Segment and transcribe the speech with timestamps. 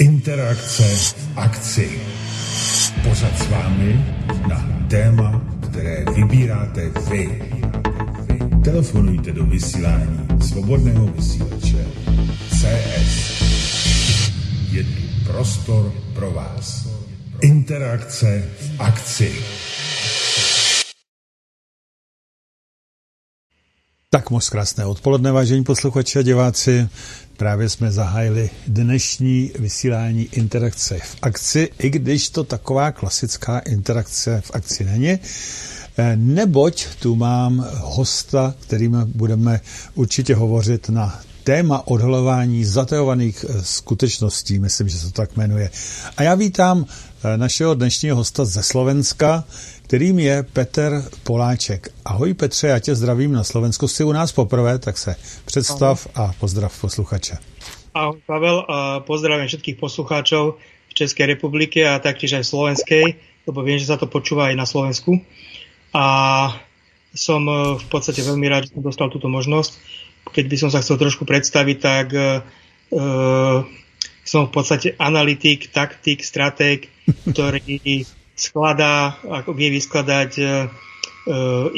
[0.00, 2.00] Interakce v akci.
[3.08, 4.04] Pořad s vámi
[4.48, 7.42] na téma, které vybíráte vy.
[8.64, 11.86] Telefonujte do vysílání svobodného vysílače
[12.48, 13.42] CS.
[14.72, 16.88] Je tu prostor pro vás.
[17.40, 19.32] Interakce v akci.
[24.30, 26.88] Moc krásné odpoledne, vážení posluchači a diváci.
[27.36, 34.50] Právě jsme zahájili dnešní vysílání interakce v akci, i když to taková klasická interakce v
[34.54, 35.10] akci není.
[35.10, 39.60] Eh, neboť tu mám hosta, kterým budeme
[39.94, 45.70] určitě hovořit na téma odhalování zatajovaných eh, skutečností, myslím, že se to tak jmenuje.
[46.16, 49.44] A já vítám eh, našeho dnešního hosta ze Slovenska,
[49.82, 51.88] kterým je Petr Poláček.
[52.04, 53.88] Ahoj Petře, já tě zdravím na Slovensku.
[53.88, 57.36] Jsi u nás poprvé, tak se představ a pozdrav posluchače.
[57.94, 63.04] Ahoj Pavel, a pozdravím všetkých poslucháčov v Českej republike a taktiež aj v Slovenskej,
[63.46, 65.18] lebo viem, že sa to počúva aj na Slovensku.
[65.90, 66.06] A
[67.14, 69.74] som e, v podstate veľmi rád, že som dostal túto možnosť.
[70.28, 73.64] Keď by som sa chcel trošku predstaviť, tak uh,
[74.30, 76.86] som v podstate analytik, taktik, stratég,
[77.30, 78.06] ktorý
[78.40, 80.48] skladá, ako vie vyskladať e, e,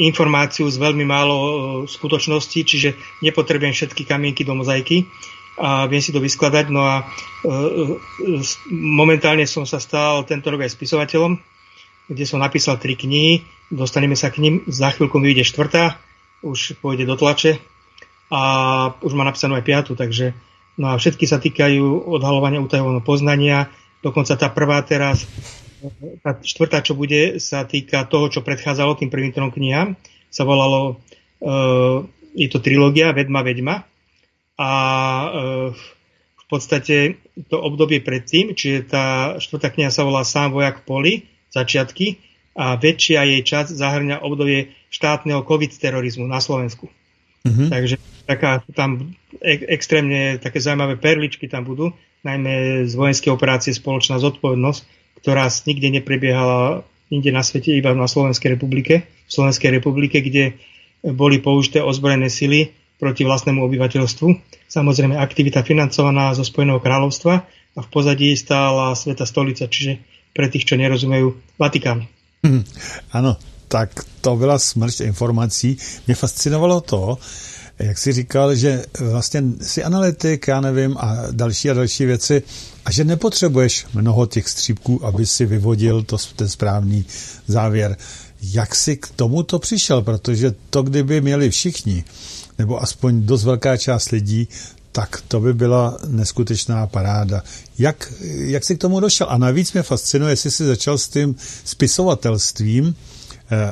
[0.07, 1.51] informáciu z veľmi málo e,
[1.91, 2.95] skutočností, čiže
[3.27, 5.11] nepotrebujem všetky kamienky do mozaiky
[5.59, 6.71] a viem si to vyskladať.
[6.71, 7.05] No a
[8.73, 11.37] momentálne som sa stal tento rok aj spisovateľom,
[12.09, 16.01] kde som napísal tri knihy, dostaneme sa k ním, za chvíľku mi vyjde štvrtá,
[16.41, 17.61] už pôjde do tlače
[18.33, 18.41] a
[19.05, 20.33] už má napísanú aj piatu, takže
[20.81, 23.69] no a všetky sa týkajú odhalovania utajovaného poznania,
[24.01, 25.29] dokonca tá prvá teraz
[26.23, 29.99] tá štvrtá, čo bude, sa týka toho, čo predchádzalo tým prvým trom knihám.
[30.31, 31.03] Sa volalo,
[31.43, 32.07] uh,
[32.39, 33.83] je to trilógia Vedma, Vedma.
[34.55, 34.71] A
[35.27, 35.75] uh,
[36.39, 37.19] v podstate
[37.51, 39.07] to obdobie predtým, čiže tá
[39.43, 41.13] štvrtá kniha sa volá Sám vojak v poli,
[41.51, 42.23] začiatky,
[42.53, 46.93] a väčšia jej časť zahrňa obdobie štátneho COVID-terorizmu na Slovensku.
[47.43, 47.69] Mm-hmm.
[47.69, 51.91] Takže taká, tam ek, extrémne také zaujímavé perličky tam budú,
[52.23, 54.81] najmä z vojenskej operácie Spoločná zodpovednosť,
[55.23, 59.05] ktorá nikde neprebiehala inde na svete, iba na Slovenskej republike.
[59.29, 60.57] V Slovenskej republike, kde
[61.03, 64.29] boli použité ozbrojené sily proti vlastnému obyvateľstvu.
[64.71, 67.35] Samozrejme aktivita financovaná zo Spojeného kráľovstva
[67.75, 69.99] a v pozadí stála Sveta stolica, čiže
[70.33, 72.07] pre tých, čo nerozumejú, Vatikán.
[72.47, 72.65] Hm,
[73.13, 73.37] ano,
[73.73, 75.77] tak to byla smršť informací.
[76.07, 77.19] Mě fascinovalo to,
[77.79, 82.43] jak jsi říkal, že vlastně si analytik, já nevím, a další a další věci,
[82.85, 87.05] a že nepotřebuješ mnoho těch střípků, aby si vyvodil to, ten správný
[87.47, 87.97] závěr.
[88.43, 90.03] Jak jsi k tomuto přišel?
[90.03, 92.05] Protože to, kdyby měli všichni,
[92.59, 94.49] nebo aspoň dost velká část lidí,
[94.93, 97.43] tak to by byla neskutečná paráda.
[97.79, 99.27] Jak, jak jsi k tomu došel?
[99.31, 102.95] A navíc mě fascinuje, jestli jsi začal s tím spisovatelstvím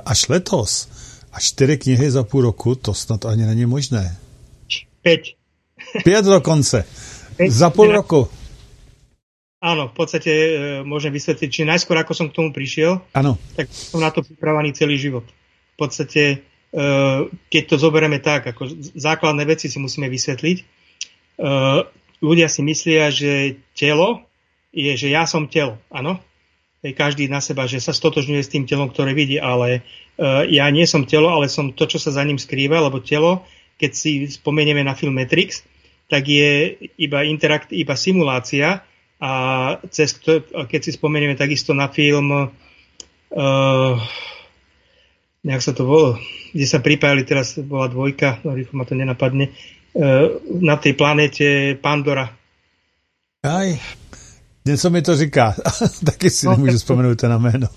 [0.05, 0.89] až letos.
[1.33, 4.17] A čtyři knihy za půl roku, to snad ani není možné.
[5.03, 5.21] Pět.
[6.05, 6.85] Pět dokonce.
[7.37, 7.51] Pět.
[7.51, 8.29] Za půl roku.
[9.61, 10.49] Áno, v podstate e,
[10.89, 13.37] môžem vysvetliť, či najskôr ako som k tomu prišiel, ano.
[13.53, 15.29] tak som na to pripravený celý život.
[15.77, 16.23] V podstate,
[16.73, 16.85] e,
[17.29, 20.65] keď to zoberieme tak, ako základné veci si musíme vysvetliť, e,
[22.25, 24.25] ľudia si myslia, že telo
[24.73, 26.17] je, že ja som telo, áno?
[26.81, 29.85] Každý na seba, že sa stotožňuje s tým telom, ktoré vidí, ale
[30.17, 33.45] e, ja nie som telo, ale som to, čo sa za ním skrýva, lebo telo,
[33.77, 35.61] keď si spomenieme na film Matrix,
[36.09, 38.81] tak je iba interakt, iba simulácia,
[39.21, 39.33] a
[39.93, 40.17] cez,
[40.49, 43.95] keď si spomenieme takisto na film uh,
[45.45, 46.17] nejak sa to volalo,
[46.57, 51.77] kde sa pripájali, teraz bola dvojka, no rýchlo ma to nenapadne, uh, na tej planete
[51.77, 52.33] Pandora.
[53.45, 53.69] Aj,
[54.65, 55.55] něco mi to říká,
[56.07, 57.69] taky si no, nemůžu vzpomenout na jméno.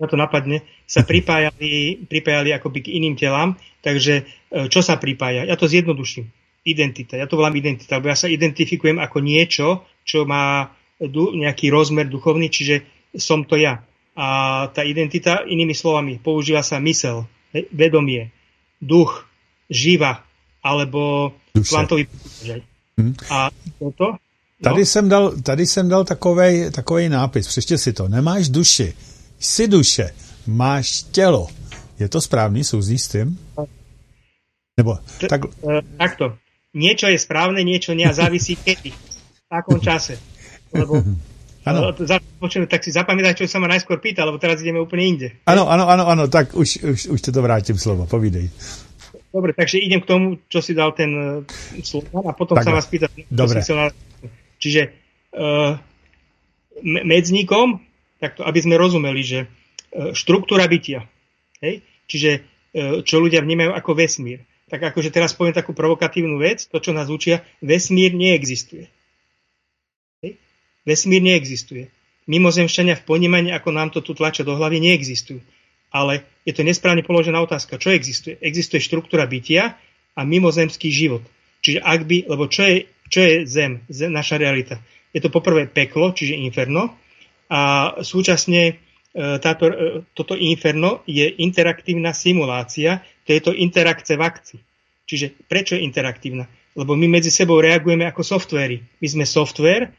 [0.00, 4.28] Na to napadne, sa pripájali, pripájali akoby k iným telám, takže
[4.68, 5.48] čo sa pripája?
[5.48, 6.28] Ja to zjednoduším
[6.62, 7.16] identita.
[7.18, 10.70] Ja to volám identita, lebo ja sa identifikujem ako niečo, čo má
[11.10, 12.86] nejaký rozmer duchovný, čiže
[13.18, 13.82] som to ja.
[14.14, 17.26] A tá identita, inými slovami, používa sa mysel,
[17.72, 18.30] vedomie,
[18.78, 19.26] duch,
[19.66, 20.22] živa,
[20.62, 21.74] alebo Duše.
[21.74, 22.02] kvantový
[23.00, 23.14] hmm.
[23.32, 23.50] A
[23.82, 24.20] toto?
[24.62, 24.70] No?
[24.70, 28.08] Tady, jsem dal, tady jsem dal takovej, takovej nápis, přečte si to.
[28.08, 28.94] Nemáš duši,
[29.38, 30.10] jsi duše,
[30.46, 31.48] máš tělo.
[31.98, 33.38] Je to správný, souzní s tím?
[34.76, 34.98] Nebo,
[35.28, 35.40] tak...
[35.98, 36.42] Takto
[36.72, 40.18] niečo je správne, niečo nie a závisí kedy, v takom čase.
[40.72, 41.00] Lebo
[41.62, 41.94] Ano.
[42.66, 45.28] tak si zapamätaj, čo sa ma najskôr pýta, lebo teraz ideme úplne inde.
[45.46, 48.50] Áno, áno, áno, áno, tak už, už, už to vrátim slovo, povídej.
[49.30, 51.46] Dobre, takže idem k tomu, čo si dal ten uh,
[51.86, 53.30] slogan a potom tak, sa vás pýtať.
[53.30, 53.62] Dobre.
[53.62, 53.94] Na...
[54.62, 54.94] Čiže
[56.86, 57.82] medzníkom,
[58.22, 59.38] takto, aby sme rozumeli, že
[60.14, 61.10] štruktúra bytia,
[61.58, 61.82] hej?
[62.06, 62.46] čiže
[63.02, 64.46] čo ľudia vnímajú ako vesmír.
[64.70, 68.88] Tak akože teraz poviem takú provokatívnu vec, to, čo nás učia, vesmír neexistuje.
[70.24, 70.40] Hej?
[70.88, 71.92] Vesmír neexistuje.
[72.24, 75.42] Mimozemšťania v ponímaní, ako nám to tu tlačia do hlavy, neexistujú.
[75.92, 77.76] Ale je to nesprávne položená otázka.
[77.76, 78.40] Čo existuje?
[78.40, 79.76] Existuje štruktúra bytia
[80.16, 81.20] a mimozemský život.
[81.60, 84.80] Čiže ak by, lebo čo je, čo je zem, zem, naša realita?
[85.12, 86.96] Je to poprvé peklo, čiže inferno,
[87.52, 88.80] a súčasne
[89.12, 94.60] E, táto, e, toto inferno je interaktívna simulácia, to je to interakce v akcii.
[95.04, 96.48] Čiže prečo je interaktívna?
[96.72, 98.80] Lebo my medzi sebou reagujeme ako softvery.
[99.04, 99.90] My sme software e,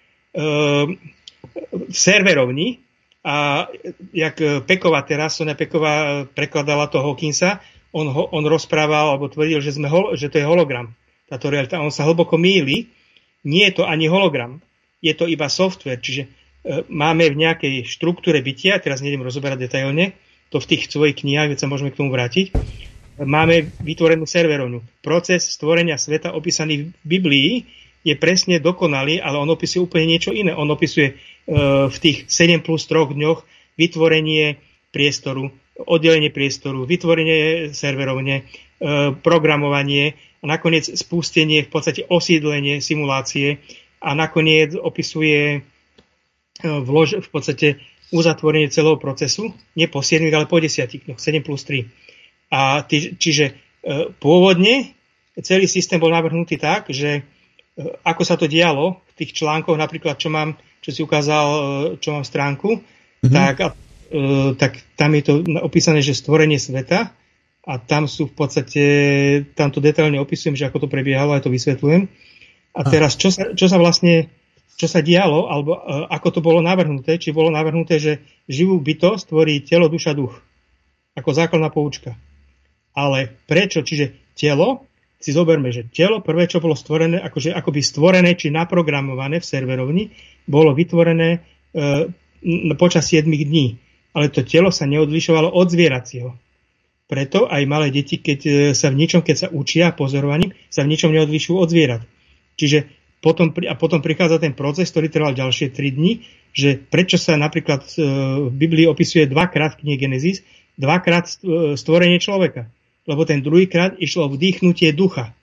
[1.69, 2.81] v serverovni
[3.21, 3.69] a
[4.09, 7.61] jak Peková teraz, Sonia Peková prekladala to Hawkinsa,
[7.93, 9.85] on, ho, on rozprával alebo tvrdil, že, sme,
[10.17, 10.97] že to je hologram.
[11.29, 11.77] Táto realita.
[11.77, 12.89] On sa hlboko míli.
[13.43, 14.63] Nie je to ani hologram.
[15.03, 15.99] Je to iba software.
[15.99, 16.31] Čiže
[16.63, 20.15] E, máme v nejakej štruktúre bytia, teraz nejdem rozoberať detailne,
[20.47, 22.55] to v tých svojich knihách, keď sa môžeme k tomu vrátiť,
[23.19, 25.03] máme vytvorenú serverovňu.
[25.03, 27.51] Proces stvorenia sveta opísaný v Biblii
[28.07, 30.55] je presne dokonalý, ale on opisuje úplne niečo iné.
[30.55, 31.13] On opisuje e,
[31.91, 33.43] v tých 7 plus 3 dňoch
[33.75, 34.55] vytvorenie
[34.95, 35.51] priestoru,
[35.83, 38.43] oddelenie priestoru, vytvorenie serverovne, e,
[39.19, 43.63] programovanie a nakoniec spustenie, v podstate osídlenie simulácie
[44.03, 45.63] a nakoniec opisuje
[46.61, 47.67] vlož, v podstate
[48.13, 51.87] uzatvorenie celého procesu, nie po 7, ale po 10, no 7 plus 3.
[52.53, 53.53] A tý, čiže e,
[54.21, 54.93] pôvodne
[55.41, 57.21] celý systém bol navrhnutý tak, že e,
[58.05, 60.53] ako sa to dialo v tých článkoch, napríklad čo mám,
[60.85, 61.59] čo si ukázal, e,
[61.97, 63.33] čo mám stránku, mm-hmm.
[63.33, 63.55] tak,
[64.13, 65.33] e, tak tam je to
[65.65, 67.09] opísané, že stvorenie sveta
[67.63, 68.83] a tam sú v podstate,
[69.55, 72.11] tam to detailne opisujem, že ako to prebiehalo, aj to vysvetľujem.
[72.73, 74.33] A teraz, čo sa, čo sa vlastne
[74.73, 79.29] čo sa dialo, alebo uh, ako to bolo navrhnuté, či bolo navrhnuté, že živú bytosť
[79.29, 80.33] tvorí telo, duša, duch.
[81.13, 82.17] Ako základná poučka.
[82.97, 83.85] Ale prečo?
[83.85, 84.89] Čiže telo,
[85.21, 90.03] si zoberme, že telo prvé, čo bolo stvorené, akože akoby stvorené či naprogramované v serverovni,
[90.49, 92.09] bolo vytvorené uh,
[92.75, 93.77] počas 7 dní.
[94.13, 96.33] Ale to telo sa neodlišovalo od zvieracieho.
[97.03, 100.91] Preto aj malé deti, keď e, sa v ničom, keď sa učia pozorovaním, sa v
[100.95, 102.01] ničom neodlišujú od zvierat.
[102.55, 102.87] Čiže
[103.23, 107.83] potom, a potom prichádza ten proces, ktorý trval ďalšie 3 dni, že prečo sa napríklad
[107.95, 108.03] e,
[108.47, 110.43] v Biblii opisuje dvakrát v knihe Genesis,
[110.79, 111.33] dvakrát e,
[111.79, 112.67] stvorenie človeka.
[113.03, 115.35] Lebo ten druhýkrát išlo vdýchnutie ducha.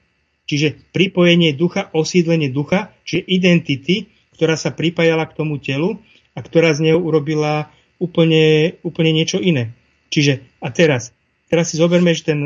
[0.49, 6.01] Čiže pripojenie ducha, osídlenie ducha, čiže identity, ktorá sa pripájala k tomu telu
[6.33, 7.69] a ktorá z neho urobila
[8.01, 9.77] úplne, úplne niečo iné.
[10.11, 11.15] Čiže a teraz,
[11.51, 12.39] teraz si zoberme, že ten,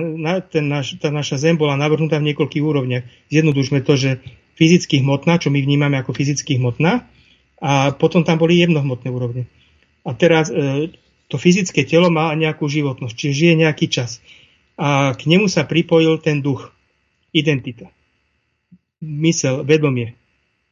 [0.48, 3.04] ten naš, tá naša zem bola navrhnutá v niekoľkých úrovniach.
[3.28, 4.10] Zjednodušme to, že
[4.56, 7.04] fyzicky hmotná, čo my vnímame ako fyzicky hmotná,
[7.64, 9.46] a potom tam boli jemnohmotné úrovne.
[10.04, 10.92] A teraz e,
[11.32, 14.20] to fyzické telo má nejakú životnosť, čiže žije nejaký čas.
[14.74, 16.74] A k nemu sa pripojil ten duch,
[17.30, 17.88] identita,
[19.00, 20.18] mysel, vedomie.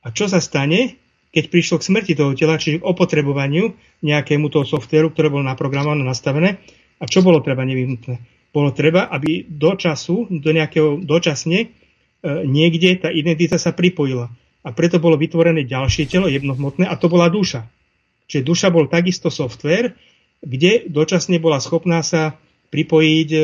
[0.03, 0.99] A čo sa stane,
[1.33, 3.73] keď prišlo k smrti toho tela, čiže k opotrebovaniu
[4.05, 6.61] nejakému toho softvéru, ktoré bolo naprogramované, nastavené,
[7.03, 8.47] a čo bolo treba nevyhnutné?
[8.55, 11.83] Bolo treba, aby do času, do nejakého dočasne,
[12.23, 14.31] E, niekde tá identita sa pripojila.
[14.63, 17.67] A preto bolo vytvorené ďalšie telo, jednohmotné, a to bola duša.
[18.31, 19.99] Čiže duša bol takisto software,
[20.39, 22.39] kde dočasne bola schopná sa
[22.71, 23.41] pripojiť e,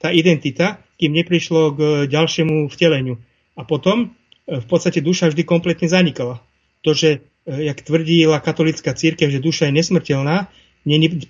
[0.00, 3.20] tá identita, kým neprišlo k ďalšiemu vteleniu.
[3.52, 4.16] A potom
[4.48, 6.40] e, v podstate duša vždy kompletne zanikala.
[6.82, 10.50] To, že, jak tvrdila katolická církev, že duša je nesmrteľná,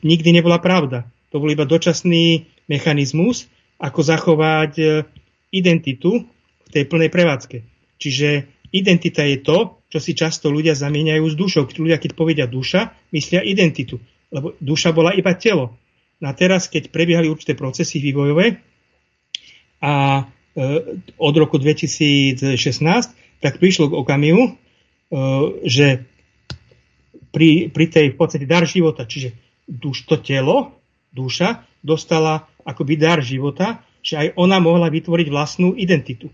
[0.00, 1.04] nikdy nebola pravda.
[1.32, 3.48] To bol iba dočasný mechanizmus,
[3.80, 4.72] ako zachovať
[5.52, 6.28] identitu,
[6.72, 7.60] tej plnej prevádzke.
[8.00, 11.68] Čiže identita je to, čo si často ľudia zamieňajú s dušou.
[11.68, 14.00] Ľudia, keď povedia duša, myslia identitu.
[14.32, 15.76] Lebo duša bola iba telo.
[16.24, 18.56] No a teraz, keď prebiehali určité procesy vývojové
[19.84, 20.24] a
[20.56, 20.64] e,
[21.20, 22.56] od roku 2016,
[23.44, 24.52] tak prišlo k okamihu, e,
[25.68, 26.08] že
[27.28, 29.36] pri, pri tej v podstate dar života, čiže
[29.68, 30.72] duš, to telo,
[31.12, 36.32] duša, dostala akoby dar života, že aj ona mohla vytvoriť vlastnú identitu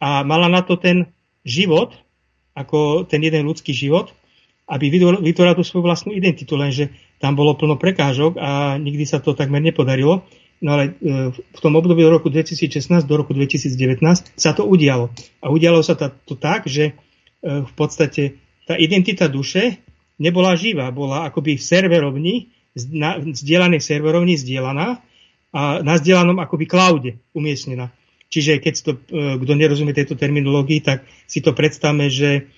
[0.00, 1.08] a mala na to ten
[1.44, 1.96] život,
[2.56, 4.12] ako ten jeden ľudský život,
[4.66, 4.90] aby
[5.22, 6.90] vytvorila tú svoju vlastnú identitu, lenže
[7.22, 10.26] tam bolo plno prekážok a nikdy sa to takmer nepodarilo.
[10.56, 14.00] No ale e, v tom období od roku 2016 do roku 2019
[14.34, 15.12] sa to udialo.
[15.44, 16.92] A udialo sa to tak, že e,
[17.62, 19.84] v podstate tá identita duše
[20.16, 22.34] nebola živá, bola akoby v serverovni,
[22.92, 25.00] na zdieľanej serverovni zdieľaná
[25.56, 27.88] a na zdieľanom akoby cloude umiestnená.
[28.28, 32.52] Čiže keď to, e, kto nerozumie tejto terminológii, tak si to predstavme, že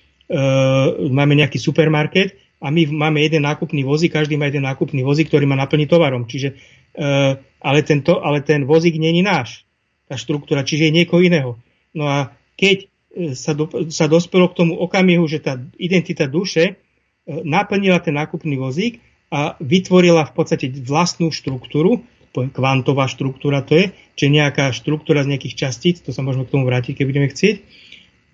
[1.09, 5.47] máme nejaký supermarket a my máme jeden nákupný vozík, každý má jeden nákupný vozík, ktorý
[5.47, 6.27] má naplniť tovarom.
[6.27, 9.63] Čiže, uh, ale, tento, ale ten vozík není náš,
[10.05, 11.57] tá štruktúra, čiže je niekoho iného.
[11.95, 12.91] No a keď
[13.33, 18.59] sa, do, sa dospelo k tomu okamihu, že tá identita duše uh, naplnila ten nákupný
[18.59, 22.01] vozík a vytvorila v podstate vlastnú štruktúru,
[22.33, 23.85] kvantová štruktúra to je,
[24.17, 27.55] či nejaká štruktúra z nejakých častíc, to sa môžeme k tomu vrátiť, keď budeme chcieť.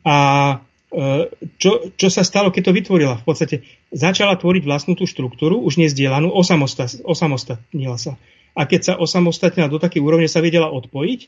[0.05, 0.15] A
[0.95, 1.27] E,
[1.59, 3.19] čo, čo sa stalo, keď to vytvorila?
[3.19, 8.15] V podstate začala tvoriť vlastnú tú štruktúru, už nezdielanú, osamostat, osamostatnila sa.
[8.55, 11.27] A keď sa osamostatnila do takej úrovne, sa vedela odpojiť e,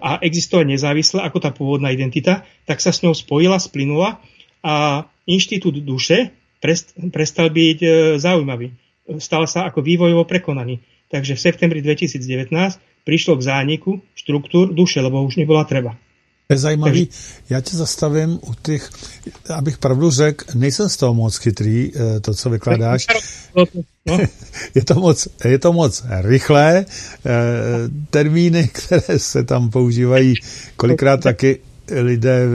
[0.00, 4.16] a existovať nezávisle ako tá pôvodná identita, tak sa s ňou spojila, splynula
[4.64, 6.32] a inštitút duše
[7.10, 7.88] prestal byť e,
[8.20, 8.72] zaujímavý.
[9.18, 10.80] Stal sa ako vývojovo prekonaný.
[11.10, 12.54] Takže v septembri 2019
[13.02, 15.98] prišlo k zániku štruktúr duše, lebo už nebola treba.
[16.50, 17.08] Je zajímavý.
[17.50, 18.90] Já tě zastavím u těch,
[19.54, 23.06] abych pravdu řekl, nejsem z toho moc chytrý, eh, to, co vykládáš.
[24.74, 26.86] Je to moc, je to moc rychlé.
[26.86, 27.30] Eh,
[28.10, 30.34] termíny, které se tam používají,
[30.76, 31.58] kolikrát taky
[31.90, 32.46] lidé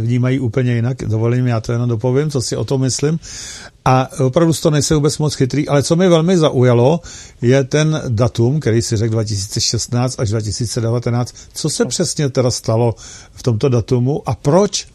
[0.00, 0.96] vnímají úplně jinak.
[0.96, 3.18] Dovolím, já to jenom dopovím, co si o tom myslím.
[3.84, 7.00] A opravdu to nejsem vůbec moc chytrý, ale co mi velmi zaujalo,
[7.42, 11.34] je ten datum, který si řekl 2016 až 2019.
[11.52, 12.94] Co se přesně teda stalo
[13.32, 14.86] v tomto datumu a proč?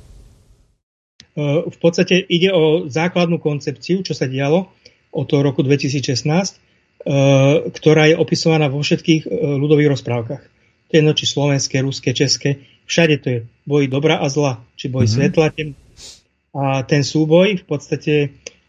[1.32, 4.68] Eh, v podstate ide o základnú koncepciu, čo sa dialo
[5.16, 10.44] od toho roku 2016, eh, ktorá je opisovaná vo všetkých eh, ľudových rozprávkach.
[10.44, 12.60] To je jedno, či slovenské, ruské, české.
[12.86, 15.16] Všade to je boj dobra a zla, či boj mm-hmm.
[15.18, 15.46] svetla.
[16.52, 18.14] A ten súboj v podstate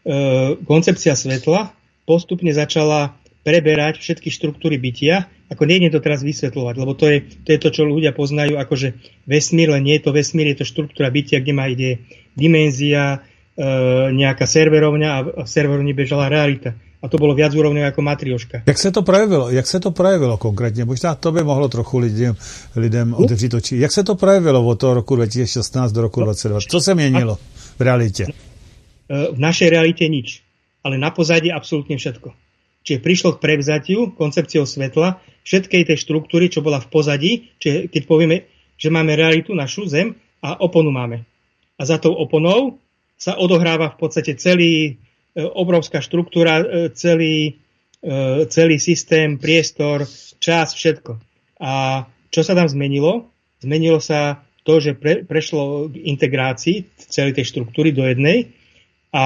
[0.03, 0.15] E,
[0.67, 1.71] koncepcia svetla
[2.03, 3.15] postupne začala
[3.47, 5.31] preberať všetky štruktúry bytia.
[5.47, 8.59] Ako nie je to teraz vysvetľovať, lebo to je, to je to, čo ľudia poznajú
[8.59, 8.89] ako že
[9.23, 12.03] vesmír, len nie je to vesmír, je to štruktúra bytia, kde má ide
[12.35, 13.23] dimenzia,
[13.55, 13.67] e,
[14.11, 16.75] nejaká serverovňa a v serverovni bežala realita.
[17.03, 18.63] A to bolo viac úrovňové ako matrioška.
[18.63, 19.51] Jak se to projevilo?
[19.51, 20.85] Jak se to projevilo konkrétně?
[20.85, 22.35] Možná to by mohlo trochu lidem,
[22.75, 23.77] lidem otevřít oči.
[23.77, 26.69] Jak se to projevilo od toho roku 2016 do roku 2020?
[26.71, 27.37] Co se měnilo
[27.77, 28.25] v realitě?
[29.09, 30.41] E, v našej realite nič.
[30.83, 32.31] Ale na pozadí absolútne všetko.
[32.83, 38.01] Čiže prišlo k prevzatiu koncepciou svetla všetkej tej štruktúry, čo bola v pozadí, čiže keď
[38.03, 38.37] povieme,
[38.75, 41.23] že máme realitu, našu Zem a oponu máme.
[41.79, 42.79] A za tou oponou
[43.15, 44.99] sa odohráva v podstate celý,
[45.35, 47.57] obrovská štruktúra, e, celý,
[48.51, 50.03] celý systém, priestor,
[50.35, 51.23] čas, všetko.
[51.63, 53.31] A čo sa tam zmenilo?
[53.63, 58.55] Zmenilo sa to, že pre, prešlo k integrácii celej tej štruktúry do jednej
[59.13, 59.25] a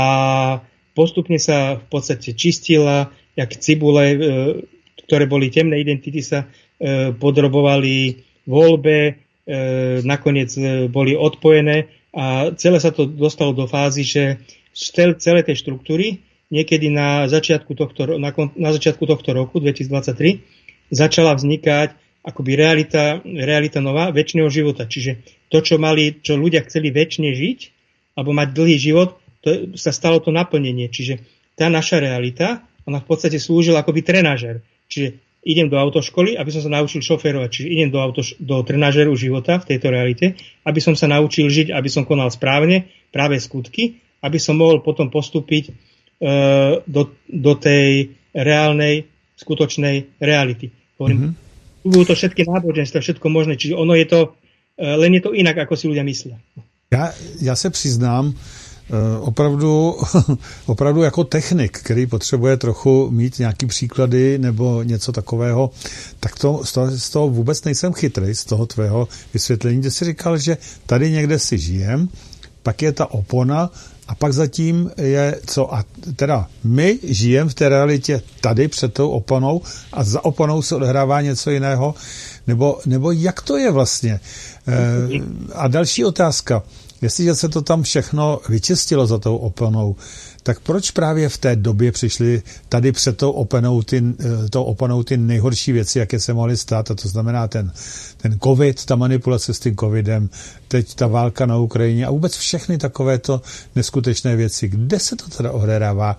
[0.98, 4.18] postupne sa v podstate čistila, jak cibule, e,
[5.06, 9.14] ktoré boli temné identity, sa e, podrobovali voľbe, e,
[10.02, 10.50] nakoniec
[10.90, 11.88] boli odpojené
[12.18, 14.24] a celé sa to dostalo do fázy, že
[15.18, 20.40] celé tej štruktúry niekedy na začiatku tohto, na, na začiatku tohto roku, 2023,
[20.94, 24.88] začala vznikať akoby realita, realita nová, väčšného života.
[24.88, 27.60] Čiže to, čo, mali, čo ľudia chceli väčšine žiť,
[28.20, 30.92] alebo mať dlhý život, to, sa stalo to naplnenie.
[30.92, 31.24] Čiže
[31.56, 34.64] tá naša realita, ona v podstate slúžila akoby trenažer.
[34.92, 39.16] Čiže idem do autoškoly, aby som sa naučil šoférovať, čiže idem do, autoš- do trenažeru
[39.16, 40.36] života v tejto realite,
[40.68, 45.10] aby som sa naučil žiť, aby som konal správne práve skutky, aby som mohol potom
[45.10, 45.72] postúpiť e,
[46.84, 49.06] do, do tej reálnej,
[49.38, 50.74] skutočnej reality.
[50.98, 51.86] Hovorím, mm-hmm.
[51.86, 54.20] budú to všetky náboženstva, všetko možné, čiže ono je to,
[54.78, 56.38] e, len je to inak, ako si ľudia myslia.
[56.88, 57.12] Ja,
[57.44, 58.34] ja sa přiznám,
[58.88, 59.96] Eh, opravdu,
[60.66, 65.72] opravdu jako technik, který potřebuje trochu mít nějaký příklady nebo něco takového,
[66.20, 70.06] tak to, z, toho, z toho vůbec nejsem chytrý, z toho tvého vysvětlení, kde jsi
[70.06, 72.10] říkal, že tady někde si žijem,
[72.64, 73.70] pak je ta opona
[74.08, 75.74] a pak zatím je co?
[75.76, 75.84] A
[76.16, 79.62] teda my žijeme v té realitě tady před tou oponou
[79.94, 81.96] a za oponou se odehrává něco jiného?
[82.48, 84.12] Nebo, nebo jak to je vlastně?
[84.12, 84.20] E,
[85.54, 86.64] a další otázka.
[87.02, 89.96] Jestliže se to tam všechno vyčistilo za tou oponou,
[90.48, 95.04] tak proč právě v té době přišly tady před tou oponou ty, eh, tou oponou
[95.04, 97.72] ty nejhorší věci, jaké se mohly stát, a to znamená ten,
[98.18, 100.30] ten covid, ta manipulace s tím covidem,
[100.68, 103.42] teď ta válka na Ukrajině a vůbec všechny takovéto
[103.76, 104.68] neskutečné věci.
[104.68, 106.18] Kde se to teda odehrává?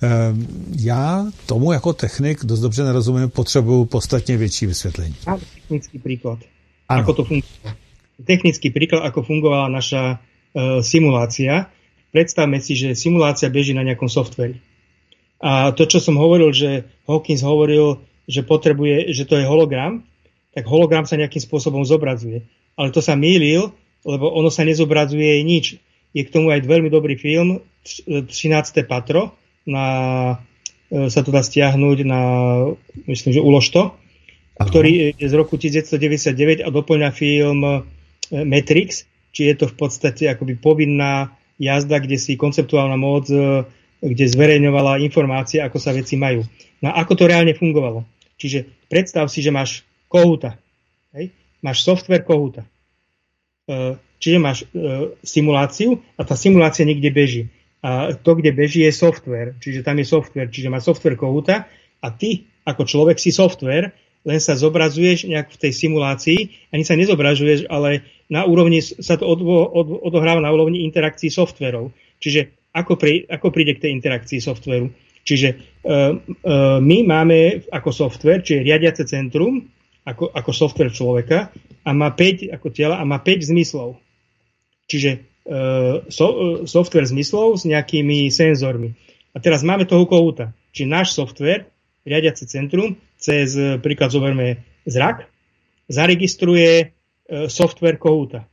[0.00, 0.46] Ehm,
[0.80, 5.14] já tomu jako technik dost dobře nerozumím, potřebuju podstatně větší vysvětlení.
[5.68, 6.38] Technický príklad.
[6.88, 7.02] Ano.
[7.02, 7.76] Ako to funguje
[8.24, 10.16] technický príklad, ako fungovala naša e,
[10.80, 11.68] simulácia.
[12.16, 14.56] Predstavme si, že simulácia beží na nejakom softveri.
[15.36, 20.00] A to, čo som hovoril, že Hawkins hovoril, že potrebuje, že to je hologram,
[20.56, 22.48] tak hologram sa nejakým spôsobom zobrazuje.
[22.72, 23.68] Ale to sa mýlil,
[24.08, 25.76] lebo ono sa nezobrazuje nič.
[26.16, 28.32] je k tomu aj veľmi dobrý film 13.
[28.88, 29.36] patro,
[29.68, 29.84] na,
[30.88, 32.20] sa to dá stiahnuť na,
[33.04, 33.92] myslím, že uložto,
[34.56, 37.84] ktorý je z roku 1999 a doplňa film
[38.32, 39.04] Matrix,
[39.36, 43.64] či je to v podstate akoby povinná jazda, kde si konceptuálna moc, e,
[44.00, 46.44] kde zverejňovala informácie, ako sa veci majú.
[46.84, 48.04] No a ako to reálne fungovalo?
[48.36, 50.60] Čiže predstav si, že máš kohúta.
[51.16, 51.32] Hej?
[51.64, 52.68] Máš software kohúta.
[53.66, 57.42] E, čiže máš e, simuláciu a tá simulácia niekde beží.
[57.80, 59.56] A to, kde beží, je software.
[59.62, 60.50] Čiže tam je software.
[60.50, 61.70] Čiže má software kohúta
[62.02, 63.94] a ty ako človek si software
[64.26, 66.38] len sa zobrazuješ nejak v tej simulácii,
[66.74, 71.94] ani sa nezobrazuješ, ale na úrovni, sa to od, od, odohráva na úrovni interakcií softverov.
[72.18, 74.90] Čiže ako, pri, ako príde k tej interakcii softveru?
[75.22, 75.48] Čiže
[75.86, 79.62] uh, uh, my máme ako software, čiže riadiace centrum,
[80.06, 81.50] ako, ako software človeka
[81.82, 83.98] a má 5 ako tela a má 5 zmyslov.
[84.86, 88.94] Čiže uh, so, uh, software zmyslov s nejakými senzormi.
[89.34, 90.54] A teraz máme toho kohúta.
[90.74, 91.66] Čiže náš software,
[92.06, 95.26] riadiace centrum, cez e, príklad zoberme zrak,
[95.88, 96.86] zaregistruje e,
[97.48, 98.46] software kohúta.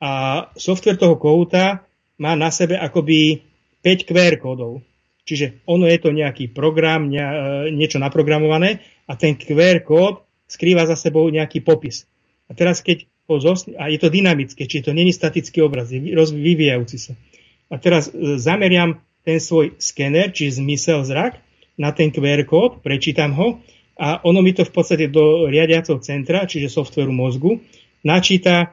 [0.00, 1.84] A software toho kohúta
[2.16, 3.44] má na sebe akoby
[3.84, 4.80] 5 QR kódov.
[5.28, 7.22] Čiže ono je to nejaký program, ne,
[7.70, 12.08] niečo naprogramované a ten QR kód skrýva za sebou nejaký popis.
[12.50, 13.06] A teraz keď
[13.78, 17.14] a je to dynamické, čiže to není statický obraz, je vyvíjajúci sa.
[17.70, 21.38] A teraz e, zameriam ten svoj skener, či zmysel zrak,
[21.78, 23.62] na ten QR kód, prečítam ho
[24.00, 27.60] a ono mi to v podstate do riadiacov centra, čiže softveru mozgu,
[28.00, 28.66] načíta e,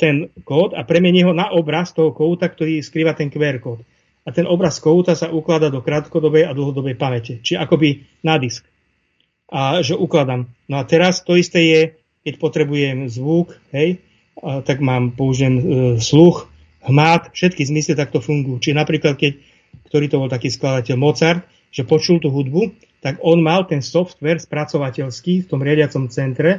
[0.00, 3.84] ten kód a premení ho na obraz toho kóta, ktorý skrýva ten QR kód.
[4.24, 8.64] A ten obraz kóta sa ukladá do krátkodobej a dlhodobej pamäte, či akoby na disk.
[9.52, 10.48] A že ukladám.
[10.72, 11.82] No a teraz to isté je,
[12.24, 14.00] keď potrebujem zvuk, hej,
[14.40, 15.62] a tak mám, použijem e,
[16.00, 16.48] sluch,
[16.88, 18.56] hmat, všetky zmysly takto fungujú.
[18.56, 19.36] Čiže napríklad, keď,
[19.92, 21.44] ktorý to bol taký skladateľ Mozart,
[21.74, 22.70] že počul tú hudbu,
[23.02, 26.58] tak on mal ten software spracovateľský v tom riadiacom centre e,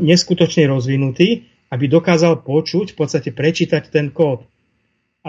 [0.00, 4.48] neskutočne rozvinutý, aby dokázal počuť, v podstate prečítať ten kód.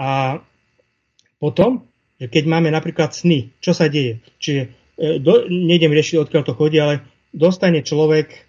[0.00, 0.40] A
[1.36, 1.84] potom,
[2.16, 4.24] že keď máme napríklad sny, čo sa deje?
[4.40, 4.68] Čiže e,
[5.20, 7.04] do, nejdem riešiť, odkiaľ to chodí, ale
[7.36, 8.48] dostane človek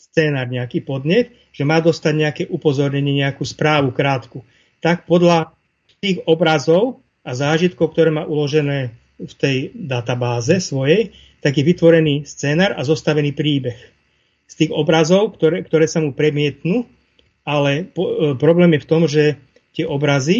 [0.00, 4.40] scénar nejaký podnet, že má dostať nejaké upozornenie, nejakú správu krátku.
[4.80, 5.52] Tak podľa
[6.00, 12.76] tých obrazov a zážitkov, ktoré má uložené v tej databáze svojej, tak je vytvorený scénar
[12.76, 13.76] a zostavený príbeh.
[14.48, 16.84] Z tých obrazov, ktoré, ktoré sa mu premietnú,
[17.44, 19.40] ale po, e, problém je v tom, že
[19.72, 20.38] tie obrazy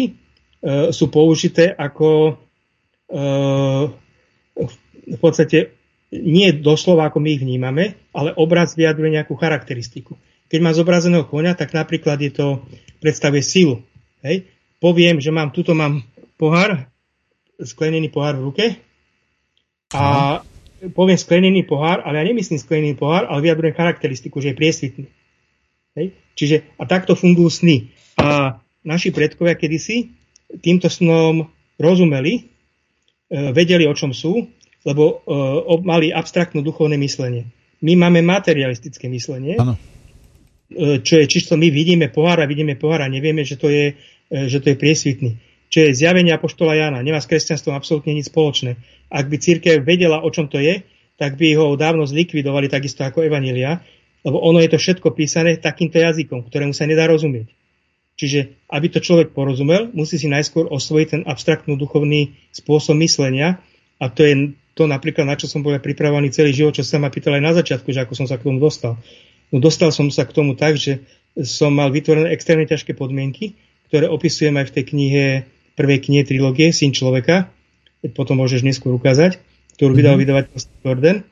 [0.61, 2.37] e, sú použité ako
[3.09, 3.13] e,
[5.11, 5.73] v podstate
[6.11, 10.19] nie doslova, ako my ich vnímame, ale obraz vyjadruje nejakú charakteristiku.
[10.51, 12.47] Keď mám zobrazeného konia, tak napríklad je to,
[12.99, 13.79] predstavuje silu.
[14.19, 14.51] Hej?
[14.83, 16.03] Poviem, že mám, tuto mám
[16.35, 16.90] pohár,
[17.65, 18.65] sklenený pohár v ruke
[19.93, 20.39] a
[20.89, 25.05] poviem sklenený pohár, ale ja nemyslím sklenený pohár, ale vyjadrujem charakteristiku, že je priesvitný.
[25.93, 26.05] Hej?
[26.33, 27.91] Čiže a takto fungujú sny.
[28.17, 30.09] A naši predkovia kedysi
[30.63, 32.41] týmto snom rozumeli, e,
[33.53, 34.49] vedeli, o čom sú,
[34.81, 37.45] lebo e, mali abstraktno duchovné myslenie.
[37.85, 39.77] My máme materialistické myslenie, ano.
[40.71, 43.93] E, čo je čisto my vidíme pohár a vidíme pohár a nevieme, že to je,
[44.31, 46.99] že to je priesvitný čo je zjavenie Apoštola Jana.
[46.99, 48.75] Nemá s kresťanstvom absolútne nič spoločné.
[49.07, 50.83] Ak by církev vedela, o čom to je,
[51.15, 53.79] tak by ho dávno zlikvidovali takisto ako Evanília,
[54.27, 57.49] lebo ono je to všetko písané takýmto jazykom, ktorému sa nedá rozumieť.
[58.19, 63.63] Čiže, aby to človek porozumel, musí si najskôr osvojiť ten abstraktnú duchovný spôsob myslenia
[63.97, 67.09] a to je to napríklad, na čo som bol pripravený celý život, čo sa ma
[67.09, 68.99] pýtal aj na začiatku, že ako som sa k tomu dostal.
[69.51, 71.03] No dostal som sa k tomu tak, že
[71.43, 73.55] som mal vytvorené extrémne ťažké podmienky,
[73.91, 75.25] ktoré opisujem aj v tej knihe
[75.81, 77.49] prvej knihe trilógie Syn človeka,
[78.13, 79.41] potom môžeš neskôr ukázať,
[79.81, 80.21] ktorú vydal mm-hmm.
[80.21, 81.25] vydavateľstvo Jordan.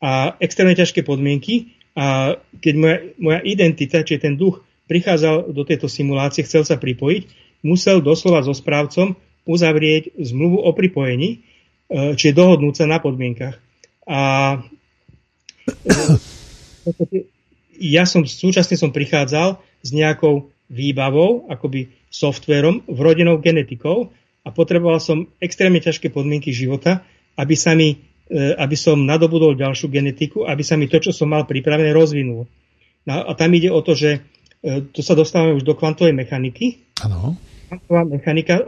[0.00, 5.92] A extrémne ťažké podmienky a keď moja, moja identita, čiže ten duch prichádzal do tejto
[5.92, 7.28] simulácie, chcel sa pripojiť,
[7.60, 11.44] musel doslova so správcom uzavrieť zmluvu o pripojení,
[11.92, 13.60] e, čiže dohodnúť sa na podmienkach.
[14.08, 14.20] A
[15.68, 15.92] e,
[18.00, 24.10] ja som súčasne som prichádzal s nejakou výbavou, akoby softverom, vrodenou genetikou
[24.42, 27.06] a potreboval som extrémne ťažké podmienky života,
[27.38, 31.30] aby, sa mi, e, aby som nadobudol ďalšiu genetiku, aby sa mi to, čo som
[31.30, 32.50] mal pripravené, rozvinulo.
[33.06, 34.20] No a tam ide o to, že
[34.60, 36.82] e, tu sa dostávame už do kvantovej mechaniky.
[37.00, 37.38] Ano.
[37.70, 38.58] Kvantová mechanika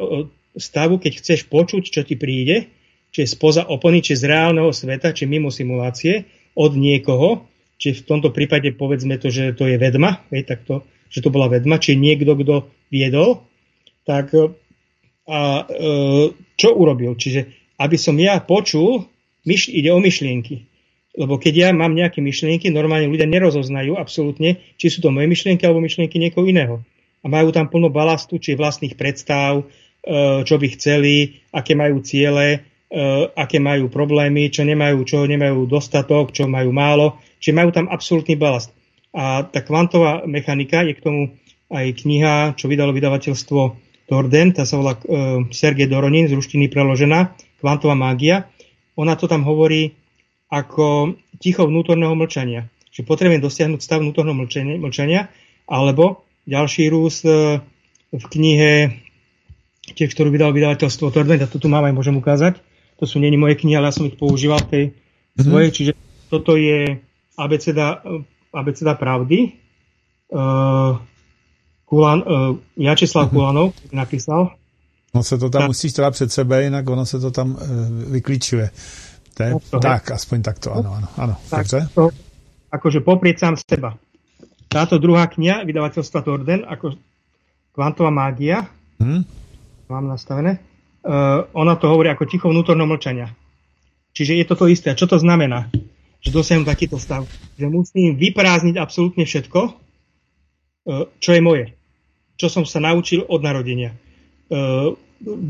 [0.57, 2.71] stavu, keď chceš počuť, čo ti príde,
[3.13, 7.49] či je spoza opony, či z reálneho sveta, či mimo simulácie, od niekoho,
[7.81, 11.29] či v tomto prípade povedzme to, že to je vedma, hej, tak to, že to
[11.29, 13.45] bola vedma, či niekto, kto viedol,
[14.09, 15.85] tak a, e,
[16.57, 17.15] čo urobil?
[17.15, 19.07] Čiže aby som ja počul,
[19.45, 20.67] myš, ide o myšlienky.
[21.13, 25.69] Lebo keď ja mám nejaké myšlienky, normálne ľudia nerozoznajú absolútne, či sú to moje myšlienky
[25.69, 26.81] alebo myšlienky niekoho iného.
[27.23, 29.65] A majú tam plno balastu, či vlastných predstav, e,
[30.43, 32.99] čo by chceli, aké majú ciele, e,
[33.37, 37.21] aké majú problémy, čo nemajú, čo nemajú dostatok, čo majú málo.
[37.39, 38.73] Čiže majú tam absolútny balast.
[39.13, 41.23] A tá kvantová mechanika je k tomu
[41.73, 43.61] aj kniha, čo vydalo vydavateľstvo
[44.09, 48.51] Torden, tá sa volá uh, Sergej Doronin, z ruštiny preložená, Kvantová mágia.
[48.99, 49.95] Ona to tam hovorí
[50.53, 52.69] ako ticho vnútorného mlčania.
[52.93, 55.33] Čiže potrebujem dosiahnuť stav vnútorného mlčania, mlčania
[55.65, 57.63] alebo ďalší rús uh,
[58.13, 59.01] v knihe,
[59.97, 62.61] tiež, ktorú vydalo vydavateľstvo Torden, a to tu mám aj môžem ukázať.
[63.01, 65.41] To sú není moje knihy, ale ja som ich používal tej mm-hmm.
[65.41, 65.93] svojej, čiže
[66.29, 67.01] toto je
[67.41, 68.05] abeceda,
[68.53, 69.53] abeceda pravdy.
[70.33, 70.97] Uh,
[71.85, 73.33] Kulan, uh, Jačeslav uh-huh.
[73.33, 74.57] Kulanov napísal.
[75.13, 75.69] On se to tam tak.
[75.69, 77.61] musíš teda před sebe, jinak ono se to tam uh,
[78.13, 78.71] vyklíčuje.
[79.35, 80.15] To je, to, tak, hej.
[80.15, 81.09] aspoň takto, áno, áno.
[81.17, 81.35] áno.
[81.49, 81.65] Tak,
[81.97, 82.13] to,
[82.69, 83.97] akože poprieť sám seba.
[84.69, 86.97] Táto druhá kniha, vydavateľstva Torden, ako
[87.73, 88.69] Kvantová mágia,
[89.01, 89.25] hmm.
[89.89, 90.61] mám nastavené,
[91.05, 93.33] uh, ona to hovorí ako ticho vnútorného mlčania.
[94.13, 94.93] Čiže je to to isté.
[94.93, 95.73] A čo to znamená?
[96.23, 97.27] Že dosiahnu takýto stav.
[97.59, 101.75] Že musím vyprázdniť absolútne všetko, uh, čo je moje
[102.43, 103.95] čo som sa naučil od narodenia.
[103.95, 103.97] E,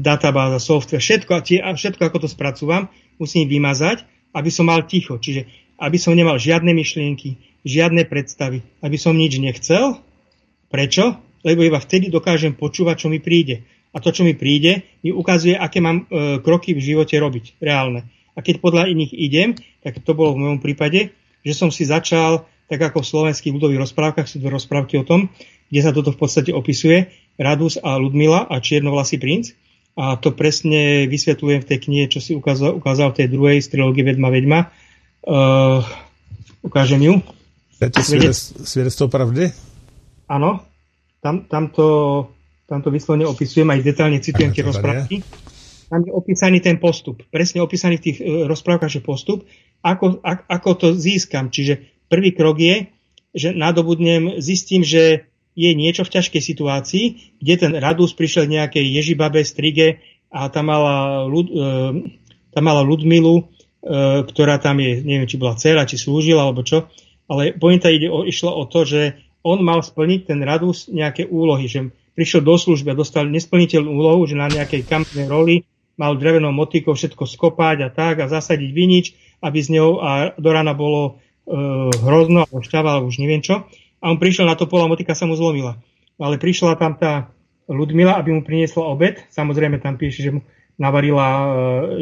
[0.05, 1.41] databáza, software, všetko,
[1.73, 4.05] všetko, ako to spracúvam, musím vymazať,
[4.37, 5.17] aby som mal ticho.
[5.17, 5.49] Čiže
[5.81, 10.05] aby som nemal žiadne myšlienky, žiadne predstavy, aby som nič nechcel.
[10.69, 11.17] Prečo?
[11.43, 13.65] Lebo iba vtedy dokážem počúvať, čo mi príde.
[13.93, 18.05] A to, čo mi príde, mi ukazuje, aké mám e, kroky v živote robiť, reálne.
[18.33, 19.49] A keď podľa iných idem,
[19.85, 21.13] tak to bolo v mojom prípade,
[21.45, 25.29] že som si začal, tak ako v slovenských ľudových rozprávkach, sú to rozprávky o tom,
[25.69, 29.57] kde sa toto v podstate opisuje, Radus a Ludmila a Čiernovlasý princ.
[29.93, 33.69] A to presne vysvetľujem v tej knihe, čo si ukázal, ukázal v tej druhej z
[33.77, 34.73] trilógie Vedma Vedma.
[35.21, 35.85] Uh,
[36.65, 37.15] ukážem ju.
[38.65, 39.53] Svedectvo pravdy?
[40.33, 40.65] Áno.
[41.23, 41.87] Tam, tam, to,
[42.67, 45.23] tam to vyslovene opisujem, aj detálne citujem tie rozprávky.
[45.93, 47.21] Tam je opísaný ten postup.
[47.29, 49.45] Presne opísaný v tých uh, rozprávkach, že postup.
[49.85, 51.53] Ako, ak, ako to získam.
[51.53, 52.89] Čiže prvý krok je,
[53.37, 57.05] že nadobudnem, zistím, že je niečo v ťažkej situácii,
[57.41, 60.01] kde ten Radus prišiel nejakej Ježibabe, Strige
[60.33, 61.69] a tam mala, Lud, e,
[62.57, 66.89] tam mala Ludmilu, e, ktorá tam je, neviem, či bola dcera, či slúžila, alebo čo,
[67.29, 71.69] ale pointa ide o, išlo o to, že on mal splniť ten Radus nejaké úlohy,
[71.69, 75.69] že prišiel do služby a dostal nesplniteľnú úlohu, že na nejakej kampnej roli
[76.01, 79.07] mal drevenou motikou všetko skopať a tak a zasadiť vinič,
[79.45, 81.57] aby z ňou a do rána bolo e,
[82.03, 83.69] hrozno alebo šťava, alebo už neviem čo
[84.03, 85.79] a on prišiel na to pole a sa mu zlomila.
[86.19, 87.31] Ale prišla tam tá
[87.71, 89.23] Ludmila, aby mu priniesla obed.
[89.31, 90.41] Samozrejme tam píše, že mu
[90.75, 91.45] navarila e,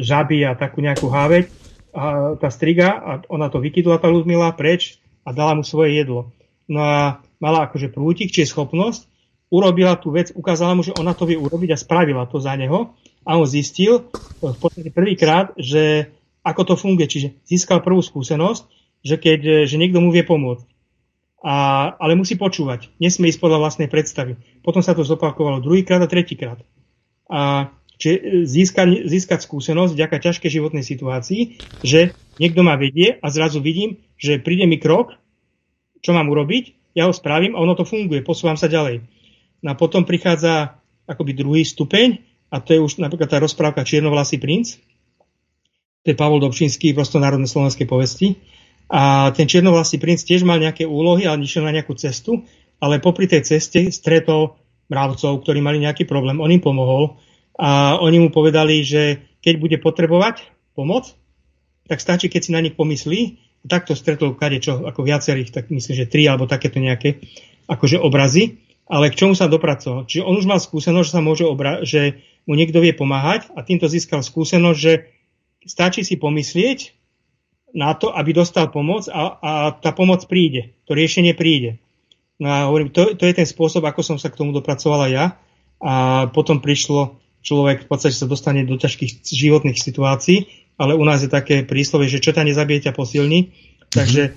[0.01, 1.53] žaby a takú nejakú háveť.
[1.93, 4.97] A tá striga a ona to vykydla tá Ludmila preč
[5.29, 6.33] a dala mu svoje jedlo.
[6.65, 9.05] No a mala akože prútik, či je schopnosť,
[9.53, 12.97] urobila tú vec, ukázala mu, že ona to vie urobiť a spravila to za neho
[13.25, 14.09] a on zistil
[14.41, 18.63] v podstate prvýkrát, že ako to funguje, čiže získal prvú skúsenosť,
[19.05, 20.71] že keď že niekto mu vie pomôcť
[21.41, 22.93] a, ale musí počúvať.
[23.01, 24.37] Nesmie ísť podľa vlastnej predstavy.
[24.61, 26.61] Potom sa to zopakovalo druhýkrát a tretíkrát.
[27.33, 33.65] A čiže získať, získať skúsenosť vďaka ťažkej životnej situácii, že niekto ma vedie a zrazu
[33.65, 35.17] vidím, že príde mi krok,
[36.05, 39.05] čo mám urobiť, ja ho spravím a ono to funguje, posúvam sa ďalej.
[39.65, 44.43] No a potom prichádza akoby druhý stupeň a to je už napríklad tá rozprávka Čiernovlasý
[44.43, 44.77] princ,
[46.03, 48.37] to je Pavol Dobšinský v prostonárodnej slovenskej povesti,
[48.91, 52.43] a ten čiernovlastý princ tiež mal nejaké úlohy, ale išiel na nejakú cestu,
[52.83, 54.59] ale popri tej ceste stretol
[54.91, 56.43] mravcov, ktorí mali nejaký problém.
[56.43, 57.15] On im pomohol
[57.55, 60.43] a oni mu povedali, že keď bude potrebovať
[60.75, 61.15] pomoc,
[61.87, 63.39] tak stačí, keď si na nich pomyslí.
[63.61, 67.23] Takto stretol čo, ako viacerých, tak myslím, že tri alebo takéto nejaké
[67.71, 68.59] akože obrazy.
[68.91, 70.11] Ale k čomu sa dopracoval?
[70.11, 73.65] Čiže on už mal skúsenosť, že sa môže obra- že mu niekto vie pomáhať a
[73.65, 74.93] týmto získal skúsenosť, že
[75.65, 76.97] stačí si pomyslieť
[77.71, 81.79] na to, aby dostal pomoc a, a tá pomoc príde, to riešenie príde.
[82.41, 85.27] No a hovorím, to, to je ten spôsob, ako som sa k tomu dopracovala ja
[85.79, 90.49] a potom prišlo človek v podstate sa dostane do ťažkých životných situácií,
[90.81, 93.53] ale u nás je také príslovie, že čo ťa nezabije, ťa posilní.
[93.93, 94.31] Takže e,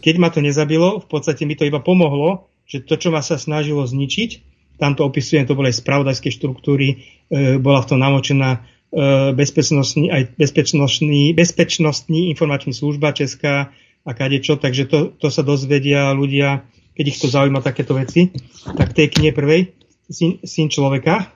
[0.00, 3.36] keď ma to nezabilo, v podstate mi to iba pomohlo, že to, čo ma sa
[3.36, 8.64] snažilo zničiť, tam to opisujem, to boli aj spravodajské štruktúry, e, bola v tom namočená
[8.94, 13.74] E, bezpečnostný, aj bezpečnostný, bezpečnostný informačný služba Česká
[14.06, 16.62] a kadečo, takže to, to sa dozvedia ľudia,
[16.94, 18.30] keď ich to zaujíma takéto veci.
[18.62, 19.74] Tak tej knihe prvej,
[20.06, 21.26] syn, syn človeka,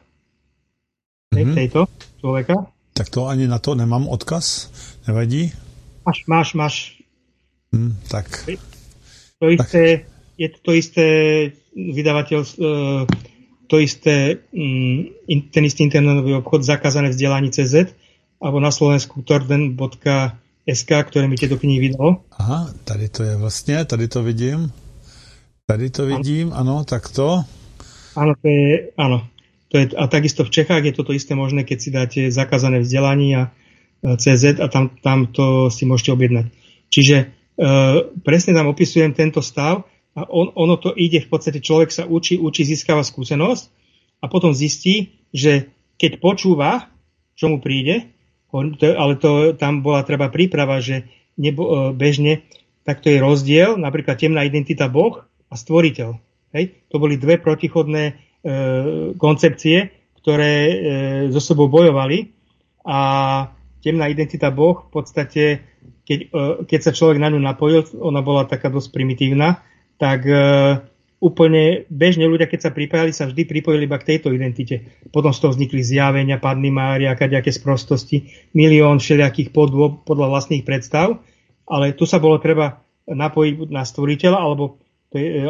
[1.34, 1.54] mm-hmm.
[1.58, 1.90] tejto
[2.22, 2.70] človeka.
[2.94, 4.70] Tak to ani na to nemám odkaz?
[5.10, 5.50] Nevadí?
[6.06, 6.74] Máš, máš, máš.
[7.74, 8.46] Hmm, tak.
[9.42, 10.38] To isté, tak.
[10.38, 11.06] je to isté
[11.78, 12.50] vydavateľ, e,
[13.68, 17.94] to isté, mm, ten istý internetový obchod zakázané vzdelanie CZ
[18.42, 22.24] alebo na Slovensku torden.sk, ktoré mi tieto knihy vydalo.
[22.38, 24.72] Aha, tady to je vlastně, tady to vidím.
[25.66, 27.44] Tady to vidím, ano, tak to.
[28.16, 29.28] Áno, to je, áno.
[29.68, 33.36] To je, a takisto v Čechách je toto isté možné, keď si dáte zakázané vzdelanie
[33.36, 36.46] a e, CZ a tam, tam to si môžete objednať.
[36.88, 37.26] Čiže e,
[38.24, 39.84] presne tam opisujem tento stav
[40.18, 43.70] a on, ono to ide, v podstate človek sa učí, učí, získava skúsenosť
[44.18, 46.90] a potom zistí, že keď počúva,
[47.38, 48.10] čo mu príde,
[48.50, 51.06] ale to, tam bola treba príprava, že
[51.38, 52.42] nebo, e, bežne
[52.82, 56.18] takto je rozdiel, napríklad temná identita Boh a stvoriteľ.
[56.56, 56.82] Hej?
[56.90, 59.90] To boli dve protichodné E, koncepcie,
[60.22, 60.74] ktoré e,
[61.34, 62.30] so sebou bojovali
[62.86, 62.98] a
[63.82, 65.44] temná identita Boh v podstate,
[66.06, 66.26] keď, e,
[66.70, 69.58] keď sa človek na ňu napojil, ona bola taká dosť primitívna,
[69.98, 70.24] tak
[71.18, 74.86] úplne bežne ľudia, keď sa pripájali, sa vždy pripojili iba k tejto identite.
[75.10, 81.18] Potom z toho vznikli zjavenia, padny Mária, kaďaké sprostosti, milión všelijakých podôb podľa vlastných predstav,
[81.66, 82.78] ale tu sa bolo treba
[83.10, 84.78] napojiť na stvoriteľa alebo,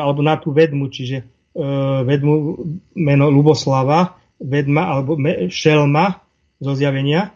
[0.00, 1.64] alebo na tú vedmu, čiže E,
[2.06, 2.54] vedmu
[2.94, 6.22] meno Luboslava, vedma alebo me, šelma
[6.62, 7.34] zo zjavenia,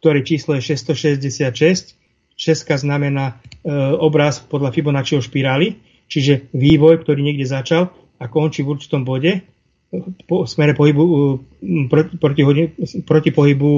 [0.00, 1.92] ktoré číslo je 666.
[2.32, 5.76] Česka znamená e, obraz podľa Fibonacciho špirály,
[6.12, 7.88] čiže vývoj, ktorý niekde začal
[8.20, 9.48] a končí v určitom bode
[10.24, 11.04] po smere pohybu,
[11.88, 12.42] proti, proti,
[13.04, 13.70] proti pohybu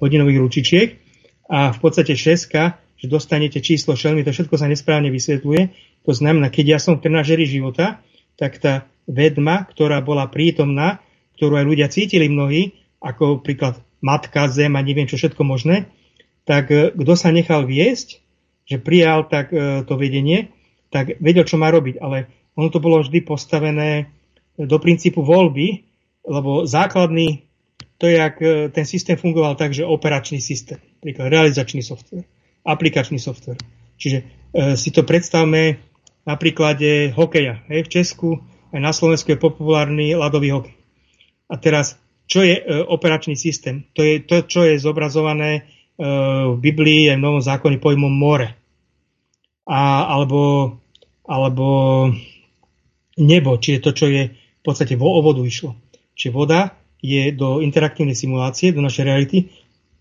[0.00, 0.88] hodinových ručičiek
[1.48, 5.62] a v podstate šeska, že dostanete číslo šelmy, to všetko sa nesprávne vysvetľuje.
[6.04, 8.04] To znamená, keď ja som v trenažeri života,
[8.36, 11.00] tak tá vedma, ktorá bola prítomná,
[11.40, 15.90] ktorú aj ľudia cítili mnohí, ako príklad matka, zem a neviem čo všetko možné,
[16.46, 18.22] tak e, kto sa nechal viesť,
[18.66, 20.54] že prijal tak e, to vedenie,
[20.92, 21.98] tak vedel, čo má robiť.
[21.98, 24.12] Ale ono to bolo vždy postavené
[24.60, 25.88] do princípu voľby,
[26.28, 27.48] lebo základný,
[27.96, 32.28] to je, jak e, ten systém fungoval tak, že operačný systém, príklad realizačný software,
[32.62, 33.58] aplikačný software.
[33.96, 34.24] Čiže e,
[34.76, 35.80] si to predstavme
[36.22, 37.64] na príklade hokeja.
[37.72, 38.28] Hej, v Česku
[38.72, 40.76] aj na Slovensku je populárny ľadový hokej.
[41.52, 43.84] A teraz, čo je e, operačný systém?
[43.92, 45.62] To je to, čo je zobrazované e,
[46.48, 48.56] v Biblii aj v Novom zákone pojmom more.
[49.68, 50.72] A, alebo,
[51.32, 51.66] alebo
[53.16, 55.72] nebo, čiže to, čo je v podstate vo vodu išlo.
[56.12, 59.48] Čiže voda je do interaktívnej simulácie, do našej reality,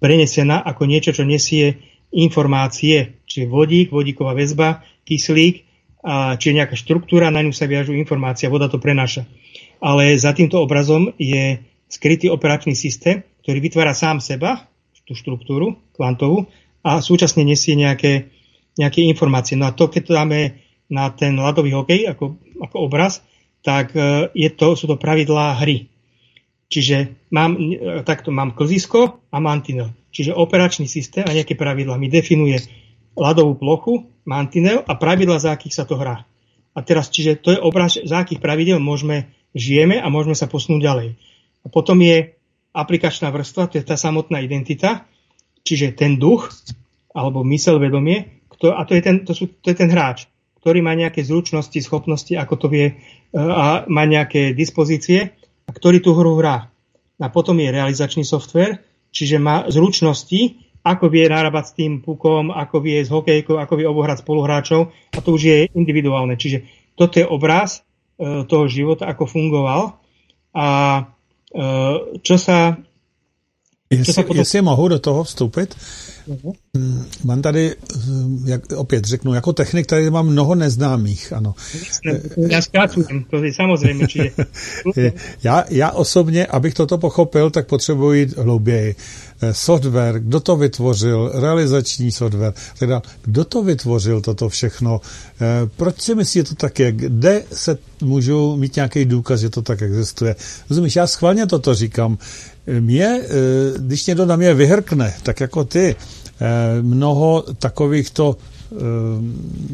[0.03, 1.79] prenesená ako niečo, čo nesie
[2.11, 5.63] informácie, čiže vodík, vodíková väzba, kyslík
[6.03, 9.23] a či je nejaká štruktúra, na ňu sa viažú informácia, voda to prenáša.
[9.79, 14.67] Ale za týmto obrazom je skrytý operačný systém, ktorý vytvára sám seba,
[15.07, 18.33] tú štruktúru kvantovú, a súčasne nesie nejaké,
[18.77, 19.53] nejaké informácie.
[19.53, 20.39] No a to, keď to dáme
[20.91, 23.23] na ten ľadový hokej ako, ako obraz,
[23.63, 25.87] tak e, je to, sú to pravidlá hry.
[26.67, 29.95] Čiže mám, e, takto mám klzisko a mantinel.
[30.11, 32.59] Čiže operačný systém a nejaké pravidlá mi definuje
[33.15, 36.27] ľadovú plochu, mantinel a pravidla, za akých sa to hrá.
[36.71, 40.81] A teraz, čiže to je obraz, za akých pravidel môžeme, žijeme a môžeme sa posunúť
[40.83, 41.09] ďalej.
[41.63, 42.35] A potom je
[42.71, 45.03] aplikačná vrstva, to je tá samotná identita,
[45.67, 46.51] čiže ten duch,
[47.11, 50.79] alebo mysel, vedomie, kto, a to je, ten, to, sú, to je ten hráč, ktorý
[50.85, 52.93] má nejaké zručnosti, schopnosti, ako to vie, e,
[53.35, 55.33] a má nejaké dispozície,
[55.65, 56.69] a ktorý tú hru hrá.
[57.21, 58.81] A potom je realizačný software,
[59.13, 63.85] čiže má zručnosti, ako vie narábať s tým pukom, ako vie s hokejkou, ako vie
[63.85, 66.33] obohrať spoluhráčov a to už je individuálne.
[66.33, 66.65] Čiže
[66.97, 67.81] toto je obraz
[68.17, 70.01] e, toho života, ako fungoval
[70.53, 71.01] a e,
[72.21, 72.77] čo sa...
[73.91, 74.37] Jestli, potom...
[74.37, 75.75] jestli mohu do toho vstoupit,
[76.27, 77.05] Uh-huh.
[77.23, 77.75] Mám tady,
[78.05, 81.55] hm, jak opět řeknu, jako technik tady mám mnoho neznámých, ano.
[82.37, 84.07] Já zkracujem, to je samozřejmě.
[85.43, 88.95] Já, já osobně, abych toto pochopil, tak potřebuji jít hlouběji.
[89.41, 95.01] Eh, software, kdo to vytvořil, realizační software, teda kdo to vytvořil toto všechno,
[95.41, 99.61] eh, proč si myslíte, to tak je, kde se můžu mít nějaký důkaz, že to
[99.61, 100.35] tak existuje.
[100.69, 102.17] Rozumíš, já schválně toto říkám,
[102.67, 103.27] mě, eh,
[103.77, 105.95] když někdo na mě vyhrkne, tak jako ty,
[106.41, 108.37] eh, mnoho takovýchto
[108.71, 108.75] eh,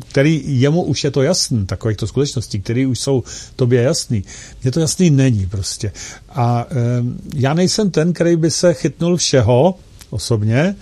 [0.10, 3.23] který jemu už je to jasný, takovýchto skutečností, které už jsou
[3.56, 4.23] tobě jasný.
[4.63, 5.91] Mně to jasný není prostě.
[6.30, 6.65] A
[7.36, 9.76] já nejsem ten, který by se chytnul všeho
[10.10, 10.76] osobně,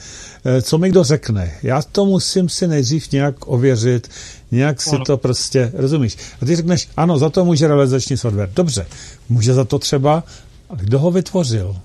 [0.62, 1.54] co mi kdo řekne.
[1.63, 4.08] Já to musím si nejdřív nějak ověřit,
[4.52, 5.06] nějak si ano.
[5.06, 6.18] to prostě, rozumíš?
[6.41, 8.52] A ty řekneš, ano, za to může realizační software.
[8.56, 8.86] Dobře,
[9.30, 10.24] může za to třeba,
[10.70, 11.76] ale kdo ho vytvořil?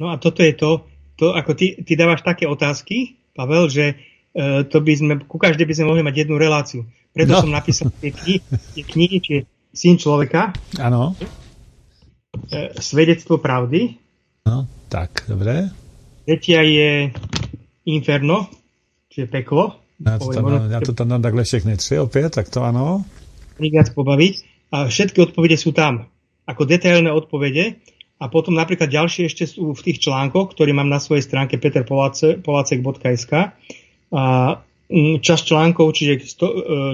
[0.00, 0.88] No a toto je to,
[1.20, 4.00] to ako ty, ty dávaš také otázky, Pavel, že
[4.32, 6.88] uh, to by sme, ku každej by sme mohli mať jednu reláciu.
[7.12, 7.40] Preto no.
[7.44, 8.40] som napísal tie knihy,
[8.74, 9.34] tie knihy či
[9.70, 10.56] Syn človeka.
[10.80, 11.12] Áno.
[12.32, 14.00] Uh, Svedectvo pravdy.
[14.48, 15.68] No, tak, dobre.
[16.24, 17.12] Tretia je
[17.84, 18.48] Inferno,
[19.12, 19.84] čiže peklo.
[20.00, 23.04] Ja to tam, ja to tam dám takhle všechny tři opět, tak to ano.
[23.60, 24.34] Viac pobaviť.
[24.72, 26.08] A všetky odpovede sú tam.
[26.46, 27.82] Ako detailné odpovede.
[28.20, 33.32] A potom napríklad ďalšie ešte sú v tých článkoch, ktorý mám na svojej stránke peterpolácek.sk.
[34.12, 34.24] A
[34.92, 36.22] mm, časť článkov, čiže e,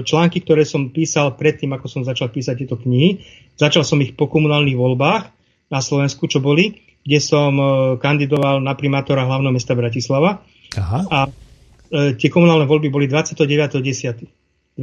[0.07, 3.27] články, ktoré som písal predtým, ako som začal písať tieto knihy.
[3.59, 5.27] Začal som ich po komunálnych voľbách
[5.67, 10.39] na Slovensku, čo boli, kde som e, kandidoval na primátora hlavného mesta Bratislava.
[10.79, 10.99] Aha.
[11.11, 14.79] A e, tie komunálne voľby boli 29.10.2022.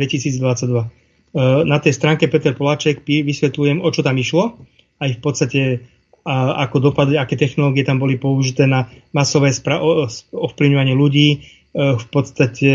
[1.66, 4.54] Na tej stránke Peter Poláček vysvetľujem, o čo tam išlo.
[5.02, 5.82] Aj v podstate
[6.24, 9.84] a ako dopadli, aké technológie tam boli použité na masové spra-
[10.32, 11.38] ovplyvňovanie ľudí, e,
[12.00, 12.72] v podstate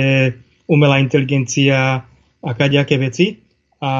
[0.69, 2.05] umelá inteligencia
[2.45, 3.41] a kadejaké veci.
[3.81, 3.93] A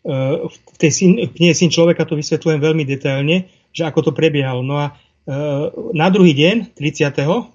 [0.00, 0.14] e,
[0.48, 0.90] v tej
[1.36, 4.64] knihe Syn človeka to vysvetľujem veľmi detailne, že ako to prebiehalo.
[4.64, 4.92] No a e,
[5.92, 7.52] na druhý deň, 30.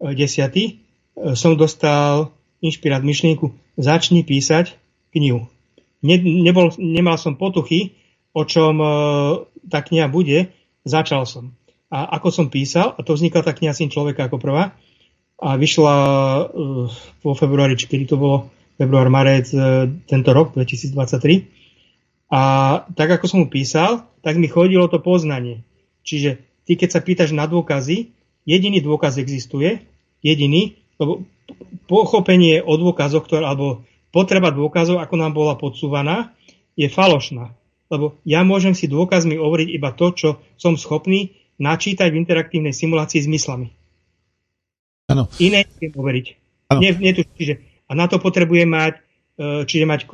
[0.00, 1.36] 10.
[1.36, 2.32] som dostal
[2.64, 4.76] inšpirát myšlienku, začni písať
[5.12, 5.48] knihu.
[6.00, 7.96] Ne, nebol, nemal som potuchy,
[8.36, 8.76] o čom
[9.72, 10.52] tá kniha bude,
[10.84, 11.56] začal som.
[11.88, 14.76] A ako som písal, a to vznikla tá kniha Syn človeka ako prvá,
[15.36, 15.96] a vyšla
[16.48, 16.88] uh,
[17.20, 18.48] vo februári, či kedy to bolo,
[18.80, 22.32] február, marec uh, tento rok, 2023.
[22.32, 22.40] A
[22.96, 25.60] tak ako som mu písal, tak mi chodilo to poznanie.
[26.08, 28.16] Čiže ty, keď sa pýtaš na dôkazy,
[28.48, 29.84] jediný dôkaz existuje,
[30.24, 31.28] jediný, lebo
[31.84, 36.32] pochopenie o dôkazoch, ktoré, alebo potreba dôkazov, ako nám bola podsúvaná,
[36.80, 37.52] je falošná
[37.90, 43.24] lebo ja môžem si dôkazmi overiť iba to, čo som schopný načítať v interaktívnej simulácii
[43.24, 43.72] s myslami.
[45.08, 45.30] Ano.
[45.38, 46.26] Iné neviem overiť.
[46.82, 48.94] Nie tu, čiže, a na to potrebujem mať,
[49.38, 50.06] e, čiže mať e,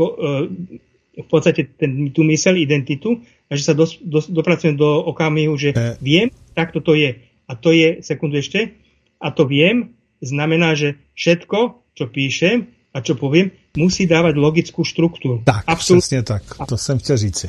[1.25, 5.77] v podstate ten, tú mysel, identitu, a že sa dos, dos, dopracujem do okamihu, že
[5.77, 5.97] e...
[6.01, 7.21] viem, tak toto je.
[7.49, 8.77] A to je, sekundu ešte,
[9.21, 9.93] a to viem,
[10.25, 15.45] znamená, že všetko, čo píšem a čo poviem, musí dávať logickú štruktúru.
[15.45, 16.01] Tak, Absolut...
[16.01, 17.49] přesně tak, to jsem chtěl říci.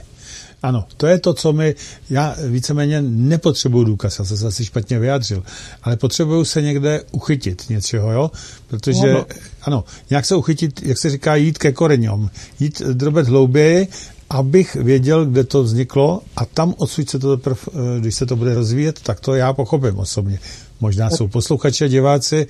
[0.64, 1.76] Ano, to je to, co mi,
[2.10, 5.44] já víceméně nepotřebuju důkaz, já jsem se asi špatně vyjádřil,
[5.84, 8.32] ale potřebuju se někde uchytit něčeho, jo,
[8.68, 9.26] protože, no, no.
[9.62, 13.88] ano, nějak se uchytit, jak se říká, jít ke koreňom, jít drobet hlouběji,
[14.30, 18.36] abych věděl, kde to vzniklo a tam odsud se to teprve, eh, když se to
[18.36, 20.40] bude rozvíjet, tak to já pochopím osobně.
[20.80, 22.48] Možná jsou posluchači a diváci,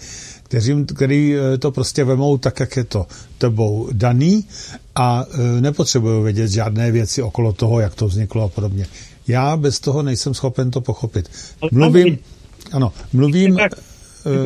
[0.54, 3.06] kteří, který eh, to prostě vemou tak, jak je to
[3.38, 4.46] tebou daný
[4.96, 8.86] a eh, nepotřebují vědět žádné věci okolo toho, jak to vzniklo a podobně.
[9.28, 11.30] Já bez toho nejsem schopen to pochopit.
[11.72, 12.18] Mluvím,
[12.72, 13.58] ano, mluvím...
[13.58, 13.72] Tak,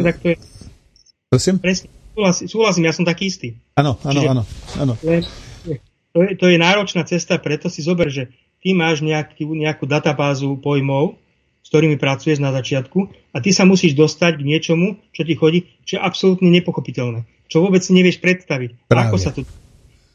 [0.03, 0.35] tak to je,
[1.29, 1.59] prosím?
[1.59, 3.59] Presne, súhlasím, súhlasím, ja som taký istý.
[3.75, 4.43] Áno, áno, áno.
[4.79, 4.93] áno.
[5.03, 5.21] To, je,
[6.15, 8.31] to, je, to je náročná cesta, preto si zober, že
[8.63, 11.19] ty máš nejaký, nejakú databázu pojmov,
[11.67, 15.67] s ktorými pracuješ na začiatku a ty sa musíš dostať k niečomu, čo ti chodí,
[15.83, 17.27] čo je absolútne nepochopiteľné.
[17.51, 18.87] Čo vôbec si nevieš predstaviť.
[18.87, 19.11] Práve.
[19.11, 19.43] Ako sa to...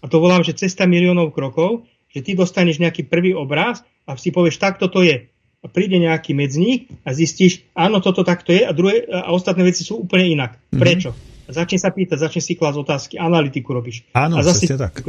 [0.00, 4.32] A to volám, že cesta miliónov krokov, že ty dostaneš nejaký prvý obraz a si
[4.32, 5.28] povieš, takto to je.
[5.60, 9.84] A príde nejaký medzník a zistíš, áno, toto takto je a, druhé, a ostatné veci
[9.84, 10.56] sú úplne inak.
[10.56, 10.80] Mm-hmm.
[10.80, 11.12] Prečo?
[11.46, 14.08] A začne sa pýtať, začne si klásť otázky, analytiku robíš.
[14.16, 15.04] Áno, a zase, tak.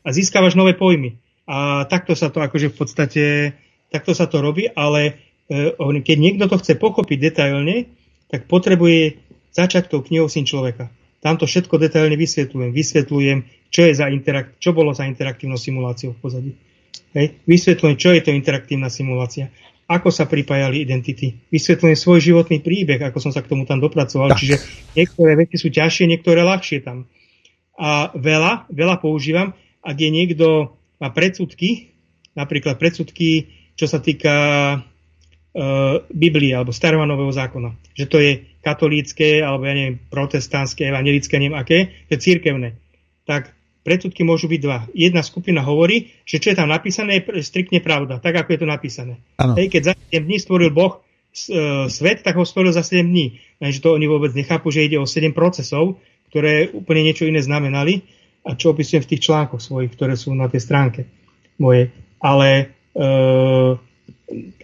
[0.00, 1.20] A získavaš nové pojmy.
[1.44, 3.24] A takto sa to akože v podstate,
[3.92, 5.72] takto sa to robí, ale E,
[6.04, 7.88] keď niekto to chce pochopiť detailne,
[8.28, 10.92] tak potrebuje začať tou knihou Syn človeka.
[11.18, 12.70] Tam to všetko detailne vysvetľujem.
[12.70, 13.38] Vysvetľujem,
[13.74, 16.52] čo, je za interakt, čo bolo za interaktívnou simuláciou v pozadí.
[17.16, 17.42] Hej.
[17.48, 19.50] Vysvetľujem, čo je to interaktívna simulácia.
[19.88, 21.48] Ako sa pripájali identity.
[21.48, 24.36] Vysvetľujem svoj životný príbeh, ako som sa k tomu tam dopracoval.
[24.36, 24.38] Tak.
[24.38, 24.56] Čiže
[24.94, 27.08] niektoré veci sú ťažšie, niektoré ľahšie tam.
[27.80, 31.94] A veľa, veľa používam, ak je niekto má predsudky,
[32.36, 33.48] napríklad predsudky,
[33.78, 34.34] čo sa týka
[36.12, 37.74] Biblie alebo starého nového zákona.
[37.98, 38.32] Že to je
[38.62, 42.78] katolícké alebo ja neviem, protestantské, evangelické, neviem aké, je církevné.
[43.26, 43.50] Tak
[43.82, 44.84] predsudky môžu byť dva.
[44.92, 48.68] Jedna skupina hovorí, že čo je tam napísané, je striktne pravda, tak ako je to
[48.68, 49.14] napísané.
[49.40, 53.40] Hej, keď za 7 dní stvoril Boh uh, svet, tak ho stvoril za 7 dní.
[53.58, 55.96] Takže to oni vôbec nechápu, že ide o 7 procesov,
[56.28, 58.04] ktoré úplne niečo iné znamenali
[58.44, 61.08] a čo opisujem v tých článkoch svojich, ktoré sú na tej stránke
[61.56, 61.90] mojej.
[62.20, 63.80] Ale uh,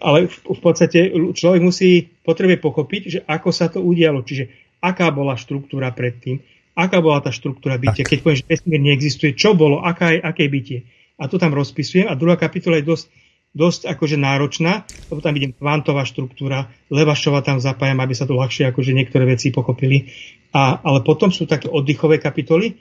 [0.01, 4.49] ale v, podstate človek musí potrebuje pochopiť, že ako sa to udialo, čiže
[4.81, 6.41] aká bola štruktúra predtým,
[6.77, 8.11] aká bola tá štruktúra bytia, tak.
[8.15, 10.85] keď poviem, že vesmír neexistuje, čo bolo, aká je, aké bytie.
[11.15, 12.11] A to tam rozpisujem.
[12.11, 13.07] A druhá kapitola je dosť
[13.55, 18.67] dosť akože náročná, lebo tam vidím kvantová štruktúra, Levašova tam zapájam, aby sa to ľahšie
[18.67, 20.11] akože niektoré veci pochopili.
[20.51, 22.73] A, ale potom sú také oddychové kapitoly, e,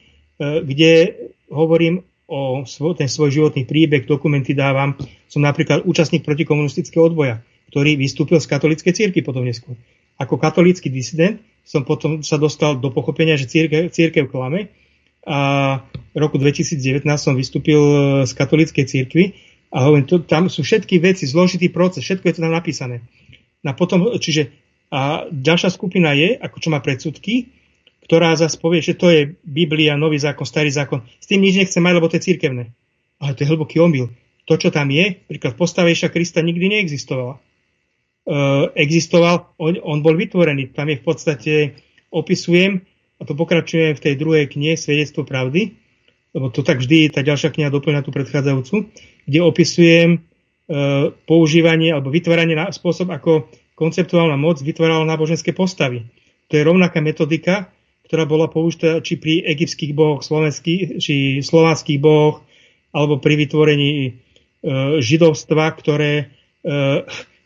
[0.67, 1.15] kde
[1.47, 4.97] hovorím o svoj, ten svoj životný príbeh, dokumenty dávam.
[5.29, 9.77] Som napríklad účastník protikomunistického odboja, ktorý vystúpil z katolíckej cirky potom neskôr.
[10.16, 14.70] Ako katolícky disident som potom sa dostal do pochopenia, že církev, církev klame
[15.25, 15.81] a
[16.12, 17.81] v roku 2019 som vystúpil
[18.29, 19.25] z katolíckej cirkvi
[19.75, 23.03] a hovorím, to, tam sú všetky veci, zložitý proces, všetko je to tam napísané.
[23.64, 24.53] A potom, čiže
[24.95, 27.51] a ďalšia skupina je, ako čo má predsudky,
[28.05, 31.01] ktorá zase povie, že to je Biblia, Nový zákon, Starý zákon.
[31.19, 32.77] S tým nič nechce mať, lebo to je cirkevné.
[33.17, 34.13] Ale to je hlboký omyl.
[34.45, 37.41] To, čo tam je, príklad postavejšia Krista nikdy neexistovala.
[37.41, 37.41] E,
[38.77, 40.77] existoval, on, on bol vytvorený.
[40.77, 41.53] Tam je v podstate,
[42.13, 42.85] opisujem,
[43.17, 45.73] a to pokračujem v tej druhej knihe Svedectvo pravdy,
[46.37, 48.93] lebo to tak vždy tá ďalšia kniha doplňa tú predchádzajúcu,
[49.25, 50.19] kde opisujem e,
[51.25, 53.49] používanie alebo vytváranie na spôsob, ako
[53.81, 56.05] konceptuálna moc vytvárala náboženské postavy.
[56.53, 57.73] To je rovnaká metodika,
[58.09, 62.45] ktorá bola použitá či pri egyptských bohoch, slovenských, či slovanských bohoch,
[62.95, 64.11] alebo pri vytvorení e,
[65.01, 66.25] židovstva, ktoré e,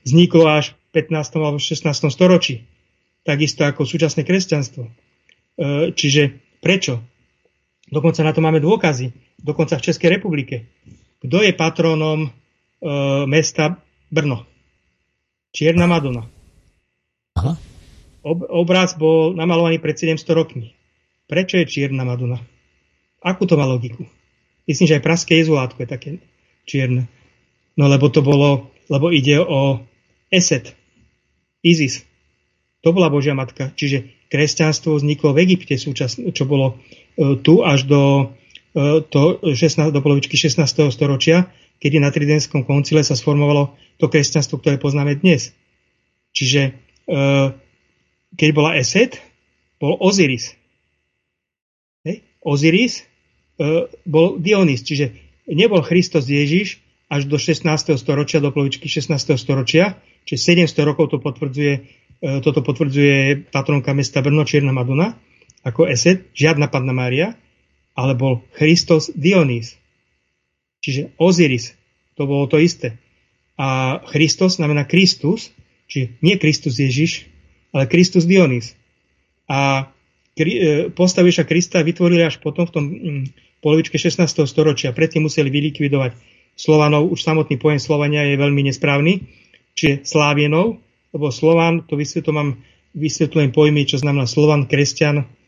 [0.04, 1.38] vzniklo až v 15.
[1.40, 1.88] alebo 16.
[2.10, 2.66] storočí.
[3.22, 4.84] Takisto ako súčasné kresťanstvo.
[4.84, 4.92] E,
[5.94, 7.00] čiže prečo?
[7.88, 9.14] Dokonca na to máme dôkazy.
[9.40, 10.68] Dokonca v Českej republike.
[11.24, 12.30] Kto je patrónom e,
[13.24, 13.80] mesta
[14.10, 14.44] Brno?
[15.54, 16.28] Čierna Madonna.
[17.38, 17.67] Aha.
[18.28, 20.76] Ob, obraz bol namalovaný pred 700 rokmi.
[21.24, 22.36] Prečo je čierna Madonna?
[23.24, 24.04] Akú to má logiku?
[24.68, 26.10] Myslím, že aj praské jezulátko je také
[26.68, 27.08] čierne.
[27.80, 29.80] No lebo to bolo, lebo ide o
[30.28, 30.76] Eset,
[31.64, 32.04] Isis.
[32.84, 33.72] To bola Božia matka.
[33.72, 36.76] Čiže kresťanstvo vzniklo v Egypte, súčasne, čo bolo
[37.18, 38.30] E, tu až do,
[38.78, 40.62] e, to 16, do polovičky 16.
[40.94, 41.50] storočia,
[41.82, 45.50] kedy na Tridentskom koncile sa sformovalo to kresťanstvo, ktoré poznáme dnes.
[46.30, 46.72] Čiže e,
[48.34, 49.22] keď bola Eset,
[49.78, 50.52] bol Osiris.
[52.04, 52.26] Hej?
[52.42, 53.06] Osiris
[54.06, 55.14] bol Dionys, čiže
[55.50, 57.64] nebol Christos Ježiš až do 16.
[57.96, 59.16] storočia, do polovičky 16.
[59.40, 59.96] storočia,
[60.28, 61.74] čiže 700 rokov to potvrdzuje,
[62.44, 65.16] toto potvrdzuje patronka mesta Brno Čierna Madonna
[65.64, 67.34] ako Eset, žiadna Panna Mária,
[67.98, 69.74] ale bol Christos Dionys.
[70.78, 71.74] Čiže Osiris,
[72.14, 72.94] to bolo to isté.
[73.58, 75.50] A Christos znamená Kristus,
[75.90, 77.26] čiže nie Kristus Ježiš,
[77.74, 78.74] ale Kristus Dionys.
[79.48, 79.90] A
[80.36, 83.24] e, postaviša Krista vytvorili až potom v tom mm,
[83.64, 84.24] polovičke 16.
[84.48, 84.94] storočia.
[84.94, 86.16] Predtým museli vylikvidovať
[86.58, 87.10] Slovanov.
[87.12, 89.24] Už samotný pojem Slovania je veľmi nesprávny.
[89.78, 90.82] Čiže Slávienov,
[91.14, 92.58] lebo Slovan, to vysvetlo mám,
[92.98, 95.38] vysvetľujem pojmy, čo znamená Slovan, kresťan,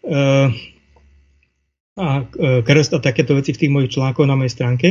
[0.00, 0.48] Eh,
[2.00, 4.88] a eh, krst a takéto veci v tých mojich článkoch na mojej stránke,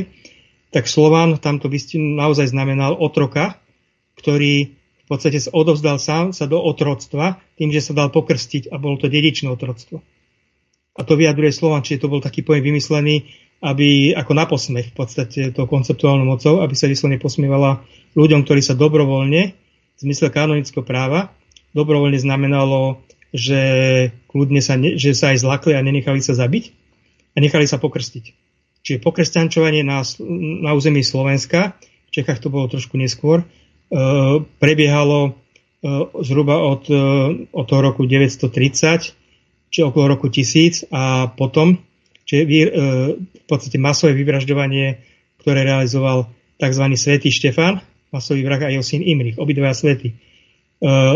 [0.69, 1.65] tak Slovan tamto
[1.97, 3.57] naozaj znamenal otroka,
[4.21, 4.77] ktorý
[5.09, 9.09] podstate sa odovzdal sám sa do otroctva tým, že sa dal pokrstiť a bolo to
[9.09, 10.05] dedičné otroctvo.
[10.97, 13.25] A to vyjadruje Slovan, čiže to bol taký pojem vymyslený,
[13.65, 17.83] aby ako na posmech v podstate to konceptuálnou mocou, aby sa vyslovene posmievala
[18.13, 19.41] ľuďom, ktorí sa dobrovoľne,
[19.99, 21.35] v zmysle kanonického práva,
[21.75, 23.61] dobrovoľne znamenalo že
[24.29, 26.73] kľudne sa, ne, že sa aj zlakli a nenechali sa zabiť
[27.33, 28.25] a nechali sa pokrstiť.
[28.81, 30.01] Čiže pokresťančovanie na,
[30.65, 31.77] na území Slovenska,
[32.09, 33.45] v Čechách to bolo trošku neskôr,
[34.61, 35.31] prebiehalo e,
[36.21, 37.01] zhruba od, e,
[37.49, 39.13] od toho roku 930,
[39.69, 41.77] či okolo roku 1000 a potom,
[42.25, 42.41] čiže
[43.21, 44.97] v podstate masové vyvražďovanie,
[45.41, 46.85] ktoré realizoval tzv.
[46.97, 50.17] svätý Štefan, masový vrah a jeho syn Imrich, obidvaja svety.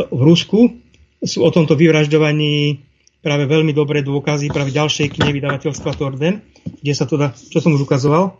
[0.09, 0.69] V Rusku
[1.17, 2.85] sú o tomto vyvražďovaní
[3.25, 6.45] práve veľmi dobré dôkazy práve ďalšej knihy vydavateľstva Torden,
[6.81, 8.37] kde sa to dá, čo som už ukazoval,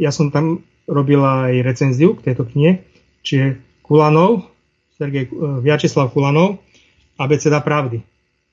[0.00, 2.86] ja som tam robil aj recenziu k tejto knihe,
[3.22, 4.46] čiže Kulanov,
[4.96, 6.60] Sergej uh, Vyačeslav Kulanov,
[7.20, 8.00] Abeceda pravdy,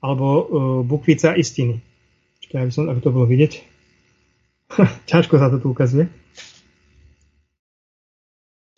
[0.02, 0.42] alebo uh,
[0.84, 1.80] Bukvica istiny.
[2.40, 3.52] Čiže aby, som, aby to bolo vidieť.
[5.10, 6.08] Ťažko sa to tu ukazuje.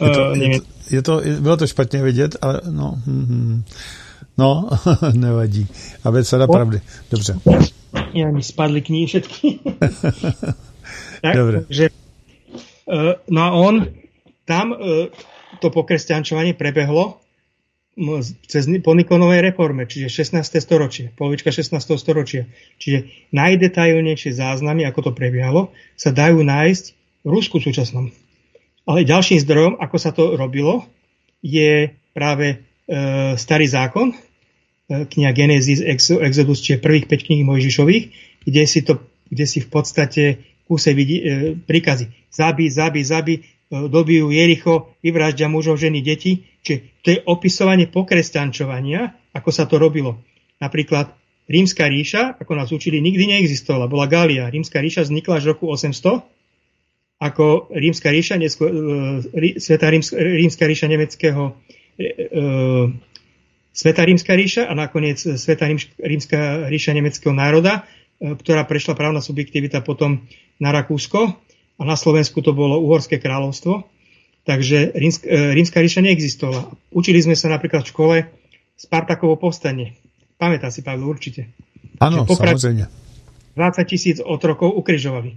[0.00, 0.36] Je to, uh,
[0.88, 2.96] je, to, je bylo to špatně vidět, ale no.
[3.06, 3.62] Hm.
[4.38, 4.68] No,
[5.14, 5.68] nevadí.
[6.04, 6.80] Abeceda pravdy.
[7.10, 7.36] Dobře.
[8.14, 9.58] Ja mi spadli knihy všetky.
[11.22, 11.66] tak, Dobre.
[11.68, 11.90] Že,
[12.86, 13.86] uh, no a on
[14.46, 15.06] tam uh,
[15.60, 17.20] to pokresťančovanie prebehlo
[18.48, 20.62] cez, po Nikonovej reforme, čiže 16.
[20.62, 21.76] storočie, polovička 16.
[22.00, 22.48] storočia.
[22.80, 26.84] Čiže najdetailnejšie záznamy, ako to prebiehalo, sa dajú nájsť
[27.26, 28.08] v Rusku súčasnom.
[28.88, 30.88] Ale ďalším zdrojom, ako sa to robilo,
[31.44, 32.56] je práve e,
[33.36, 34.16] starý zákon,
[34.90, 35.78] kniha Genesis,
[36.18, 38.04] Exodus, čiže prvých 5 kníh Mojžišových,
[38.42, 38.98] kde si, to,
[39.30, 40.22] kde si v podstate
[40.66, 42.10] kúse vidí e, príkazy.
[42.30, 43.34] Zabi, zabi, zabi,
[43.70, 46.42] dobijú Jericho, vyvraždia mužov, ženy, deti.
[46.66, 50.18] Čiže to je opisovanie pokresťančovania, ako sa to robilo.
[50.58, 51.14] Napríklad
[51.50, 53.90] Rímska ríša, ako nás učili, nikdy neexistovala.
[53.90, 54.46] Bola Gália.
[54.46, 56.22] Rímska ríša vznikla až roku 800
[57.20, 61.52] ako rímska ríša, neskôr, e, Sveta rímska, rímska ríša nemeckého
[62.00, 62.42] e, e,
[63.76, 65.68] Sveta rímska ríša a nakoniec Sveta
[66.00, 67.84] rímska ríša nemeckého národa,
[68.16, 70.24] e, ktorá prešla právna subjektivita potom
[70.56, 71.36] na Rakúsko
[71.80, 73.88] a na Slovensku to bolo Uhorské kráľovstvo.
[74.44, 76.68] Takže rímska, e, rímska ríša neexistovala.
[76.92, 78.16] Učili sme sa napríklad v škole
[78.76, 79.96] Spartakovo povstanie.
[80.36, 81.48] Pamätá si, Pavel, určite.
[82.00, 82.88] Áno, samozrejme.
[83.56, 85.36] 20 tisíc otrokov ukrižovali.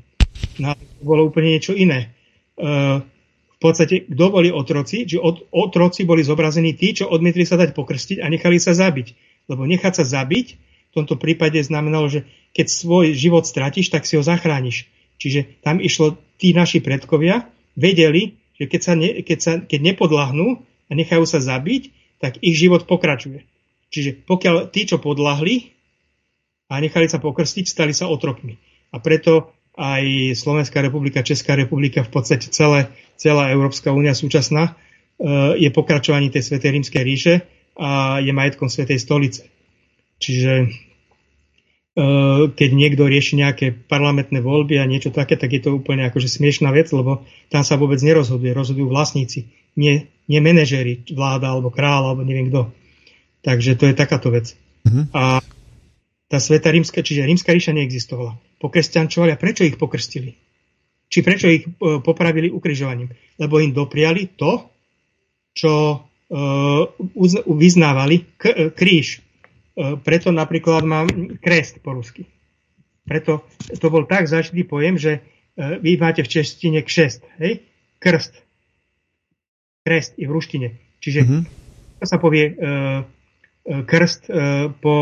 [0.59, 2.11] No, to bolo úplne niečo iné.
[2.59, 2.67] E,
[3.03, 5.07] v podstate, kto boli otroci?
[5.07, 9.07] Či od, otroci boli zobrazení tí, čo odmietli sa dať pokrstiť a nechali sa zabiť.
[9.47, 10.47] Lebo nechať sa zabiť
[10.93, 14.85] v tomto prípade znamenalo, že keď svoj život stratíš, tak si ho zachrániš.
[15.23, 17.47] Čiže tam išlo, tí naši predkovia
[17.79, 22.59] vedeli, že keď, sa ne, keď, sa, keď nepodlahnú a nechajú sa zabiť, tak ich
[22.59, 23.47] život pokračuje.
[23.87, 25.71] Čiže pokiaľ tí, čo podlahli
[26.67, 28.59] a nechali sa pokrstiť, stali sa otrokmi.
[28.91, 34.71] A preto aj Slovenská republika, Česká republika, v podstate celé, celá Európska únia súčasná e,
[35.57, 37.33] je pokračovaní tej Svetej rímskej ríše
[37.79, 39.47] a je majetkom Svetej stolice.
[40.21, 40.69] Čiže
[42.57, 46.73] keď niekto rieši nejaké parlamentné voľby a niečo také, tak je to úplne akože smiešná
[46.73, 47.21] vec, lebo
[47.53, 52.73] tam sa vôbec nerozhoduje, rozhodujú vlastníci, nie, nie manažéri, vláda alebo kráľ alebo neviem kto.
[53.45, 54.57] Takže to je takáto vec.
[54.89, 55.13] Mm-hmm.
[55.13, 55.43] A
[56.33, 60.31] tá Sveta rímska, čiže rímska ríša neexistovala pokresťančovali a prečo ich pokrstili?
[61.11, 63.11] Či prečo ich e, popravili ukrižovaním?
[63.35, 64.71] Lebo im dopriali to,
[65.51, 65.97] čo e,
[67.43, 68.39] vyznávali
[68.71, 69.19] kríž.
[69.77, 71.07] Preto napríklad mám
[71.41, 72.29] krest po rusky.
[73.03, 73.43] Preto
[73.81, 75.25] to bol tak zažitý pojem, že
[75.57, 77.65] vy máte v češtine kšest, hej?
[77.97, 78.37] Krst.
[79.83, 80.67] Krest i v ruštine.
[81.03, 81.41] Čiže mm-hmm.
[81.99, 82.55] to sa povie
[83.65, 84.31] krst
[84.79, 84.95] po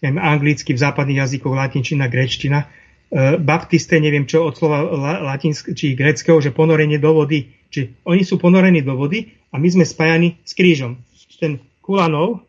[0.00, 2.66] neviem, anglicky v západných jazykoch, latinčina, grečtina
[3.06, 4.82] E, baptiste, neviem čo, od slova
[5.22, 7.54] latinsk, či greckého, že ponorenie do vody.
[7.70, 10.98] Či oni sú ponorení do vody a my sme spájani s krížom.
[11.38, 12.42] Ten Kulanov,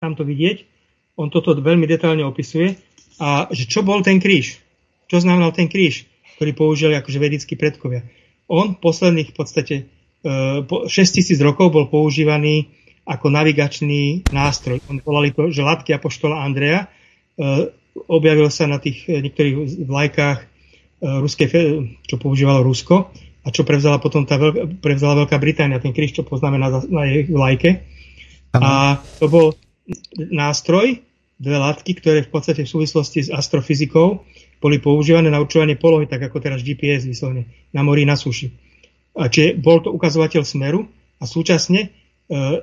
[0.00, 0.64] tam to vidieť,
[1.20, 2.80] on toto veľmi detálne opisuje.
[3.20, 4.56] A že čo bol ten kríž?
[5.12, 6.08] Čo znamenal ten kríž,
[6.40, 8.08] ktorý použili akože vedickí predkovia?
[8.48, 9.74] On posledných v podstate
[10.24, 12.72] 6000 e, rokov bol používaný
[13.04, 14.80] ako navigačný nástroj.
[14.88, 16.88] On volali to, že latky apoštola Andreja e,
[18.08, 20.38] objavil sa na tých eh, niektorých vlajkách
[21.00, 21.48] ruskej,
[22.04, 23.08] čo používalo Rusko
[23.40, 27.08] a čo prevzala potom tá veľká, prevzala Veľká Británia, ten kríž, čo poznáme na, na
[27.08, 27.88] jej vlajke.
[28.52, 29.56] A to bol
[30.16, 31.02] nástroj,
[31.40, 34.22] dve látky, ktoré v podstate v súvislosti s astrofyzikou
[34.60, 38.52] boli používané na určovanie polohy, tak ako teraz GPS vyslovne, na mori, na suši.
[39.16, 40.84] A čiže bol to ukazovateľ smeru
[41.16, 41.88] a súčasne, e,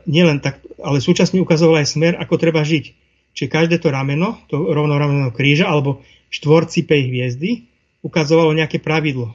[0.06, 2.86] nielen tak, ale súčasne ukazoval aj smer, ako treba žiť.
[3.34, 7.66] Čiže každé to rameno, to rovnorameno kríža alebo štvorcipej hviezdy
[8.06, 9.34] ukazovalo nejaké pravidlo.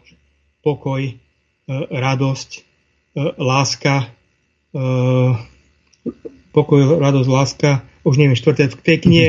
[0.63, 1.15] Pokoj, e,
[1.91, 2.61] radosť, e,
[3.43, 4.07] láska,
[4.71, 4.87] e,
[6.53, 7.71] pokoj, radosť, láska,
[8.05, 9.29] už neviem, štvrté, v tej knihe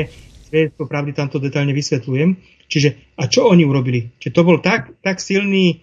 [0.54, 2.38] Svedectvo pravdy tam to detailne vysvetľujem.
[2.70, 4.14] Čiže, a čo oni urobili?
[4.22, 5.76] Čiže to bol tak, tak silný e,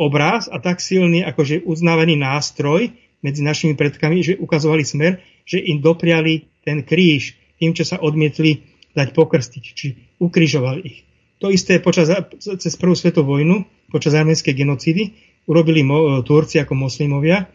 [0.00, 2.88] obraz a tak silný akože uznávaný nástroj
[3.20, 8.64] medzi našimi predkami, že ukazovali smer, že im dopriali ten kríž, tým, čo sa odmietli
[8.96, 11.04] dať pokrstiť, či ukrižovali ich.
[11.44, 12.08] To isté počas,
[12.40, 15.12] cez prvú svetovú vojnu, počas arménskej genocídy,
[15.50, 17.50] urobili mo, Turci ako moslimovia,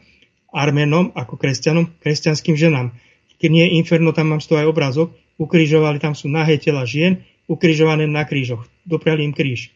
[0.54, 2.96] Arménom ako kresťanom, kresťanským ženám.
[3.38, 6.88] Keď nie je Inferno, tam mám z toho aj obrázok, ukrižovali, tam sú nahé tela
[6.88, 8.66] žien, ukrižované na krížoch.
[8.88, 9.70] Dopriali im kríž.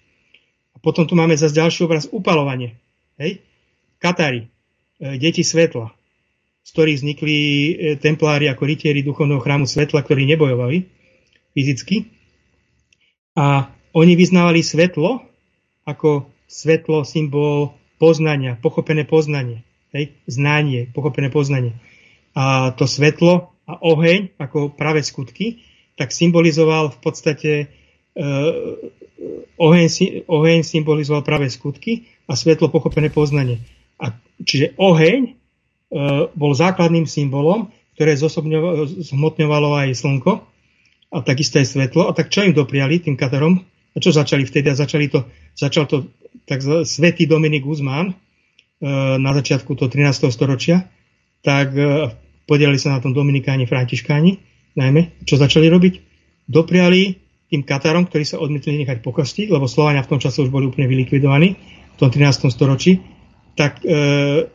[0.74, 2.80] A potom tu máme zase ďalší obraz, upalovanie.
[3.22, 3.46] Hej?
[4.02, 4.50] Katári,
[4.98, 5.94] e, deti svetla
[6.62, 10.86] z ktorých vznikli e, templári ako rytieri duchovného chrámu svetla, ktorí nebojovali
[11.58, 12.14] fyzicky.
[13.34, 15.26] A oni vyznávali svetlo
[15.88, 19.66] ako svetlo, symbol poznania, pochopené poznanie.
[19.92, 20.16] Hej?
[20.28, 21.76] Znanie, pochopené poznanie.
[22.36, 25.64] A to svetlo a oheň ako práve skutky,
[26.00, 27.52] tak symbolizoval v podstate
[28.16, 28.26] e,
[29.60, 29.88] oheň,
[30.26, 33.60] oheň symbolizoval práve skutky a svetlo pochopené poznanie.
[34.00, 35.42] A, čiže oheň
[35.92, 37.68] E, bol základným symbolom,
[38.00, 40.40] ktoré zhmotňovalo aj slnko
[41.12, 42.08] a takisto aj svetlo.
[42.08, 43.60] A tak čo im dopriali tým Katarom?
[43.92, 44.72] A čo začali vtedy?
[44.72, 46.08] A začali to, začal to
[46.48, 48.16] tak svetý Dominik Guzmán
[49.22, 50.34] na začiatku toho 13.
[50.34, 50.90] storočia,
[51.46, 52.10] tak e,
[52.50, 54.42] podielali sa na tom Dominikáni, Františkáni,
[54.78, 55.22] najmä.
[55.26, 55.94] Čo začali robiť?
[56.50, 57.18] Dopriali
[57.52, 60.88] tým Katarom, ktorí sa odmietli nechať pokrstiť, lebo Slovania v tom čase už boli úplne
[60.88, 61.58] vylikvidovaní
[61.94, 62.50] v tom 13.
[62.50, 63.04] storočí,
[63.54, 64.48] tak, e,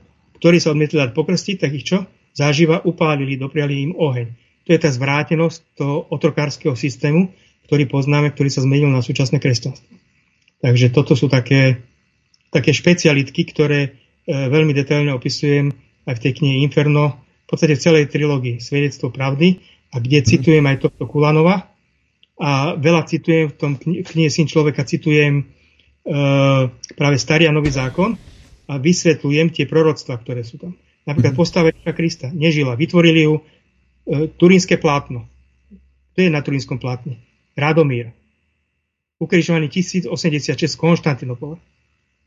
[0.43, 2.09] ktorí sa odmietli dať pokrstiť, tak ich čo?
[2.37, 4.29] Záživa upálili, dopriali im oheň.
[4.67, 7.31] To je tá zvrátenosť toho otrokárskeho systému,
[7.71, 9.87] ktorý poznáme, ktorý sa zmenil na súčasné kresťanstvo.
[10.61, 11.85] Takže toto sú také,
[12.51, 13.91] také špecialitky, ktoré e,
[14.27, 15.71] veľmi detailne opisujem
[16.07, 19.63] aj v tej knihe Inferno, v podstate v celej trilógii Svedectvo pravdy,
[19.95, 21.73] a kde citujem aj tohto Kulanova.
[22.37, 25.45] A veľa citujem v tom knihe Syn človeka, citujem e,
[26.93, 28.13] práve Starý a Nový zákon
[28.69, 30.77] a vysvetľujem tie proroctva, ktoré sú tam.
[31.09, 31.41] Napríklad mm.
[31.41, 33.43] postava Krista nežila, vytvorili ju e,
[34.37, 35.25] turínske plátno.
[36.13, 37.25] To je na turínskom plátne.
[37.57, 38.13] Radomír.
[39.17, 40.13] Ukrižovaný 1086
[40.77, 41.57] Konštantinopola.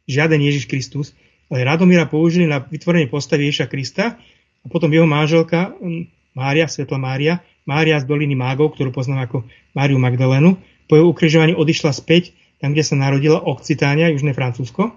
[0.09, 1.13] Žiaden Ježiš Kristus,
[1.49, 4.21] Radomíra použili na vytvorenie postavy Ježiša Krista
[4.61, 5.73] a potom jeho manželka
[6.37, 9.37] Mária, Svetla Mária, Mária z doliny Mágov, ktorú poznám ako
[9.73, 14.91] Máriu Magdalénu, po jeho ukrižovaní odišla späť tam, kde sa narodila Occitánia, Južné Francúzsko.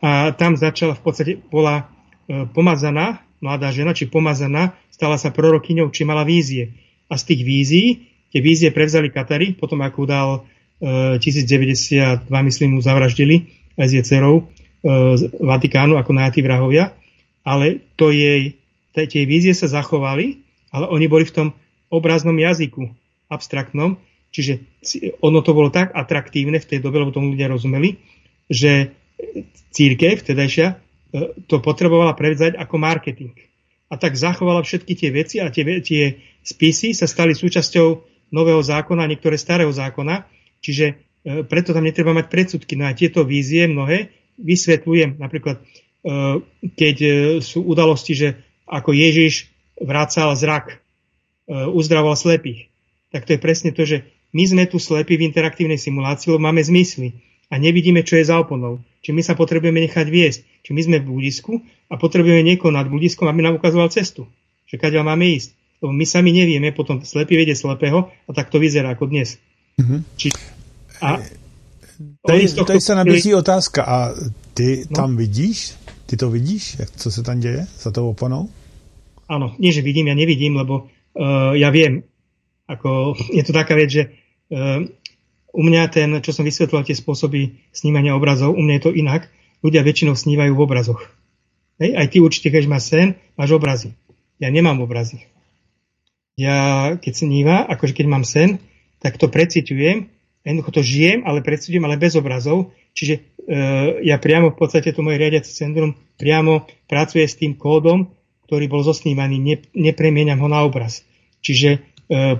[0.00, 1.88] A tam začala, v podstate bola
[2.28, 6.76] e, pomazaná, mladá žena, či pomazaná, stala sa prorokyňou, či mala vízie.
[7.08, 7.86] A z tých vízií,
[8.32, 10.28] tie vízie prevzali Katary, potom ako dal
[10.80, 13.48] e, 1092, myslím, mu zavraždili
[13.80, 14.59] aj s dcerou e, z
[15.40, 16.96] Vatikánu ako najatí vrahovia,
[17.44, 18.56] ale to jej,
[18.96, 20.40] tie vízie sa zachovali,
[20.72, 21.48] ale oni boli v tom
[21.92, 22.88] obraznom jazyku,
[23.28, 24.00] abstraktnom,
[24.30, 24.62] čiže
[25.20, 27.98] ono to bolo tak atraktívne v tej dobe, lebo tomu ľudia rozumeli,
[28.48, 28.94] že
[29.70, 30.76] církev, vtedajšia, e,
[31.46, 33.34] to potrebovala prevzať ako marketing.
[33.90, 37.88] A tak zachovala všetky tie veci a tie, tie spisy sa stali súčasťou
[38.30, 40.26] nového zákona, niektoré starého zákona,
[40.62, 40.86] čiže
[41.22, 42.78] e, preto tam netreba mať predsudky.
[42.78, 44.10] No a tieto vízie mnohé
[44.40, 45.20] vysvetľujem.
[45.20, 45.62] Napríklad, e,
[46.64, 46.96] keď
[47.44, 48.28] sú udalosti, že
[48.64, 50.80] ako Ježiš vracal zrak
[51.50, 52.70] E, uzdravoval slepých.
[53.10, 56.62] Tak to je presne to, že my sme tu slepí v interaktívnej simulácii, lebo máme
[56.62, 57.18] zmysly
[57.50, 58.78] a nevidíme, čo je za oponou.
[59.02, 60.46] Či my sa potrebujeme nechať viesť.
[60.62, 61.58] Či my sme v bludisku
[61.90, 64.30] a potrebujeme niekoho nad bludiskom, aby nám ukazoval cestu.
[64.70, 65.58] Že kadeľ máme ísť.
[65.82, 69.42] Lebo my sami nevieme, potom slepý vedie slepého a tak to vyzerá ako dnes.
[69.82, 70.00] Mm-hmm.
[70.14, 70.28] Či,
[71.02, 71.18] a
[72.26, 73.84] tady, tady sa nabízí otázka.
[73.84, 73.96] A
[74.54, 74.96] ty no?
[74.96, 75.74] tam vidíš?
[76.06, 78.50] Ty to vidíš, jak, co sa tam deje za tou oponou?
[79.30, 82.02] Áno, nie, že vidím, ja nevidím, lebo uh, ja viem,
[82.66, 84.02] ako je to taká vec, že
[84.50, 84.82] uh,
[85.54, 89.30] u mňa ten, čo som vysvetlil, tie spôsoby snímania obrazov, u mňa je to inak.
[89.62, 91.00] Ľudia väčšinou snívajú v obrazoch.
[91.78, 91.94] Hej?
[91.94, 93.94] Aj ty určite, keď máš sen, máš obrazy.
[94.42, 95.30] Ja nemám obrazy.
[96.34, 98.58] Ja, keď sníva, akože keď mám sen,
[99.04, 100.08] tak to precitujem,
[100.44, 102.72] jednoducho to žijem, ale precitujem, ale bez obrazov.
[102.96, 103.20] Čiže e,
[104.04, 108.12] ja priamo v podstate to moje riadiace centrum priamo pracuje s tým kódom,
[108.50, 111.06] ktorý bol zosnívaný, ne, nepremieniam ho na obraz.
[111.40, 111.78] Čiže e,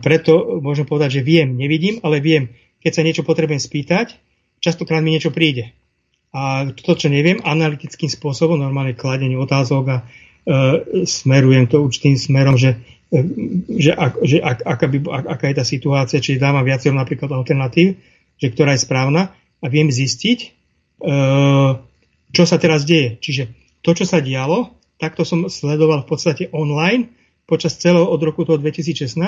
[0.01, 2.51] preto môžem povedať, že viem, nevidím, ale viem,
[2.82, 4.18] keď sa niečo potrebujem spýtať,
[4.59, 5.72] častokrát mi niečo príde.
[6.30, 10.05] A to, čo neviem, analytickým spôsobom, normálne kladenie otázok a e,
[11.07, 12.78] smerujem to určitým smerom, že,
[13.11, 17.30] že, ak, že ak, aká, by, ak, aká je tá situácia, či dávam viacero napríklad
[17.34, 17.98] alternatív,
[18.38, 20.48] že ktorá je správna a viem zistiť, e,
[22.30, 23.18] čo sa teraz deje.
[23.18, 23.42] Čiže
[23.82, 27.11] to, čo sa dialo, takto som sledoval v podstate online
[27.50, 29.18] počas celého od roku toho 2016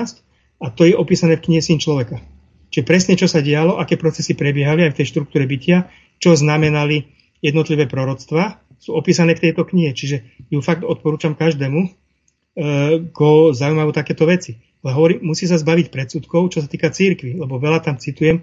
[0.62, 2.22] a to je opísané v knihe Syn človeka.
[2.72, 5.90] Čiže presne, čo sa dialo, aké procesy prebiehali aj v tej štruktúre bytia,
[6.22, 7.10] čo znamenali
[7.42, 9.90] jednotlivé proroctva, sú opísané v tejto knihe.
[9.90, 12.01] Čiže ju fakt odporúčam každému,
[12.52, 14.60] e, ko zaujímajú takéto veci.
[14.82, 18.42] Ale hovorím, musí sa zbaviť predsudkov, čo sa týka církvy, lebo veľa tam citujem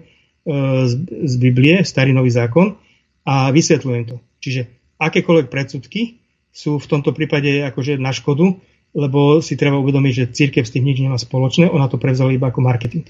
[0.88, 2.80] z, z Biblie, starý nový zákon
[3.28, 4.16] a vysvetľujem to.
[4.40, 4.60] Čiže
[4.96, 8.58] akékoľvek predsudky sú v tomto prípade akože na škodu,
[8.90, 12.50] lebo si treba uvedomiť, že církev s tým nič nemá spoločné, ona to prevzala iba
[12.50, 13.06] ako marketing.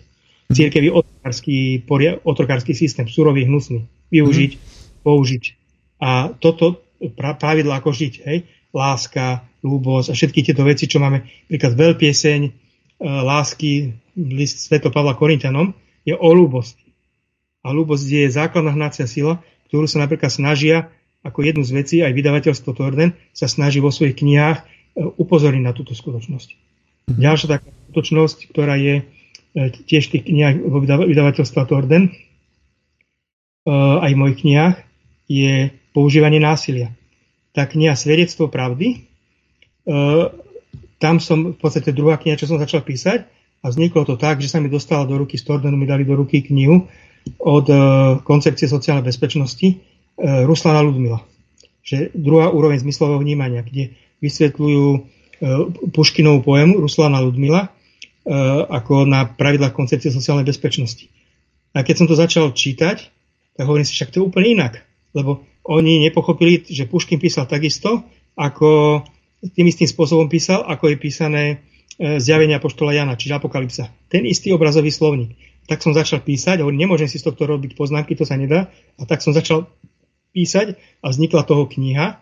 [0.51, 1.57] Církev je otrokársky,
[2.27, 3.87] otrokársky systém, surový, hnusný.
[4.11, 4.61] Využiť, mm.
[5.07, 5.45] použiť.
[6.03, 6.83] A toto
[7.17, 8.39] pravidlo ako žiť, hej,
[8.71, 12.51] láska, ľúbosť a všetky tieto veci, čo máme, napríklad veľpieseň, e,
[13.05, 15.75] lásky, list Sveto Pavla Korintianom,
[16.07, 16.87] je o ľúbosti.
[17.61, 20.89] A ľúbosť je základná hnacia sila, ktorú sa napríklad snažia
[21.21, 24.64] ako jednu z vecí aj vydavateľstvo Torden sa snaží vo svojich knihách e,
[25.05, 26.49] upozorniť na túto skutočnosť.
[27.12, 27.21] Mm.
[27.21, 29.03] Ďalšia taká skutočnosť, ktorá je e,
[29.85, 32.12] tiež v tých knihách vo vydavateľstva Torden, e,
[33.77, 34.77] aj v mojich knihách,
[35.29, 35.55] je
[35.93, 36.97] používanie násilia.
[37.51, 39.11] Tá kniha Svedectvo pravdy,
[41.03, 43.27] tam som v podstate druhá kniha, čo som začal písať
[43.61, 46.15] a vzniklo to tak, že sa mi dostala do ruky z Tordenu, mi dali do
[46.15, 46.87] ruky knihu
[47.43, 47.67] od
[48.23, 49.83] koncepcie sociálnej bezpečnosti,
[50.21, 51.25] E, Ruslana Ludmila.
[51.81, 55.01] Že druhá úroveň zmyslového vnímania, kde vysvetľujú e,
[55.97, 57.69] Puškinovú poemu Ruslana Ludmila e,
[58.69, 61.09] ako na pravidlách koncepcie sociálnej bezpečnosti.
[61.73, 62.97] A keď som to začal čítať,
[63.57, 64.85] tak hovorím si, však to je úplne inak.
[65.17, 68.05] Lebo oni nepochopili, že Puškin písal takisto,
[68.37, 69.03] ako
[69.57, 71.57] tým istým spôsobom písal, ako je písané e,
[72.21, 73.93] zjavenia poštola Jana, čiže Apokalypsa.
[74.13, 75.37] Ten istý obrazový slovník.
[75.69, 78.69] Tak som začal písať, hovorím, nemôžem si z tohto robiť poznámky, to sa nedá.
[79.01, 79.71] A tak som začal
[80.37, 82.21] písať a vznikla toho kniha,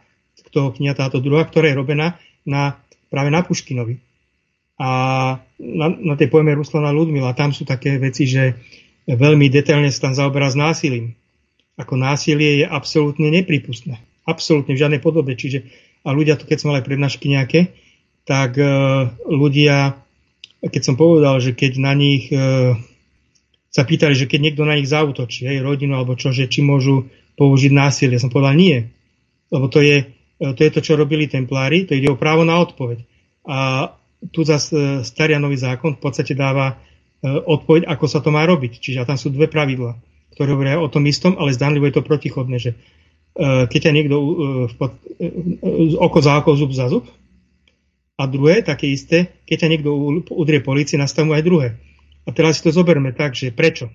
[0.55, 2.16] toho kniha táto druhá, ktorá je robená
[2.47, 2.78] na,
[3.11, 4.01] práve na Puškinovi.
[4.78, 4.89] A
[5.59, 8.55] na, na tej pojme Ruslana Ludmila, tam sú také veci, že
[9.11, 11.17] veľmi detailne sa tam zaoberá s násilím.
[11.79, 14.03] Ako násilie je absolútne nepripustné.
[14.26, 15.39] Absolútne v žiadnej podobe.
[15.39, 15.70] Čiže,
[16.03, 17.72] a ľudia, to keď som mal aj prednášky nejaké,
[18.29, 19.97] tak uh, ľudia,
[20.61, 22.76] keď som povedal, že keď na nich uh,
[23.72, 27.09] sa pýtali, že keď niekto na nich zautočí, hej, rodinu alebo čo, že či môžu
[27.41, 28.20] použiť násilie.
[28.20, 28.91] Som povedal nie.
[29.49, 32.62] Lebo to je E, to je to, čo robili templári, to ide o právo na
[32.62, 33.03] odpoveď.
[33.47, 33.91] A
[34.31, 36.74] tu zase starý nový zákon v podstate dáva e,
[37.29, 38.79] odpoveď, ako sa to má robiť.
[38.79, 39.99] Čiže tam sú dve pravidla,
[40.39, 44.16] ktoré hovoria o tom istom, ale zdanlivo je to protichodné, že e, keď ťa niekto
[45.99, 47.11] oko za oko, zub za zub,
[48.18, 49.91] a druhé, také isté, keď ťa niekto
[50.34, 51.68] udrie polícii, nastavú aj druhé.
[52.26, 53.95] A teraz si to zoberme tak, že prečo?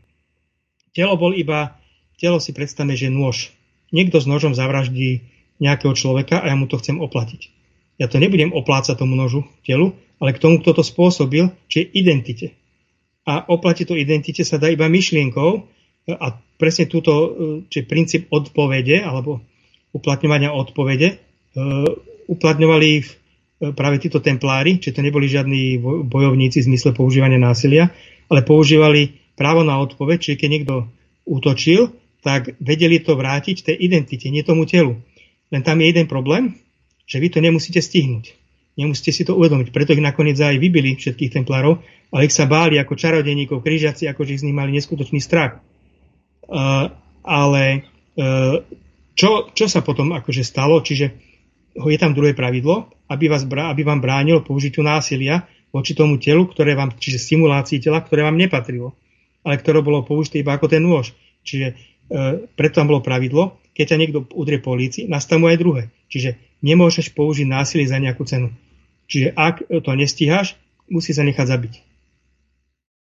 [0.95, 1.75] Telo bol iba,
[2.15, 3.51] telo si predstavme, že nôž.
[3.91, 5.27] Niekto s nožom zavraždí
[5.59, 7.51] nejakého človeka a ja mu to chcem oplatiť.
[7.99, 9.91] Ja to nebudem oplácať tomu nožu, telu,
[10.23, 12.55] ale k tomu, kto to spôsobil, či identite.
[13.27, 15.67] A oplatiť to identite sa dá iba myšlienkou
[16.07, 17.11] a presne túto,
[17.71, 19.39] či princíp odpovede alebo
[19.93, 21.15] uplatňovania odpovede e,
[22.27, 23.03] uplatňovali e,
[23.71, 25.79] práve títo templári, či to neboli žiadni
[26.09, 27.93] bojovníci v zmysle používania násilia,
[28.27, 30.75] ale používali právo na odpoveď, čiže keď niekto
[31.23, 31.93] útočil,
[32.23, 34.99] tak vedeli to vrátiť tej identite, nie tomu telu.
[35.51, 36.57] Len tam je jeden problém,
[37.05, 38.33] že vy to nemusíte stihnúť.
[38.73, 39.69] Nemusíte si to uvedomiť.
[39.69, 41.77] Preto ich nakoniec aj vybili všetkých templárov,
[42.09, 45.61] ale ich sa báli ako čarodejníkov, krížiaci, ako že z nich mali neskutočný strach.
[47.23, 47.63] Ale
[48.13, 48.61] uh,
[49.13, 50.81] čo, čo sa potom akože stalo?
[50.81, 51.05] Čiže
[51.73, 56.77] je tam druhé pravidlo, aby, vás, aby vám bránilo použitiu násilia voči tomu telu, ktoré
[56.77, 58.93] vám, čiže simulácii tela, ktoré vám nepatrilo,
[59.41, 61.17] ale ktoré bolo použité iba ako ten nôž.
[61.41, 61.75] Čiže e,
[62.53, 65.83] preto tam bolo pravidlo, keď ťa niekto udrie polícii, nastav mu aj druhé.
[66.13, 68.53] Čiže nemôžeš použiť násilie za nejakú cenu.
[69.09, 70.53] Čiže ak to nestíhaš,
[70.85, 71.73] musí sa nechať zabiť.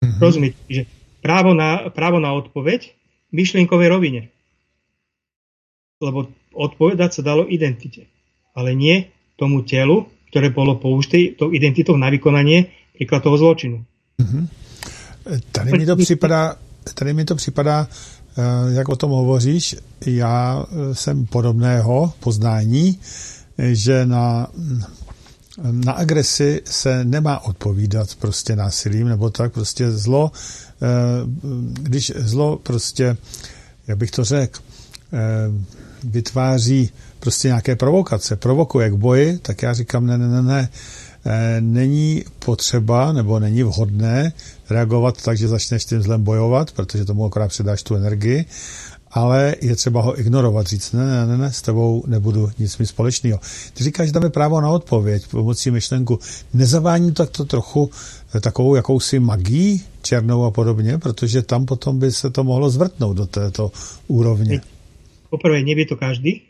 [0.05, 0.21] Mm-hmm.
[0.21, 0.61] Rozumiete?
[0.69, 0.83] Čiže
[1.25, 2.93] právo na, právo na odpoveď
[3.33, 4.23] myšlienkovej rovine.
[6.01, 8.07] Lebo odpovedať sa dalo identite.
[8.55, 13.83] Ale nie tomu telu, ktoré bolo použité tou identitou na vykonanie príklad toho zločinu.
[14.19, 14.45] Mm-hmm.
[15.53, 16.57] Tady mi to připadá,
[16.95, 17.89] tady mi to připadá
[18.39, 19.77] Eh, jak o tom hovoříš,
[20.07, 23.01] já eh, jsem podobného poznání,
[23.59, 24.47] že na,
[25.63, 30.33] na agresi se nemá odpovídat prostě násilím, nebo tak prostě zlo,
[30.83, 30.87] eh,
[31.83, 33.17] když zlo prostě,
[33.87, 34.61] jak bych to řekl,
[36.05, 36.91] vytváří
[37.21, 40.69] prostě nějaké provokace, provokuje k boji, tak já říkám, ne, ne, ne, ne,
[41.61, 44.33] není potřeba nebo není vhodné
[44.71, 48.45] reagovat tak, že začneš tím zlem bojovat, protože tomu akorát předáš tu energii,
[49.13, 52.87] ale je třeba ho ignorovat, říct, ne, ne, ne, ne, s tebou nebudu nic mít
[52.87, 53.39] společného.
[53.75, 56.19] Ty říkáš, že dáme právo na odpověď pomocí myšlenku.
[56.55, 57.91] Nezavání to, to trochu
[58.37, 63.17] eh, takovou jakousi magii černou a podobně, protože tam potom by se to mohlo zvrtnout
[63.17, 63.73] do této
[64.09, 64.61] úrovně.
[65.31, 66.41] Poprvé, nevie to každý.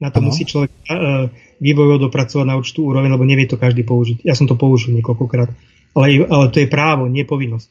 [0.00, 0.28] Na to ano.
[0.28, 1.30] musí človek uh,
[1.60, 4.20] vývojov dopracovať na určitú úroveň, lebo nevie to každý použiť.
[4.26, 5.48] Ja som to použil niekoľkokrát
[5.94, 7.70] ale, ale to je právo, nie povinnosť.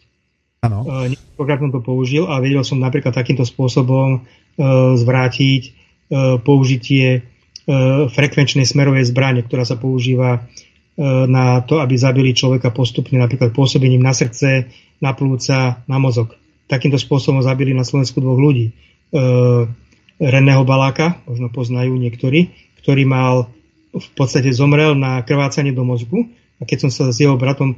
[0.63, 0.87] Ano.
[0.87, 7.29] Uh, niekoľkokrát som to použil a vedel som napríklad takýmto spôsobom uh, zvrátiť uh, použitie
[8.11, 10.51] frekvenčnej smerovej zbrane, ktorá sa používa
[10.99, 14.67] na to, aby zabili človeka postupne napríklad pôsobením na srdce,
[14.99, 16.35] na plúca, na mozog.
[16.67, 18.75] Takýmto spôsobom zabili na Slovensku dvoch ľudí.
[19.15, 19.71] Uh,
[20.19, 22.51] Reného Baláka, možno poznajú niektorí,
[22.83, 23.47] ktorý mal
[23.93, 27.77] v podstate zomrel na krvácanie do mozgu a keď som sa s jeho bratom e,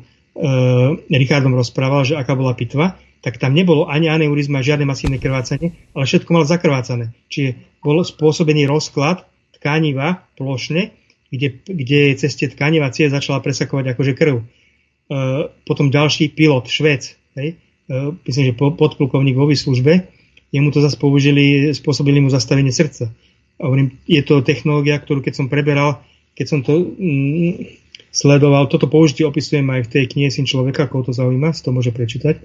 [1.07, 6.05] Richardom rozprával, že aká bola pitva, tak tam nebolo ani aneurizma, žiadne masívne krvácanie, ale
[6.05, 7.15] všetko mal zakrvácané.
[7.31, 9.25] Čiže bol spôsobený rozklad
[9.57, 10.93] tkaniva plošne,
[11.33, 14.35] kde, kde cez tkaniva cie začala presakovať akože krv.
[14.37, 14.43] E,
[15.65, 17.57] potom ďalší pilot, Švec, hej,
[17.89, 17.95] e,
[18.29, 20.05] myslím, že podplukovník vo výslužbe,
[20.53, 23.09] jemu to zase použili, spôsobili mu zastavenie srdca.
[23.57, 26.03] A hovorím, je to technológia, ktorú keď som preberal,
[26.37, 27.84] keď som to mm,
[28.15, 28.71] sledoval.
[28.71, 31.91] Toto použitie opisujem aj v tej knihe Syn človeka, koho to zaujíma, si to môže
[31.91, 32.39] prečítať.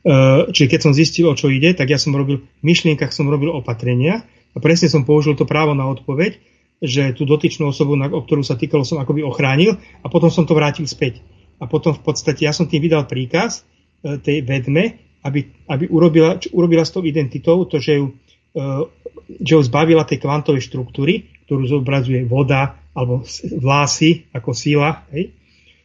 [0.00, 3.28] Uh, čiže keď som zistil, o čo ide, tak ja som robil, v myšlienkach som
[3.28, 6.40] robil opatrenia a presne som použil to právo na odpoveď,
[6.80, 10.56] že tú dotyčnú osobu, o ktorú sa týkalo, som akoby ochránil a potom som to
[10.56, 11.20] vrátil späť.
[11.60, 16.40] A potom v podstate ja som tým vydal príkaz uh, tej vedme, aby, aby urobila,
[16.56, 18.16] urobila s tou identitou to, že ju
[19.38, 23.22] ho zbavila tej kvantovej štruktúry, ktorú zobrazuje voda alebo
[23.58, 25.30] vlásy ako síla, hej,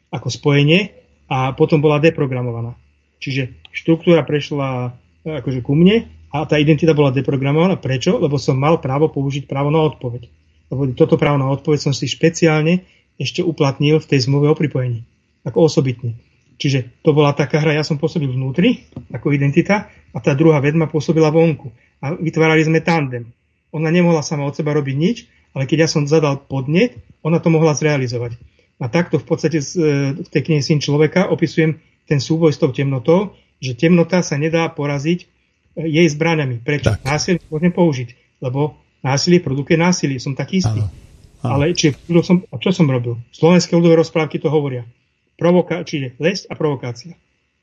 [0.10, 0.96] ako spojenie
[1.30, 2.74] a potom bola deprogramovaná.
[3.22, 7.80] Čiže štruktúra prešla e, akože ku mne a tá identita bola deprogramovaná.
[7.80, 8.18] Prečo?
[8.18, 10.30] Lebo som mal právo použiť právo na odpoveď.
[10.70, 12.86] Lebo toto právo na odpoveď som si špeciálne
[13.16, 15.06] ešte uplatnil v tej zmluve o pripojení.
[15.48, 16.18] Ako osobitne.
[16.56, 20.88] Čiže to bola taká hra, ja som pôsobil vnútri, ako identita, a tá druhá vedma
[20.88, 21.76] pôsobila vonku.
[22.06, 23.34] A vytvárali sme tandem.
[23.74, 25.18] Ona nemohla sama od seba robiť nič,
[25.58, 26.94] ale keď ja som zadal podnet,
[27.26, 28.38] ona to mohla zrealizovať.
[28.78, 29.66] A takto v podstate e,
[30.14, 34.70] v tej knihe Syn človeka opisujem ten súboj s tou temnotou, že temnota sa nedá
[34.70, 35.26] poraziť e,
[35.90, 36.62] jej zbraniami.
[36.62, 36.94] Prečo?
[36.94, 37.08] Tak.
[37.08, 38.10] Násilie môžem použiť,
[38.46, 40.86] lebo násilie produkuje násilie, som taký istý.
[40.86, 40.92] Áno.
[41.42, 41.52] Áno.
[41.58, 43.18] Ale či, som, a čo som robil?
[43.34, 44.86] Slovenské ľudové rozprávky to hovoria
[45.40, 47.14] provoká- čiže lesť a provokácia.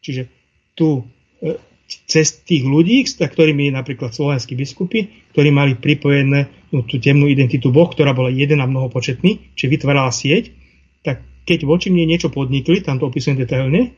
[0.04, 1.48] Čiže e,
[1.86, 7.88] cez tých ľudí, ktorými napríklad slovenskí biskupy, ktorí mali pripojené no, tú temnú identitu Boh,
[7.88, 10.52] ktorá bola jeden a mnohopočetný, či vytvárala sieť,
[11.04, 13.92] tak keď voči mne niečo podnikli, tam to opisujem detailne,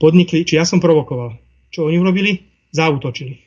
[0.00, 1.36] podnikli, či ja som provokoval.
[1.70, 2.50] Čo oni urobili?
[2.70, 3.42] Zautočili.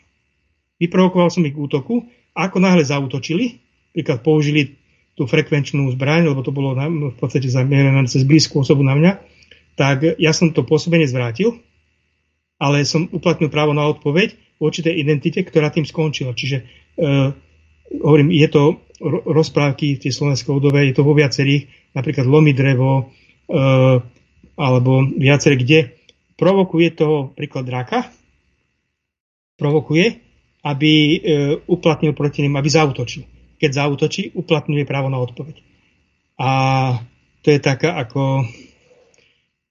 [0.80, 3.62] Vyprovokoval som ich k útoku ako náhle zautočili,
[3.94, 4.76] príklad použili
[5.14, 9.12] tú frekvenčnú zbraň, lebo to bolo v podstate zamierené cez blízku osobu na mňa,
[9.78, 11.62] tak ja som to pôsobenie zvrátil,
[12.64, 16.32] ale som uplatnil právo na odpoveď v určitej identite, ktorá tým skončila.
[16.32, 16.66] Čiže e,
[18.00, 18.80] hovorím, je to
[19.28, 23.12] rozprávky tie slovenské ľudové, je to vo viacerých, napríklad Lomy drevo,
[23.52, 23.60] e,
[24.56, 26.00] alebo viaceré, kde
[26.40, 28.08] provokuje toho príklad draka,
[29.60, 30.24] provokuje,
[30.64, 31.18] aby e,
[31.68, 33.28] uplatnil proti ním, aby zautočil.
[33.60, 35.60] Keď zautočí, uplatňuje právo na odpoveď.
[36.40, 36.50] A
[37.44, 38.48] to je taká ako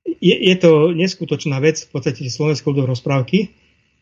[0.07, 3.51] je, je to neskutočná vec, v podstate slovenské ľudové rozprávky,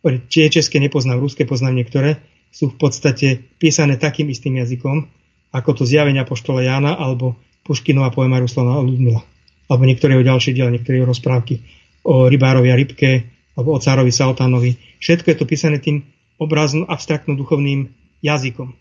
[0.02, 2.20] či je české nepoznám, ruské poznám niektoré,
[2.50, 5.06] sú v podstate písané takým istým jazykom,
[5.54, 9.22] ako to zjavenia poštola Jána alebo Puškinova poema Ruslana Ludmila.
[9.70, 11.62] Alebo niektorého ďalšie diela, niektoré rozprávky
[12.02, 13.10] o rybárovi a rybke,
[13.54, 14.98] alebo o cárovi Saltánovi.
[14.98, 16.02] Všetko je to písané tým
[16.40, 17.92] obrazno abstraktno duchovným
[18.24, 18.72] jazykom.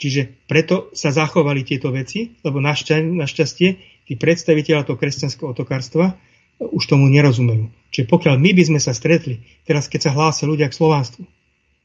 [0.00, 3.68] Čiže preto sa zachovali tieto veci, lebo našťastie
[4.08, 6.16] tí predstaviteľa toho kresťanského otokárstva
[6.60, 7.72] už tomu nerozumejú.
[7.90, 11.24] Čiže pokiaľ my by sme sa stretli, teraz keď sa hlásia ľudia k slovanstvu,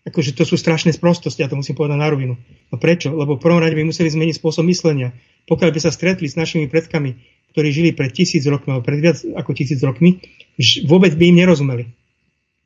[0.05, 2.37] akože to sú strašné sprostosti, ja to musím povedať na rovinu.
[2.69, 3.09] No prečo?
[3.09, 5.15] Lebo v prvom rade by museli zmeniť spôsob myslenia.
[5.49, 7.17] Pokiaľ by sa stretli s našimi predkami,
[7.55, 10.21] ktorí žili pred tisíc rokmi, alebo pred viac ako tisíc rokmi,
[10.85, 11.85] vôbec by im nerozumeli.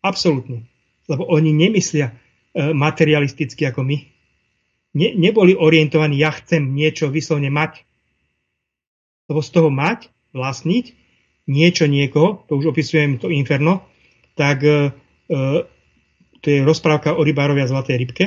[0.03, 0.67] Absolútne.
[1.07, 3.97] Lebo oni nemyslia e, materialisticky ako my.
[4.97, 7.85] Ne, neboli orientovaní, ja chcem niečo vyslovne mať.
[9.29, 10.98] Lebo z toho mať, vlastniť,
[11.49, 13.81] niečo niekoho, to už opisujem to inferno,
[14.37, 14.93] tak e,
[15.25, 15.37] e,
[16.41, 18.25] to je rozprávka o rybárovi a zlatej rybke,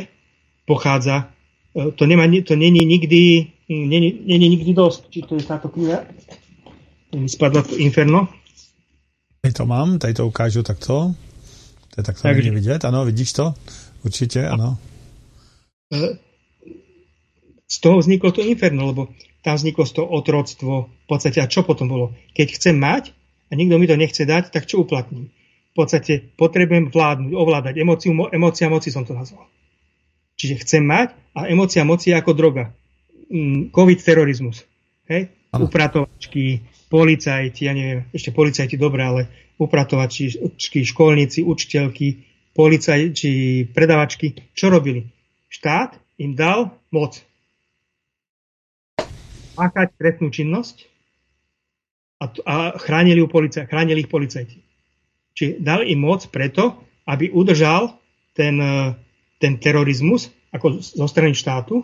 [0.67, 1.31] pochádza,
[1.71, 6.03] e, to, nemá, to není nikdy, není, není nikdy dosť, či to je táto kniha,
[7.15, 8.29] mi spadla to inferno.
[9.43, 11.15] Tady to mám, tady to ukážu takto,
[11.95, 13.55] to je takto tak, není vidět, ano, vidíš to?
[14.05, 14.79] Určitě, ano.
[15.95, 16.19] E,
[17.69, 19.09] z toho vzniklo to inferno, lebo
[19.43, 20.89] tam vzniklo toho otroctvo.
[20.89, 22.15] V podstate, a čo potom bolo?
[22.33, 23.11] Keď chcem mať
[23.51, 25.29] a nikto mi to nechce dať, tak čo uplatním?
[25.73, 29.51] V podstate potrebujem vládnuť, ovládať emóciu, mo, emócia moci som to nazval.
[30.39, 32.73] Čiže chcem mať a emócia moci je ako droga.
[33.29, 34.65] Mm, Covid terorizmus.
[35.11, 35.33] Hej?
[35.53, 39.21] Upratovačky, policajti, ja neviem, ešte policajti dobre, ale
[39.61, 40.33] upratovačky,
[40.85, 42.25] školníci, učiteľky,
[42.57, 45.09] policajti, predavačky, čo robili?
[45.53, 47.21] Štát im dal moc
[49.53, 50.89] páchať trestnú činnosť
[52.23, 54.59] a, a chránili, ju policia, chránili ich policajti.
[55.33, 56.77] Čiže dal im moc preto,
[57.09, 57.97] aby udržal
[58.37, 58.95] ten, e,
[59.41, 61.83] ten terorizmus ako zo strany štátu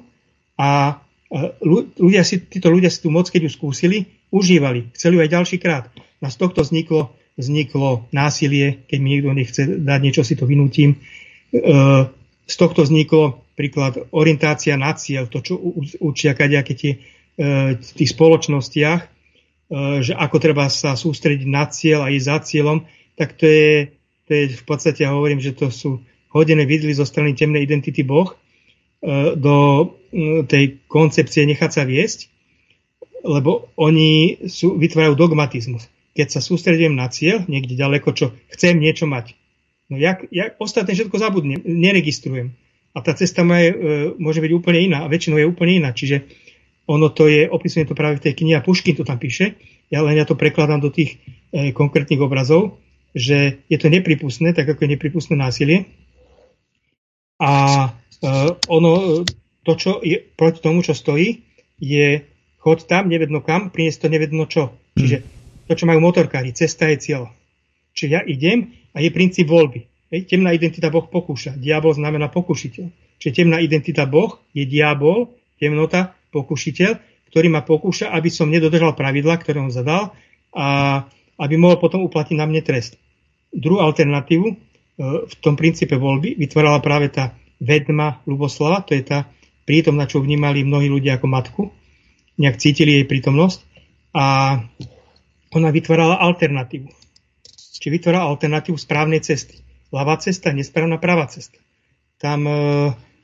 [0.61, 1.01] a
[1.33, 1.57] e,
[1.99, 3.99] ľudia si, títo ľudia si tú moc, keď ju skúsili,
[4.29, 4.93] užívali.
[4.95, 5.89] Chceli ju aj ďalší krát.
[6.21, 11.01] A z tohto vzniklo, vzniklo násilie, keď mi niekto nechce dať niečo, si to vynútim.
[11.51, 11.67] E,
[12.49, 15.59] z tohto vzniklo príklad orientácia na cieľ, to, čo
[15.99, 16.93] učia kadejaké tie
[17.79, 19.09] v tých spoločnostiach, e,
[20.03, 22.79] že ako treba sa sústrediť na cieľ a ísť za cieľom,
[23.15, 23.95] tak to je,
[24.27, 26.03] to je v podstate, ja hovorím, že to sú
[26.35, 28.37] hodené vidly zo strany temnej identity Boh e,
[29.39, 29.57] do
[30.49, 32.33] tej koncepcie nechať sa viesť,
[33.29, 35.85] lebo oni sú, vytvárajú dogmatizmus.
[36.17, 39.37] Keď sa sústredím na cieľ, niekde ďaleko, čo chcem niečo mať.
[39.93, 42.57] No jak, jak ostatné všetko zabudnem, neregistrujem.
[42.97, 43.77] A tá cesta moje, e,
[44.17, 45.91] môže byť úplne iná a väčšinou je úplne iná.
[45.93, 46.25] Čiže
[46.89, 49.61] ono to je, opisujem to práve v tej knihe a Puškin to tam píše,
[49.93, 51.21] ja len ja to prekladám do tých
[51.53, 52.81] e, konkrétnych obrazov,
[53.13, 55.89] že je to nepripustné, tak ako je nepripustné násilie.
[57.41, 57.53] A
[58.21, 58.29] e,
[58.69, 59.25] ono,
[59.65, 61.45] to, čo je proti tomu, čo stojí,
[61.81, 62.25] je
[62.61, 64.77] chod tam, nevedno kam, priniesť to nevedno čo.
[64.97, 65.17] Čiže
[65.69, 67.23] to, čo majú motorkári, cesta je cieľ.
[67.97, 69.89] Čiže ja idem a je princíp voľby.
[70.09, 71.57] Hej, temná identita Boh pokúša.
[71.57, 72.87] Diabol znamená pokušiteľ.
[73.21, 76.91] Čiže temná identita Boh je diabol, temnota, pokušiteľ,
[77.29, 80.17] ktorý ma pokúša, aby som nedodržal pravidla, ktoré on zadal
[80.53, 81.03] a
[81.39, 82.97] aby mohol potom uplatniť na mne trest.
[83.53, 84.55] Druhú alternatívu e,
[85.29, 89.29] v tom princípe voľby vytvorala práve tá vedma Luboslava, to je tá
[89.69, 91.63] prítomná, čo vnímali mnohí ľudia ako matku,
[92.41, 93.59] nejak cítili jej prítomnosť
[94.17, 94.57] a
[95.53, 96.89] ona vytvárala alternatívu.
[97.79, 99.61] Čiže vytvárala alternatívu správnej cesty.
[99.93, 101.57] Ľavá cesta, nesprávna pravá cesta.
[102.19, 102.45] Tam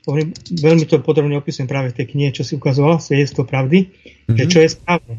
[0.05, 4.37] uh, veľmi to podrobne opisujem práve v tej knihe, čo si ukazoval, svedectvo pravdy, mm-hmm.
[4.37, 4.51] že mhm.
[4.51, 5.15] čo je správne.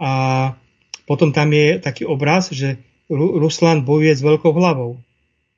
[0.00, 0.10] A
[1.04, 2.80] potom tam je taký obraz, že
[3.10, 5.02] Ruslan bojuje s veľkou hlavou.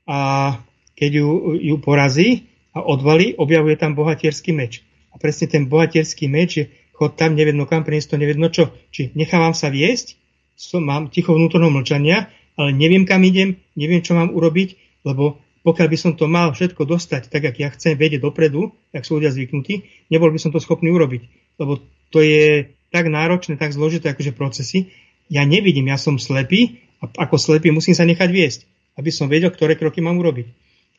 [0.09, 0.57] A
[0.97, 1.28] keď ju,
[1.61, 4.80] ju porazí a odvalí, objavuje tam bohatierský meč.
[5.12, 6.64] A presne ten bohatierský meč je
[6.97, 8.72] chod tam, nevedno kam, priniesť to nevedno čo.
[8.89, 10.16] Či nechávam sa viesť,
[10.57, 15.86] som, mám ticho vnútorného mlčania, ale neviem, kam idem, neviem, čo mám urobiť, lebo pokiaľ
[15.88, 19.30] by som to mal všetko dostať tak, jak ja chcem vedieť dopredu, tak sú ľudia
[19.30, 21.22] zvyknutí, nebol by som to schopný urobiť.
[21.58, 24.92] Lebo to je tak náročné, tak zložité, akože procesy.
[25.30, 28.60] Ja nevidím, ja som slepý a ako slepý musím sa nechať viesť,
[29.00, 30.50] aby som vedel, ktoré kroky mám urobiť.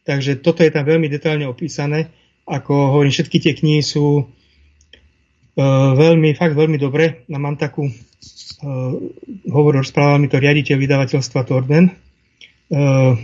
[0.04, 2.12] Takže toto je tam veľmi detailne opísané
[2.44, 7.24] ako hovorím, všetky tie knihy sú uh, veľmi, fakt veľmi dobre.
[7.32, 7.94] Ja mám takú uh,
[9.48, 13.16] hovor, rozprával mi to riaditeľ vydavateľstva Torden, uh,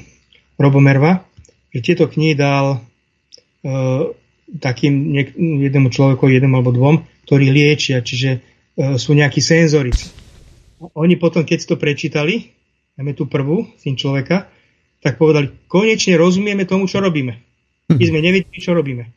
[0.59, 1.23] Robo Merva,
[1.69, 4.11] že tieto knihy dal uh,
[4.49, 6.95] takým niek- jednému človeku, jednému alebo dvom,
[7.29, 10.09] ktorí liečia, čiže uh, sú nejakí senzorici.
[10.95, 12.55] Oni potom, keď si to prečítali,
[12.95, 14.47] máme tú prvú, syn človeka,
[14.99, 17.39] tak povedali, konečne rozumieme tomu, čo robíme.
[17.89, 19.09] My sme nevedeli, čo robíme.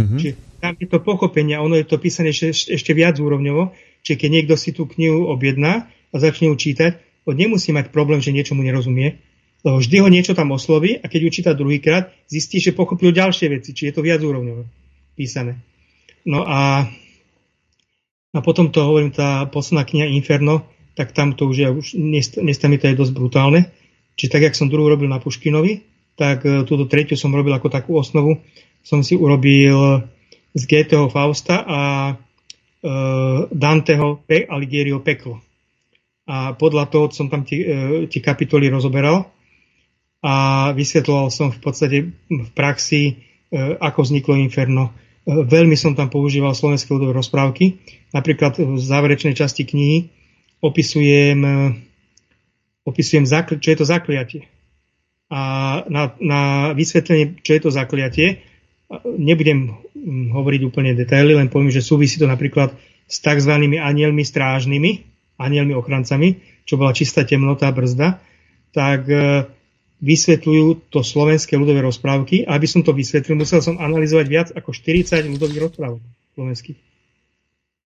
[0.00, 0.18] Mm-hmm.
[0.18, 4.28] Čiže tam je to pochopenie, ono je to písané ešte, ešte viac úrovňovo, čiže keď
[4.32, 8.64] niekto si tú knihu objedná a začne ju čítať, on nemusí mať problém, že niečomu
[8.64, 9.20] nerozumie,
[9.60, 13.52] lebo vždy ho niečo tam osloví a keď ju číta druhýkrát, zistí, že pochopil ďalšie
[13.52, 14.64] veci, či je to viac úrovňovo
[15.16, 15.60] písané.
[16.24, 16.88] No a,
[18.32, 20.64] a potom to hovorím, tá posledná kniha Inferno,
[20.96, 23.68] tak tam to už je, už dnes mi to je dosť brutálne.
[24.16, 25.80] Čiže tak, jak som druhú robil na Puškinovi,
[26.16, 28.36] tak e, túto tretiu som robil ako takú osnovu.
[28.84, 30.04] Som si urobil
[30.52, 31.80] z Goetheho Fausta a
[32.10, 32.14] e,
[33.48, 35.40] Danteho Pe- Alighieriho Peklo.
[36.28, 37.64] A podľa toho som tam tie,
[38.12, 39.32] tie kapitoly rozoberal
[40.20, 40.34] a
[40.76, 41.96] vysvetloval som v podstate
[42.28, 43.02] v praxi,
[43.48, 44.92] e, ako vzniklo Inferno.
[45.24, 47.80] E, veľmi som tam používal slovenské ľudové rozprávky.
[48.12, 50.12] Napríklad v záverečnej časti knihy
[50.60, 51.52] opisujem, e,
[52.84, 53.24] opisujem
[53.60, 54.44] čo je to zakliatie
[55.30, 55.40] a
[55.86, 56.40] na, na
[56.74, 58.42] vysvetlenie, čo je to zakliatie,
[59.06, 59.78] nebudem
[60.34, 62.74] hovoriť úplne detaily, len poviem, že súvisí to napríklad
[63.06, 63.54] s tzv.
[63.78, 65.06] anielmi strážnymi,
[65.38, 68.18] anielmi ochrancami, čo bola čistá temnota a brzda,
[68.74, 69.06] tak
[70.00, 72.48] vysvetľujú to slovenské ľudové rozprávky.
[72.48, 76.00] A aby som to vysvetlil, musel som analyzovať viac ako 40 ľudových rozprávok
[76.34, 76.78] slovenských.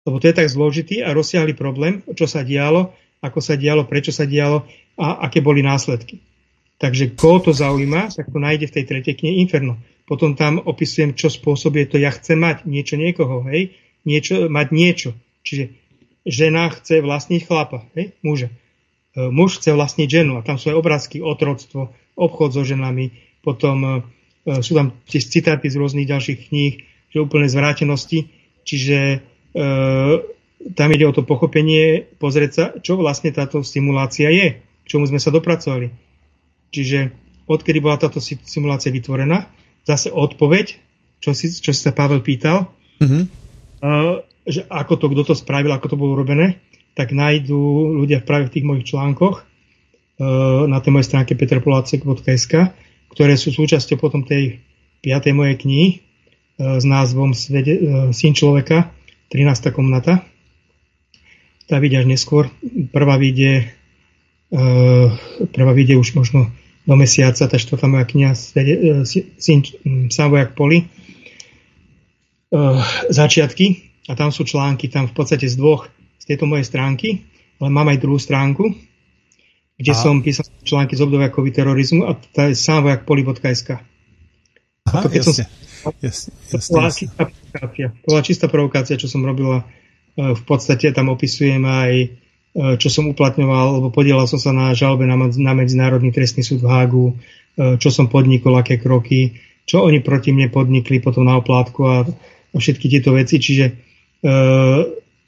[0.03, 2.93] Lebo to je tak zložitý a rozsiahly problém, čo sa dialo,
[3.23, 4.67] ako sa dialo, prečo sa dialo
[4.99, 6.19] a aké boli následky.
[6.83, 9.79] Takže koho to zaujíma, tak to nájde v tej tretej knihe Inferno.
[10.03, 13.79] Potom tam opisujem, čo spôsobuje to, ja chcem mať niečo niekoho, hej?
[14.03, 15.11] Niečo, mať niečo.
[15.47, 15.79] Čiže
[16.27, 18.19] žena chce vlastniť chlapa, hej?
[18.27, 18.51] muža.
[19.15, 23.77] E, muž chce vlastniť ženu a tam sú aj obrázky, otroctvo, obchod so ženami, potom
[23.83, 23.91] e,
[24.61, 26.75] sú tam tiež citáty z rôznych ďalších kníh,
[27.13, 28.33] že úplne zvrátenosti.
[28.63, 29.19] Čiže e,
[30.77, 35.19] tam ide o to pochopenie, pozrieť sa, čo vlastne táto simulácia je, k čomu sme
[35.19, 36.13] sa dopracovali
[36.73, 37.13] Čiže
[37.45, 39.45] odkedy bola táto simulácia vytvorená,
[39.85, 40.81] zase odpoveď,
[41.21, 43.23] čo si, čo si sa Pavel pýtal, mm-hmm.
[43.85, 46.65] uh, že ako to, kto to spravil, ako to bolo urobené,
[46.97, 49.45] tak nájdú ľudia práve v tých mojich článkoch
[50.21, 52.53] na tej mojej stránke peterpolácek.sk,
[53.13, 54.65] ktoré sú súčasťou potom tej
[55.03, 58.89] piatej mojej knihy uh, s názvom uh, Syn človeka,
[59.29, 59.75] 13.
[59.75, 60.25] komnata.
[61.67, 62.49] Tá vidie až neskôr.
[62.95, 65.09] Prvá uh,
[65.51, 66.49] prvá vidie už možno
[66.83, 69.07] do mesiaca, tá štvrtá moja kniha e,
[69.39, 69.63] Syn
[70.11, 70.91] Sávojak Poli,
[73.07, 75.87] začiatky a tam sú články, tam v podstate z dvoch
[76.19, 77.23] z tejto mojej stránky,
[77.63, 78.75] ale mám aj druhú stránku,
[79.83, 79.99] kde a...
[79.99, 83.83] som písal články z obdobia COVID terorizmu a to je sávojakpoli.sk.
[84.87, 85.45] Aha, to, keď jasne.
[85.47, 87.07] Som, jasne, jasne, to, bola jasne.
[87.11, 87.87] Čistá provokácia.
[87.91, 89.67] to bola čistá provokácia, čo som robila.
[90.15, 92.23] E, v podstate tam opisujem aj
[92.53, 96.61] E, čo som uplatňoval, lebo podielal som sa na žalbe na, na Medzinárodný trestný súd
[96.61, 97.15] v Hágu, e,
[97.81, 102.05] čo som podnikol, aké kroky, čo oni proti mne podnikli potom na oplátku a
[102.53, 103.73] a všetky tieto veci, čiže e,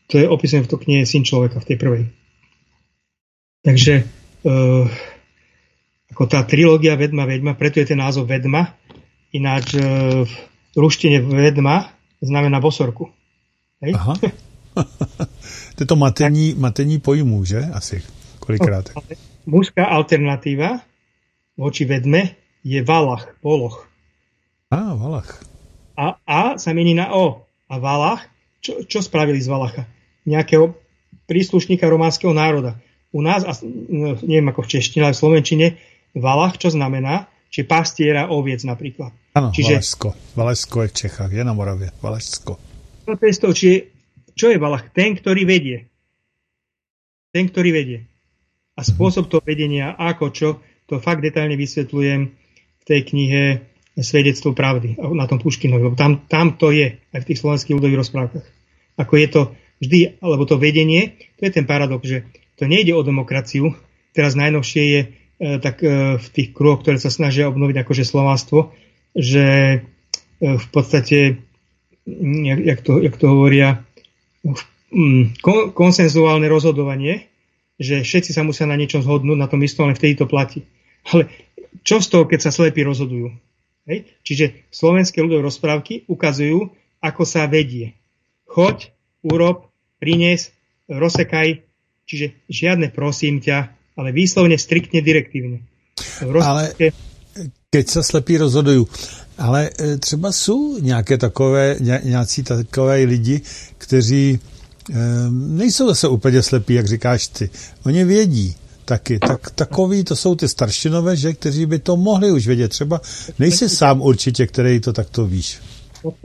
[0.04, 2.04] to je opisné v to knihe Syn človeka v tej prvej.
[3.64, 4.04] Takže
[6.14, 8.76] ako tá trilógia Vedma, Vedma, preto je ten názov Vedma,
[9.34, 9.82] ináč e,
[10.24, 11.90] v ruštine Vedma
[12.22, 13.10] znamená bosorku.
[13.82, 13.92] Hej?
[13.96, 14.14] Aha.
[15.74, 17.60] to je to matení, matení pojmů, že?
[17.72, 18.02] Asi
[18.40, 18.90] kolikrát.
[18.96, 19.02] No,
[19.46, 20.84] mužská alternatíva
[21.56, 23.86] voči vedme je Valach, Poloch.
[24.70, 25.40] Á, Valach.
[25.94, 27.46] A A sa mení na O.
[27.70, 28.26] A Valach,
[28.64, 29.84] čo, čo spravili z Valacha?
[30.24, 30.74] Nejakého
[31.28, 32.80] príslušníka románskeho národa.
[33.14, 35.66] U nás, no, neviem ako v češtine, ale v slovenčine,
[36.18, 37.30] Valach, čo znamená?
[37.50, 39.14] Či pastiera oviec napríklad.
[39.38, 40.08] Áno, Čiže, Valašsko.
[40.34, 41.94] Valašsko je v Čechách, je na Moravie.
[42.02, 42.52] Valašsko.
[43.06, 43.70] To je to, či,
[44.34, 44.90] čo je Valach?
[44.90, 45.86] Ten, ktorý vedie.
[47.30, 47.98] Ten, ktorý vedie.
[48.74, 50.48] A spôsob toho vedenia, ako čo,
[50.90, 53.42] to fakt detailne vysvetľujem v tej knihe
[53.94, 58.02] Svedectvo pravdy na tom Puškinovi, lebo tam, tam to je aj v tých slovenských ľudových
[58.02, 58.46] rozprávkach.
[58.98, 59.40] Ako je to
[59.78, 62.26] vždy, alebo to vedenie, to je ten paradox, že
[62.58, 63.74] to nejde o demokraciu,
[64.14, 65.08] teraz najnovšie je e,
[65.58, 68.74] tak e, v tých kruhoch, ktoré sa snažia obnoviť akože slováctvo,
[69.14, 69.78] že e,
[70.40, 71.42] v podstate,
[72.10, 73.82] jak, jak, to, jak to hovoria,
[75.42, 77.34] kon, konsenzuálne rozhodovanie
[77.78, 80.66] že všetci sa musia na niečom zhodnúť, na tom istom, ale vtedy to platí.
[81.10, 81.26] Ale
[81.82, 83.34] čo z toho, keď sa slepí rozhodujú?
[83.90, 84.06] Hej?
[84.22, 86.70] Čiže slovenské ľudové rozprávky ukazujú,
[87.02, 87.98] ako sa vedie.
[88.46, 88.94] Choď,
[89.26, 90.54] urob, prines,
[90.86, 91.66] rozsekaj,
[92.06, 95.64] čiže žiadne prosím ťa, ale výslovne striktne direktívne.
[96.22, 96.72] Ale
[97.68, 98.86] keď sa slepí rozhodujú,
[99.34, 103.40] ale e, třeba jsou nějaké takové, nějací takové lidi,
[103.78, 104.38] kteří
[104.90, 107.50] Ehm, nejsou zase úplně slepí, jak říkáš ty.
[107.86, 109.18] Oni vědí taky.
[109.18, 112.68] Tak, takový to jsou ty staršinové, že, kteří by to mohli už vědět.
[112.68, 113.00] Třeba
[113.38, 115.58] nejsi sám určitě, který to takto víš.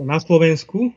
[0.04, 0.92] Na Slovensku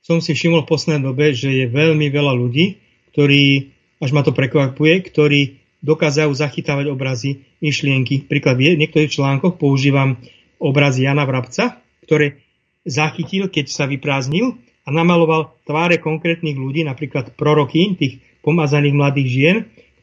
[0.00, 2.80] som si všimol v poslednej dobe, že je veľmi veľa ľudí,
[3.12, 5.40] ktorí, až ma to prekvapuje, ktorí
[5.84, 8.26] dokázajú zachytávať obrazy, myšlienky.
[8.26, 10.18] Príklad v niektorých článkoch používam
[10.58, 12.40] obrazy Jana Vrabca, ktoré
[12.86, 19.56] zachytil, keď sa vyprázdnil a namaloval tváre konkrétnych ľudí, napríklad prorokín, tých pomazaných mladých žien,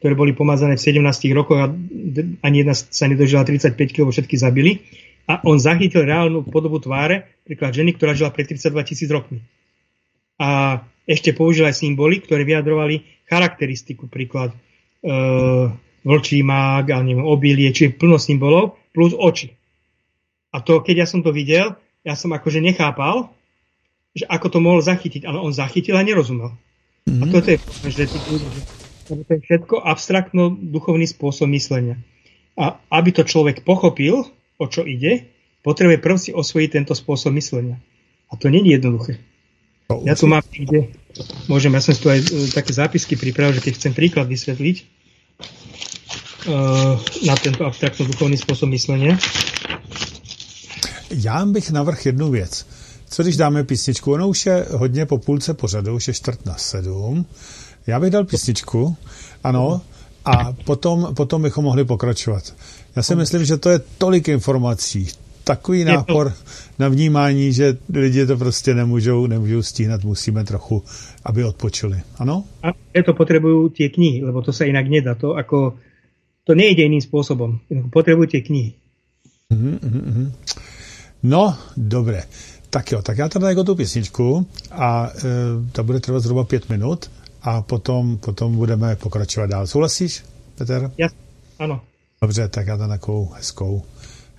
[0.04, 1.00] ktoré boli pomazané v 17
[1.32, 1.72] rokoch a
[2.44, 4.84] ani jedna sa nedožila 35 lebo všetky zabili.
[5.24, 9.40] A on zachytil reálnu podobu tváre, príklad ženy, ktorá žila pred 32 tisíc rokmi.
[10.36, 14.58] A ešte použil aj symboly, ktoré vyjadrovali charakteristiku, príklad e,
[16.04, 19.52] vlčí mák, a neviem, obilie, čiže plno symbolov, plus oči.
[20.54, 23.32] A to, keď ja som to videl, ja som akože nechápal,
[24.14, 26.54] že ako to mohol zachytiť, ale on zachytil a nerozumel.
[27.04, 27.20] Mm-hmm.
[27.20, 27.58] A toto je
[27.90, 28.08] že
[29.04, 32.00] to je všetko abstraktno duchovný spôsob myslenia.
[32.56, 35.28] A aby to človek pochopil, o čo ide,
[35.60, 37.76] potrebuje prv si osvojiť tento spôsob myslenia.
[38.32, 39.20] A to nie je jednoduché.
[40.04, 40.96] Ja tu mám niekde,
[41.44, 44.76] môžem, ja som tu aj e, také zápisky pripravil, že keď chcem príklad vysvetliť
[46.48, 46.96] uh,
[47.28, 49.20] na tento abstraktno duchovný spôsob myslenia.
[51.10, 52.66] Já bych navrh jednu věc.
[53.10, 54.12] Co když dáme písničku?
[54.12, 57.26] Ono už je hodně po půlce pořadu, už je čtvrt na sedm.
[57.86, 58.96] Já bych dal písničku,
[59.44, 59.80] ano,
[60.24, 62.54] a potom, potom bychom mohli pokračovat.
[62.96, 65.08] Já si myslím, že to je tolik informací,
[65.44, 66.32] takový nápor
[66.78, 70.82] na vnímání, že lidi to prostě nemůžou, nemůžou stíhat, musíme trochu,
[71.24, 72.00] aby odpočili.
[72.18, 72.44] Ano?
[72.62, 72.72] A
[73.02, 75.14] to potrebujú tie knihy, lebo to sa inak nedá.
[75.18, 75.76] To, ako,
[76.46, 77.58] to nejde iným spôsobom.
[77.90, 78.70] Potrebujú tie knihy.
[79.52, 80.28] Mm-hmm, mm-hmm.
[81.22, 82.22] No, dobre.
[82.70, 85.22] Tak jo, tak já tady jako tu písničku a e,
[85.72, 87.10] ta bude trvat zhruba pět minut
[87.42, 89.66] a potom, potom budeme pokračovat dál.
[89.66, 90.22] Souhlasíš,
[90.54, 90.90] Petr?
[90.98, 91.08] Já,
[91.58, 91.80] ano.
[92.22, 93.82] Dobře, tak já tam takovou hezkou,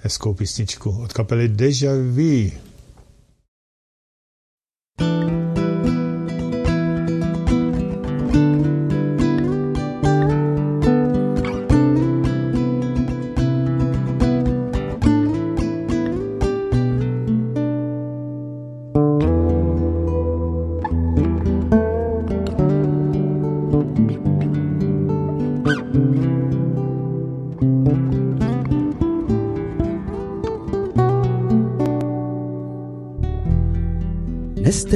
[0.05, 2.53] hezkou písničku od kapely Deja Vu.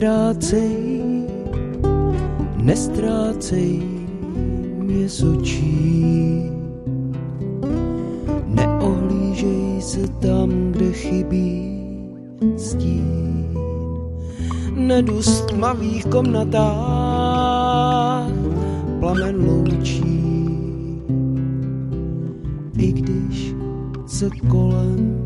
[0.10, 0.74] Nestrácej,
[2.58, 3.82] nestrácej
[4.78, 6.50] mě z očí.
[8.46, 11.82] Neohlížej se tam, kde chybí
[12.58, 13.54] stín.
[14.74, 16.58] Nedust tmavých komnatách
[19.00, 20.24] plamen loučí.
[22.78, 23.56] I když
[24.08, 25.26] se kolem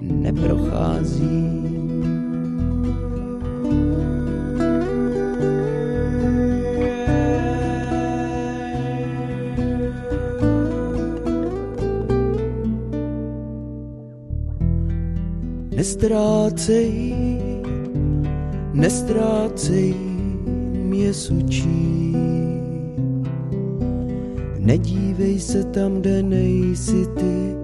[0.00, 1.81] neprochází
[16.02, 17.14] Nestrácej,
[18.72, 19.94] nestrácej
[20.72, 22.16] mě sučí.
[24.58, 27.54] Nedívej se tam, kde nejsi ty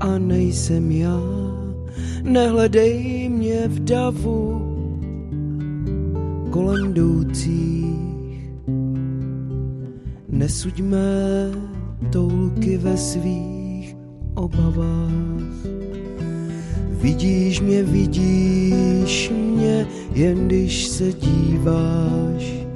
[0.00, 1.20] a nejsem já.
[2.22, 4.60] Nehledej mě v davu
[6.50, 8.52] kolem jdoucích.
[10.28, 11.00] Nesuďme
[12.12, 13.96] toulky ve svých
[14.34, 15.78] obavách.
[17.00, 22.67] Vidíš mě, vidíš mě, jen když se díváš.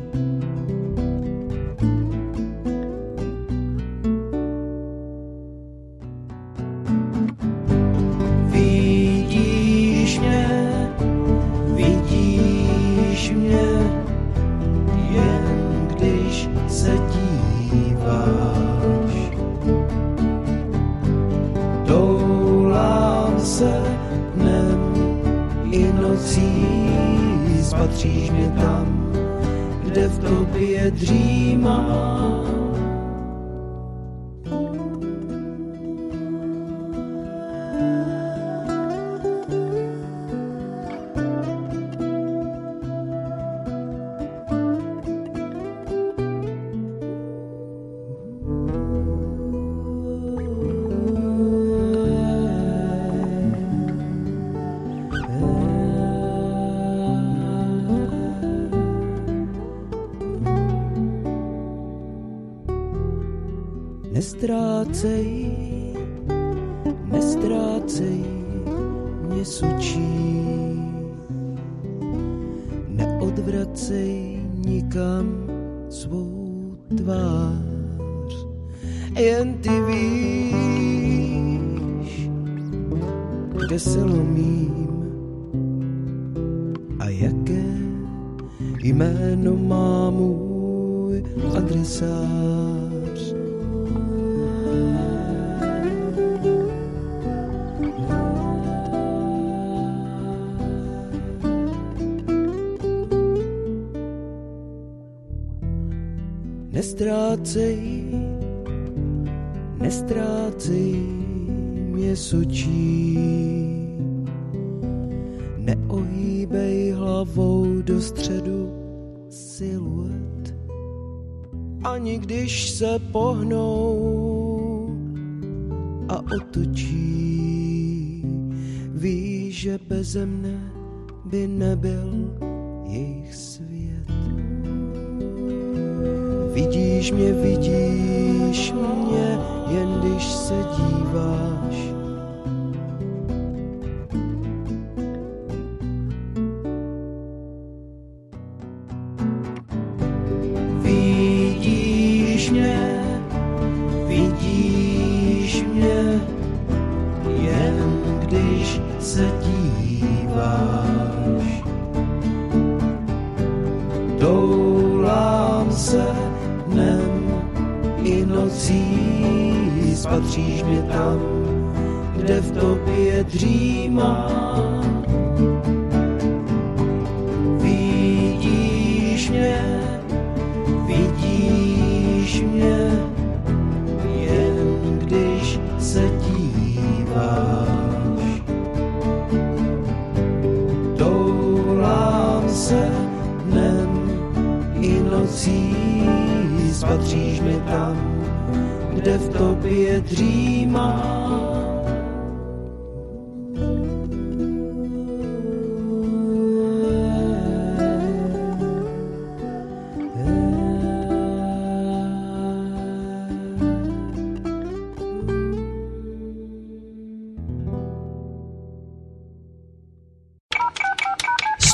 [123.14, 123.61] Když se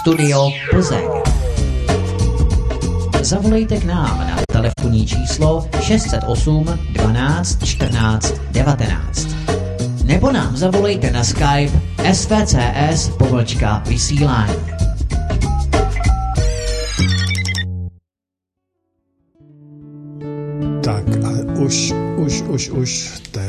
[0.09, 1.09] Studio Plzeň.
[3.21, 9.29] Zavolejte k nám na telefonní číslo 608 12 14 19.
[10.05, 11.81] Nebo nám zavolejte na Skype
[12.13, 14.55] svcs povlčka vysílání.
[20.85, 21.31] Tak a
[21.61, 23.41] už, už, už, už, to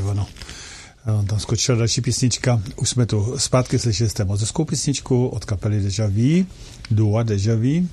[1.39, 2.61] skočila další písnička.
[2.75, 6.45] Už jsme tu zpátky slyšeli jste mozeskou písničku od kapely Deja Vu,
[6.91, 7.87] Dua Deja Vu.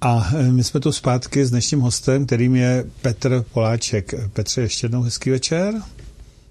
[0.00, 4.14] A e, my jsme tu zpátky s dnešním hostem, kterým je Petr Poláček.
[4.32, 5.74] Petře, ještě jednou hezký večer.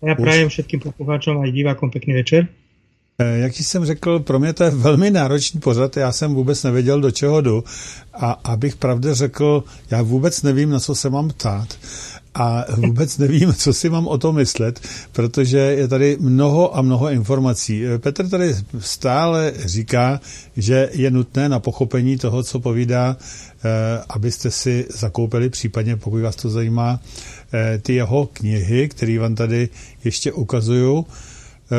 [0.07, 2.47] Já prajem všetkým poslucháčom a divákom pěkný večer.
[3.19, 7.01] Eh, jak jsem řekl, pro mě to je velmi náročný pořad, já jsem vůbec nevěděl,
[7.01, 7.63] do čeho jdu
[8.13, 11.77] a abych pravdě řekl, já vůbec nevím, na co se mám ptát
[12.35, 14.79] a vůbec nevím, co si mám o tom myslet,
[15.11, 17.85] protože je tady mnoho a mnoho informací.
[17.85, 20.19] Eh, Petr tady stále říká,
[20.57, 26.35] že je nutné na pochopení toho, co povídá, eh, abyste si zakoupili, případně pokud vás
[26.35, 26.99] to zajímá,
[27.81, 29.69] ty jeho knihy, které vám tady
[30.03, 31.05] ještě ukazuju.
[31.65, 31.75] Eh,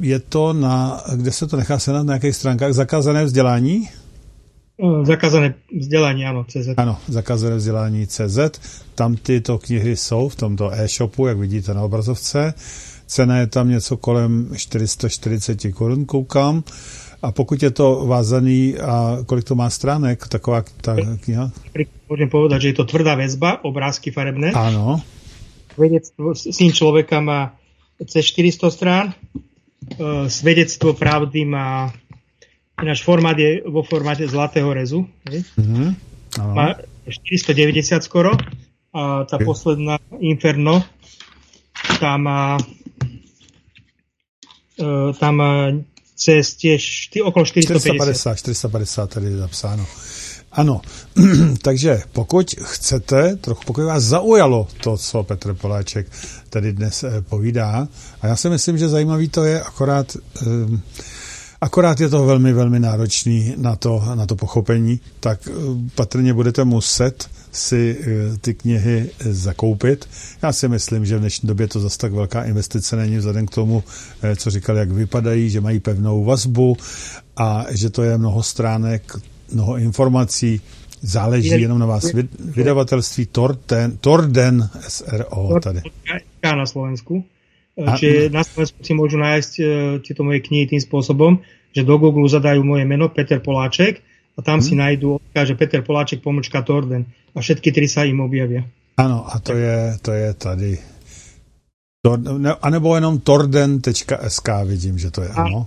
[0.00, 2.72] je to na, kde se to nechá senat, na jakých stránkách?
[2.72, 3.88] Zakázané vzdělání?
[4.76, 6.68] Eh, zakázané vzdělání, ano, CZ.
[6.76, 8.38] Ano, zakázané vzdělání CZ.
[8.94, 12.54] Tam tyto knihy jsou v tomto e-shopu, jak vidíte na obrazovce.
[13.06, 16.64] Cena je tam něco kolem 440 korun, koukám.
[17.22, 21.50] A pokud je to vázaný, a kolik to má stránek, taková ta kniha?
[22.06, 24.54] Môžem povedať, že je to tvrdá väzba, obrázky farebné.
[24.54, 25.02] Áno.
[25.74, 27.56] Vedectvo, syn človeka má
[28.06, 29.06] cez 400 strán.
[29.10, 29.14] E,
[30.30, 31.90] svedectvo pravdy má
[32.82, 35.08] Ináč formát je vo formáte zlatého rezu.
[35.24, 35.94] Mm-hmm.
[36.52, 36.74] Má
[37.08, 38.36] 490 skoro.
[38.96, 39.44] A tá okay.
[39.44, 40.84] posledná Inferno
[42.00, 42.56] tá má
[45.20, 45.72] tá má
[46.16, 48.36] cez tiež okolo 450.
[48.36, 49.86] 450, 450 tady je zapsáno.
[50.52, 50.80] Ano,
[51.62, 56.06] takže pokud chcete, trochu pokud vás zaujalo to, co Petr Poláček
[56.50, 57.88] tady dnes eh, povídá,
[58.22, 60.46] a já si myslím, že zajímavý to je, akorát, eh,
[61.60, 65.52] akorát je to velmi, velmi náročný na to, na to pochopení, tak eh,
[65.94, 68.00] patrně budete muset si
[68.40, 70.08] ty knihy zakoupit.
[70.42, 73.54] Já si myslím, že v dnešní době to zase tak velká investice není vzhledem k
[73.54, 73.84] tomu,
[74.36, 76.76] co říkali, jak vypadají, že mají pevnou vazbu
[77.36, 79.16] a že to je mnoho stránek
[79.52, 80.60] mnoho informací,
[81.02, 82.12] záleží je, jenom na vás.
[82.38, 85.80] Vydavatelství Torden, Torden SRO tady.
[86.56, 87.24] na Slovensku.
[87.76, 89.66] A, Čiže na Slovensku si môžu nájsť uh,
[90.00, 91.44] tieto moje knihy tým spôsobom,
[91.76, 94.00] že do Google zadajú moje meno Peter Poláček
[94.36, 94.66] a tam hmm.
[94.66, 97.04] si nájdú že Peter Poláček pomočka Torden
[97.36, 98.64] a všetky tri sa im objavia.
[98.96, 100.72] Ano, a to je, to je tady
[102.60, 105.64] a nebo jenom torden.sk vidím, že to je, ano.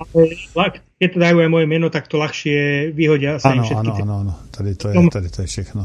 [1.00, 4.34] Keď to dajú aj moje meno, tak to ľahšie vyhodia sa ano, Áno, áno, áno,
[4.52, 5.82] tady to je, tady to je všechno.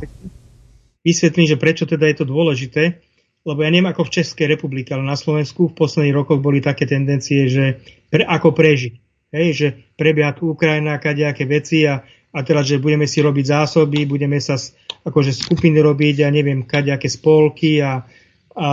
[1.05, 2.99] Vysvetlím, že prečo teda je to dôležité,
[3.45, 6.89] lebo ja neviem ako v Českej republike, ale na Slovensku v posledných rokoch boli také
[6.89, 8.95] tendencie, že pre, ako prežiť.
[9.35, 9.67] Hej, že
[9.99, 14.57] prebieha tu Ukrajina, kadejaké veci a, a teraz, že budeme si robiť zásoby, budeme sa
[15.05, 18.07] akože skupiny robiť a neviem, kadejaké spolky a,
[18.55, 18.69] a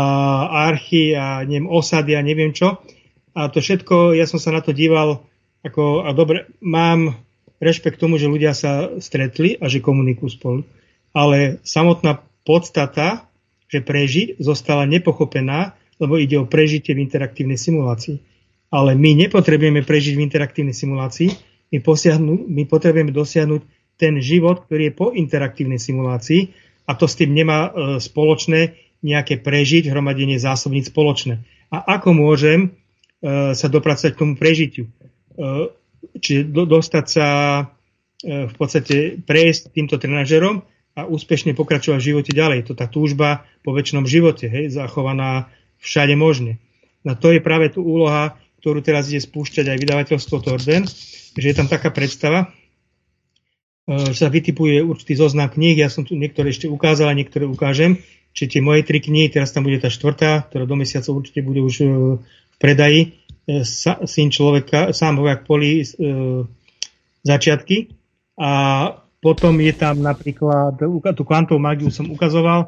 [0.69, 2.79] archy a neviem, osady a neviem čo.
[3.35, 5.25] A to všetko, ja som sa na to díval
[5.65, 7.17] ako, a dobre, mám
[7.61, 10.61] rešpekt tomu, že ľudia sa stretli a že komunikujú spolu.
[11.13, 13.29] Ale samotná podstata,
[13.71, 18.19] že prežiť, zostala nepochopená, lebo ide o prežitie v interaktívnej simulácii.
[18.71, 21.29] Ale my nepotrebujeme prežiť v interaktívnej simulácii,
[21.71, 21.79] my,
[22.51, 23.61] my potrebujeme dosiahnuť
[23.95, 26.51] ten život, ktorý je po interaktívnej simulácii
[26.83, 27.71] a to s tým nemá e,
[28.03, 31.41] spoločné nejaké prežiť hromadenie zásobníc spoločné.
[31.71, 34.85] A ako môžem uh, sa dopracovať k tomu prežitiu?
[35.33, 35.73] Uh,
[36.19, 37.27] čiže do, dostať sa
[37.65, 40.61] uh, v podstate prejsť týmto trenažerom
[40.95, 42.67] a úspešne pokračovať v živote ďalej.
[42.67, 45.47] To tá túžba po väčšnom živote, hej, zachovaná
[45.79, 46.59] všade možne.
[47.01, 50.85] Na to je práve tu úloha, ktorú teraz ide spúšťať aj vydavateľstvo Torden,
[51.33, 52.53] že je tam taká predstava,
[53.89, 57.97] že sa vytipuje určitý zoznam kníh, ja som tu niektoré ešte ukázal a niektoré ukážem,
[58.31, 61.59] Čiže tie moje tri knihy, teraz tam bude tá štvrtá, ktorá do mesiacov určite bude
[61.59, 61.85] už e,
[62.23, 63.01] v predaji.
[63.43, 63.67] E,
[64.07, 65.85] syn človeka, sám vojak poli e,
[67.27, 67.91] začiatky.
[68.39, 68.51] A
[69.21, 70.81] potom je tam napríklad,
[71.13, 72.67] tú kvantovú magiu som ukazoval,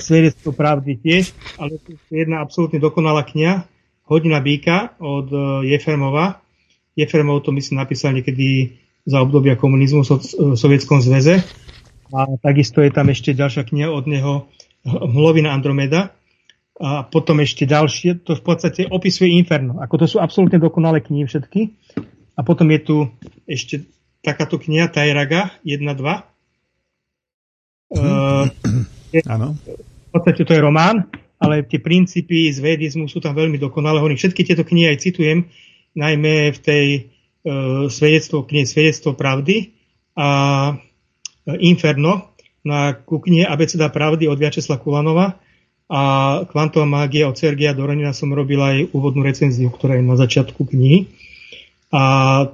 [0.00, 3.68] svedectvo pravdy tiež, ale to je jedna absolútne dokonalá kniha,
[4.06, 5.38] Hodina býka od e,
[5.76, 6.40] Jefremova.
[6.96, 11.44] Jefremov to myslím napísal niekedy za obdobia komunizmu v Sovietskom zväze
[12.10, 14.32] a takisto je tam ešte ďalšia kniha od neho
[14.86, 16.14] Hlovina Andromeda.
[16.76, 19.80] A potom ešte ďalšie, to v podstate opisuje Inferno.
[19.80, 21.72] Ako to sú absolútne dokonalé knihy všetky.
[22.36, 22.96] A potom je tu
[23.48, 23.88] ešte
[24.26, 25.86] takáto kniha Tajraga 1-2.
[27.94, 28.50] Uh,
[29.30, 29.54] Áno.
[29.62, 31.06] V podstate to je román,
[31.38, 34.02] ale tie princípy z vedizmu sú tam veľmi dokonalé.
[34.02, 35.46] Hovorím, všetky tieto knihy aj citujem,
[35.94, 39.70] najmä v tej uh, svedectvo, knihe Svedectvo pravdy
[40.18, 40.28] a
[41.46, 42.34] Inferno
[42.66, 45.38] na ku knihe Abeceda pravdy od Viačesla Kulanova
[45.86, 46.02] a
[46.50, 51.06] Kvantová mágia od Sergia Doronina som robil aj úvodnú recenziu, ktorá je na začiatku knihy.
[51.94, 52.02] A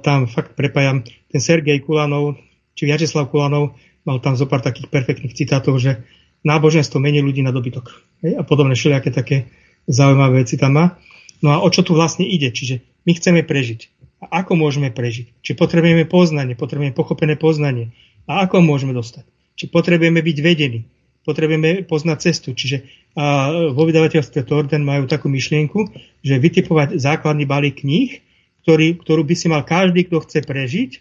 [0.05, 1.01] tam fakt prepájam
[1.33, 2.37] ten Sergej Kulanov,
[2.77, 3.73] či Viačeslav Kulanov,
[4.05, 6.05] mal tam zo pár takých perfektných citátov, že
[6.45, 7.89] náboženstvo mení ľudí na dobytok.
[8.21, 8.37] Hej?
[8.37, 9.49] A podobné všelijaké také
[9.89, 10.85] zaujímavé veci tam má.
[11.41, 12.53] No a o čo tu vlastne ide?
[12.53, 13.89] Čiže my chceme prežiť.
[14.23, 15.43] A ako môžeme prežiť?
[15.43, 17.91] Či potrebujeme poznanie, potrebujeme pochopené poznanie.
[18.29, 19.27] A ako môžeme dostať?
[19.59, 20.87] Či potrebujeme byť vedení,
[21.27, 22.55] potrebujeme poznať cestu.
[22.55, 25.91] Čiže a vo vydavateľstve Torden majú takú myšlienku,
[26.25, 28.23] že vytipovať základný balík kníh,
[28.65, 30.91] ktorý, ktorú by si mal každý, kto chce prežiť,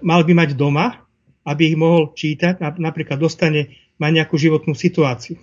[0.00, 1.04] mal by mať doma,
[1.48, 5.40] aby ich mohol čítať, napríklad dostane, má nejakú životnú situáciu.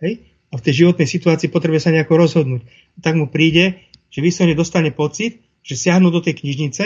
[0.00, 0.24] Hej?
[0.50, 2.62] A v tej životnej situácii potrebuje sa nejako rozhodnúť.
[3.02, 6.84] Tak mu príde, že vyslovene dostane pocit, že siahnu do tej knižnice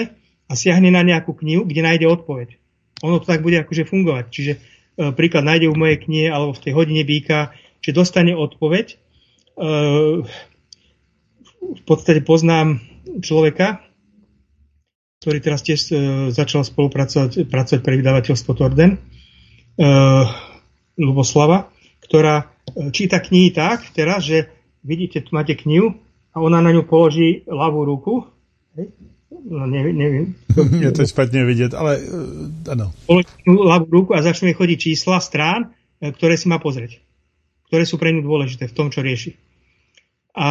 [0.48, 2.48] a siahne na nejakú knihu, kde nájde odpoveď.
[3.04, 4.24] Ono to tak bude akože fungovať.
[4.32, 4.58] Čiže e,
[5.12, 7.52] príklad nájde v mojej knihe alebo v tej hodine býka,
[7.84, 8.86] že dostane odpoveď.
[8.94, 8.96] E,
[11.58, 12.80] v podstate poznám
[13.20, 13.84] človeka,
[15.18, 15.94] ktorý teraz tiež e,
[16.30, 18.98] začal spolupracovať pracovať pre vydavateľstvo Torden, e,
[20.98, 21.70] Luboslava,
[22.06, 24.50] ktorá e, číta knihy tak teraz, že
[24.86, 25.98] vidíte, tu máte knihu
[26.34, 28.26] a ona na ňu položí ľavú ruku
[29.28, 30.26] No, neviem, neviem.
[30.56, 32.90] Je to špatne vidieť, ale uh, áno.
[33.44, 36.98] ľavú ruku a začnú chodiť čísla strán, e, ktoré si má pozrieť.
[37.68, 39.36] Ktoré sú pre ňu dôležité v tom, čo rieši.
[40.38, 40.48] A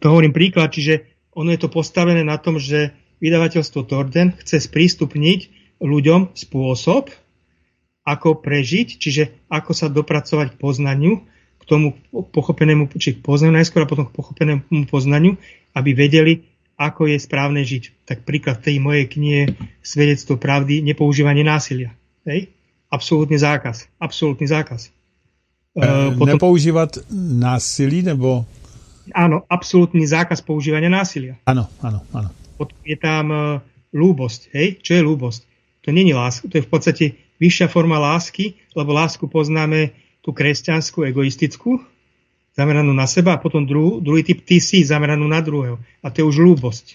[0.00, 1.06] to hovorím príklad, čiže
[1.36, 5.40] ono je to postavené na tom, že vydavateľstvo Torden chce sprístupniť
[5.80, 7.12] ľuďom spôsob,
[8.04, 9.22] ako prežiť, čiže
[9.52, 11.20] ako sa dopracovať k poznaniu,
[11.60, 15.36] k tomu pochopenému, či k poznaniu najskôr a potom k pochopenému poznaniu,
[15.76, 16.48] aby vedeli,
[16.80, 18.08] ako je správne žiť.
[18.08, 19.42] Tak príklad tej mojej knihe
[19.84, 21.92] Svedectvo pravdy, nepoužívanie násilia.
[22.24, 22.48] Hej?
[22.88, 23.86] Absolútny zákaz.
[24.00, 24.88] Absolútny zákaz.
[25.76, 26.40] E, potom...
[26.40, 28.48] Nepoužívať násilí, nebo...
[29.12, 31.36] Áno, absolútny zákaz používania násilia.
[31.44, 32.30] Áno, áno, áno.
[32.60, 33.32] Potom je tam
[33.96, 34.52] lúbosť.
[34.52, 34.84] Hej?
[34.84, 35.40] Čo je lúbosť?
[35.80, 37.04] To není láska, to je v podstate
[37.40, 41.80] vyššia forma lásky, lebo lásku poznáme tú kresťanskú, egoistickú,
[42.52, 45.80] zameranú na seba a potom dru, druhý typ ty si zameranú na druhého.
[46.04, 46.86] A to je už ľúbosť.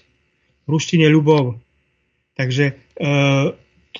[0.66, 1.58] V ruštine ľubov.
[2.38, 3.04] Takže e,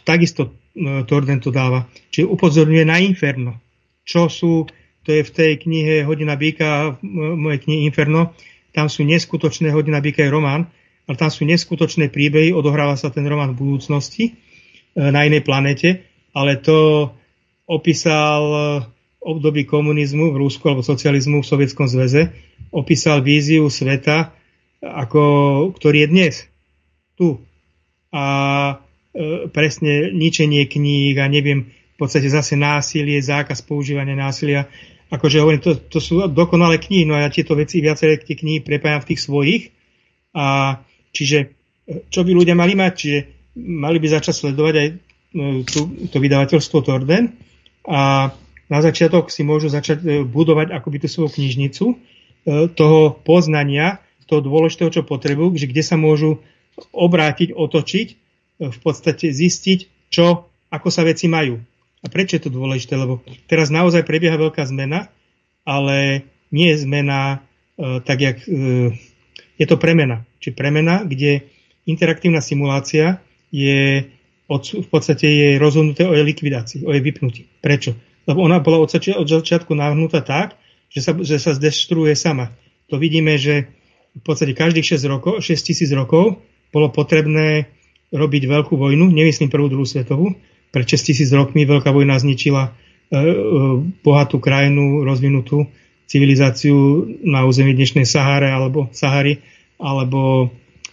[0.07, 1.91] takisto e, Torden to dáva.
[2.15, 3.59] Čiže upozorňuje na inferno.
[4.07, 4.71] Čo sú,
[5.03, 8.39] to je v tej knihe Hodina býka, v mojej knihe Inferno,
[8.71, 10.71] tam sú neskutočné, Hodina býka je román,
[11.07, 14.33] ale tam sú neskutočné príbehy, odohráva sa ten román v budúcnosti, e,
[14.99, 17.11] na inej planete, ale to
[17.67, 18.43] opísal
[19.27, 22.31] období komunizmu v Rusku alebo socializmu v Sovietskom zväze
[22.71, 24.31] opísal víziu sveta,
[24.83, 25.23] ako,
[25.75, 26.35] ktorý je dnes.
[27.19, 27.35] Tu.
[28.15, 28.25] A
[29.11, 34.69] e, presne ničenie kníh a neviem, v podstate zase násilie, zákaz používania násilia.
[35.09, 38.61] Akože hovorím, to, to sú dokonalé knihy, no a ja tieto veci viaceré tie knihy
[38.61, 39.63] prepájam v tých svojich.
[40.37, 40.77] A
[41.17, 41.47] čiže e,
[42.13, 42.93] čo by ľudia mali mať?
[42.93, 43.19] Čiže
[43.57, 44.95] mali by začať sledovať aj e,
[45.65, 45.81] tú,
[46.13, 47.33] to vydavateľstvo Torden
[47.89, 48.31] a
[48.67, 51.87] na začiatok si môžu začať e, budovať akoby tú svoju knižnicu
[52.79, 53.99] toho poznania,
[54.31, 56.39] toho dôležitého, čo potrebujú, že kde sa môžu
[56.95, 58.09] obrátiť, otočiť,
[58.63, 61.59] v podstate zistiť, čo, ako sa veci majú.
[61.59, 62.95] A prečo je to dôležité?
[62.95, 63.19] Lebo
[63.51, 65.11] teraz naozaj prebieha veľká zmena,
[65.67, 66.23] ale
[66.55, 67.43] nie je zmena
[68.07, 68.39] tak, jak
[69.57, 70.25] je to premena.
[70.41, 71.49] Či premena, kde
[71.89, 73.21] interaktívna simulácia
[73.51, 74.09] je
[74.47, 77.51] v podstate je rozhodnuté o jej likvidácii, o jej vypnutí.
[77.59, 77.99] Prečo?
[78.27, 80.59] lebo ona bola od, zači- od začiatku nahnutá tak,
[80.91, 82.51] že sa, že sa zdeštruuje sama.
[82.91, 83.71] To vidíme, že
[84.19, 86.43] v podstate každých 6 rokov, 6 tisíc rokov
[86.75, 87.71] bolo potrebné
[88.11, 90.35] robiť veľkú vojnu, nemyslím prvú, druhú svetovú,
[90.75, 93.23] pred 6 tisíc rokmi veľká vojna zničila e, e,
[94.03, 95.71] bohatú krajinu, rozvinutú
[96.07, 99.43] civilizáciu na území dnešnej Sahare alebo Sahary,
[99.77, 100.49] alebo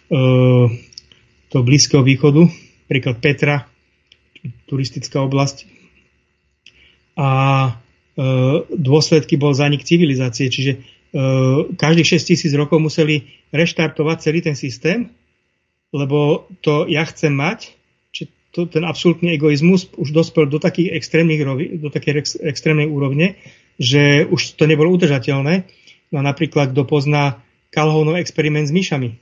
[0.10, 0.20] e,
[1.54, 2.50] to Blízkeho východu,
[2.90, 3.70] príklad Petra,
[4.66, 5.70] turistická oblasť,
[7.14, 7.30] a
[7.70, 7.72] e,
[8.74, 10.50] dôsledky bol zanik civilizácie.
[10.50, 10.80] Čiže e,
[11.78, 15.14] každých 6 tisíc rokov museli reštartovať celý ten systém,
[15.94, 17.70] lebo to ja chcem mať,
[18.10, 21.46] či to, ten absolútny egoizmus už dospel do takých extrémnych
[21.78, 23.38] do takej ex, extrémnej úrovne,
[23.78, 25.66] že už to nebolo udržateľné.
[26.14, 27.42] No napríklad, kto pozná
[27.74, 29.18] Calhounov experiment s myšami,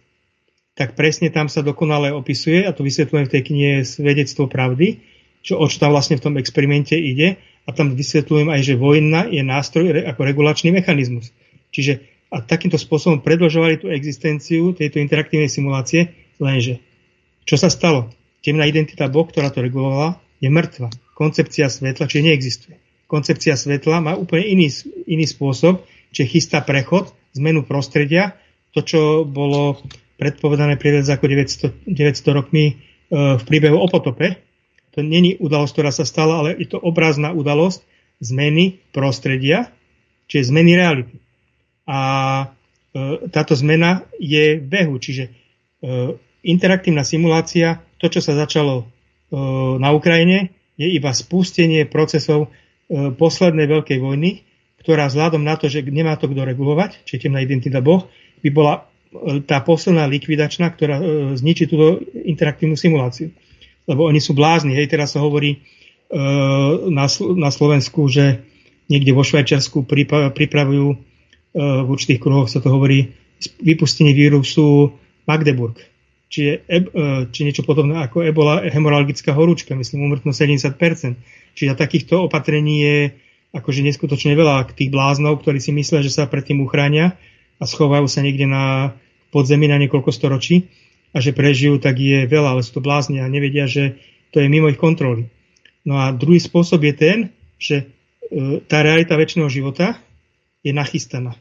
[0.76, 5.00] tak presne tam sa dokonale opisuje, a to vysvetľujem v tej knihe Svedectvo pravdy,
[5.44, 9.30] čo, o čo tam vlastne v tom experimente ide, a tam vysvetľujem aj, že vojna
[9.30, 11.30] je nástroj ako regulačný mechanizmus.
[11.72, 16.80] Čiže a takýmto spôsobom predlžovali tú existenciu tejto interaktívnej simulácie, lenže
[17.44, 18.08] čo sa stalo?
[18.42, 20.90] Temná identita Boh, ktorá to regulovala, je mŕtva.
[21.14, 22.81] Koncepcia svetla, čiže neexistuje.
[23.12, 24.72] Koncepcia svetla má úplne iný,
[25.04, 25.84] iný spôsob,
[26.16, 28.40] čiže chystá prechod, zmenu prostredia,
[28.72, 29.84] to, čo bolo
[30.16, 32.74] predpovedané pred ako 900, 900 rokmi e,
[33.12, 34.40] v príbehu o potope,
[34.96, 37.84] to není udalosť, ktorá sa stala, ale je to obrazná udalosť
[38.24, 39.68] zmeny prostredia,
[40.32, 41.20] čiže zmeny reality.
[41.92, 42.00] A
[42.96, 45.32] e, táto zmena je v behu, čiže e,
[46.48, 48.88] interaktívna simulácia, to, čo sa začalo
[49.80, 52.52] na Ukrajine, je iba spustenie procesov
[52.92, 54.44] poslednej veľkej vojny,
[54.84, 58.10] ktorá vzhľadom na to, že nemá to kto regulovať, či temná identita Boh,
[58.42, 58.76] by bola
[59.46, 61.00] tá posledná likvidačná, ktorá
[61.36, 63.32] zničí túto interaktívnu simuláciu.
[63.86, 64.72] Lebo oni sú blázni.
[64.72, 65.60] Hej, teraz sa hovorí
[66.88, 67.06] na,
[67.36, 68.40] na Slovensku, že
[68.88, 69.84] niekde vo Švajčiarsku
[70.32, 70.88] pripravujú
[71.56, 73.12] v určitých kruhoch sa to hovorí
[73.60, 74.96] vypustenie vírusu
[75.28, 75.91] Magdeburg
[76.32, 76.56] či, je,
[77.36, 81.20] či niečo podobné ako ebola, hemoralgická horúčka, myslím, umrtnosť 70%.
[81.52, 82.98] Čiže takýchto opatrení je
[83.52, 87.20] akože neskutočne veľa tých bláznov, ktorí si myslia, že sa predtým uchránia
[87.60, 88.96] a schovajú sa niekde na
[89.36, 90.72] podzemí na niekoľko storočí
[91.12, 94.00] a že prežijú, tak je veľa, ale sú to blázni a nevedia, že
[94.32, 95.28] to je mimo ich kontroly.
[95.84, 97.18] No a druhý spôsob je ten,
[97.60, 97.76] že
[98.32, 100.00] e, tá realita väčšného života
[100.64, 101.36] je nachystaná.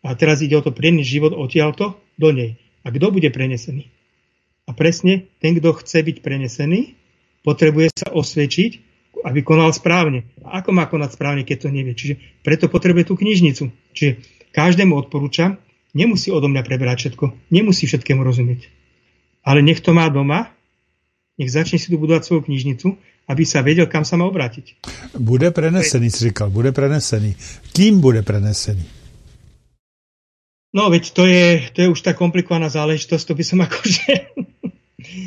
[0.00, 2.56] A teraz ide o to preniesť život odtiaľto do nej.
[2.80, 3.92] A kto bude prenesený?
[4.68, 6.96] A presne ten, kto chce byť prenesený,
[7.46, 8.70] potrebuje sa osvedčiť,
[9.24, 10.28] aby konal správne.
[10.44, 11.92] A ako má konať správne, keď to nevie?
[11.92, 13.72] Čiže preto potrebuje tú knižnicu.
[13.92, 14.22] Čiže
[14.54, 15.60] každému odporúčam,
[15.92, 18.70] nemusí odo mňa preberať všetko, nemusí všetkému rozumieť.
[19.44, 20.52] Ale nech to má doma,
[21.40, 22.86] nech začne si tu budovať svoju knižnicu,
[23.30, 24.82] aby sa vedel, kam sa má obrátiť.
[25.16, 27.38] Bude prenesený, si říkal, bude prenesený.
[27.72, 28.82] Kým bude prenesený?
[30.70, 34.12] No, veď to je, to je už tá komplikovaná záležitosť, to by som akože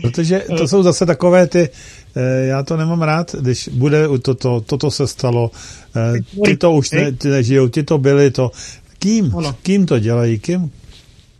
[0.01, 1.69] Protože to jsou zase takové ty,
[2.15, 5.51] eh, já to nemám rád, když bude toto, toto se stalo,
[5.95, 8.51] eh, ty to už ne, ty nežijou, ty to byli, to,
[8.99, 9.33] kým,
[9.63, 10.71] kým to dělají, kým?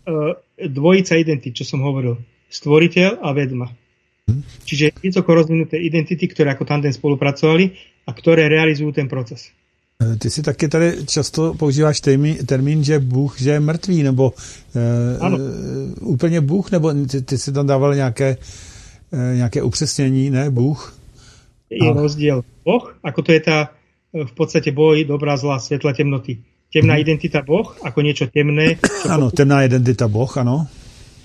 [0.07, 2.19] Eh, dvojica identit, čo som hovoril.
[2.51, 3.71] Stvoriteľ a vedma.
[4.29, 4.43] Hm?
[4.63, 7.73] Čiže vysoko rozvinuté identity, ktoré ako tandem spolupracovali
[8.05, 9.49] a ktoré realizujú ten proces.
[10.01, 14.33] Eh, ty si taky tady často používáš termín, termín že Bůh, že je mrtvý, nebo
[14.33, 18.37] uh, úplně Bůh, nebo ty, ty si tam dával nějaké,
[19.11, 20.97] uh, nějaké upřesnění, ne, Bůh?
[21.69, 21.93] Je a...
[21.93, 22.43] rozdiel.
[22.65, 23.57] Boh, ako to je tá
[24.13, 26.37] v podstate boj dobrá, zlá, svetla, temnoty.
[26.73, 27.01] Temná hmm.
[27.01, 28.77] identita Boh, ako niečo temné.
[29.13, 30.69] Áno, temná identita Boh, áno.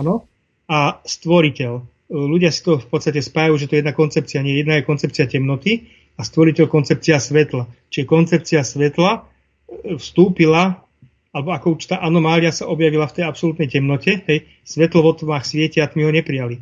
[0.01, 0.25] Áno.
[0.69, 1.73] A stvoriteľ.
[2.09, 4.41] Ľudia si to v podstate spájajú, že to je jedna koncepcia.
[4.41, 5.89] Nie, jedna je koncepcia temnoty
[6.19, 7.71] a stvoriteľ koncepcia svetla.
[7.95, 9.21] Čiže koncepcia svetla e,
[9.95, 10.83] vstúpila,
[11.31, 15.87] alebo ako určitá anomália sa objavila v tej absolútnej temnote, hej, svetlo vo tmách svietia
[15.87, 16.59] a tmy ho neprijali.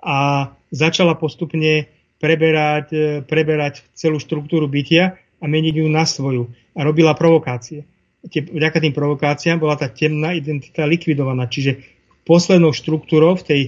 [0.00, 6.48] A začala postupne preberať, e, preberať celú štruktúru bytia a meniť ju na svoju.
[6.72, 7.84] A robila provokácie.
[8.26, 11.46] Vďaka tým provokáciám bola tá temná identita likvidovaná.
[11.46, 11.84] Čiže
[12.26, 13.60] poslednou štruktúrou v tej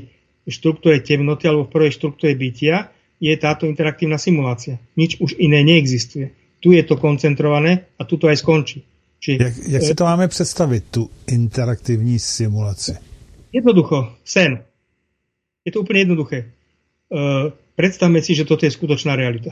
[0.49, 4.79] štruktúre temnoty alebo v prvej štruktúre bytia je táto interaktívna simulácia.
[4.95, 6.31] Nič už iné neexistuje.
[6.59, 8.83] Tu je to koncentrované a tu to aj skončí.
[9.19, 12.95] Či, jak, jak si to máme představit, tu interaktivní simulaci?
[13.53, 14.63] Jednoducho, sen.
[15.65, 16.55] Je to úplne jednoduché.
[17.11, 19.51] Uh, predstavme si, že toto je skutočná realita.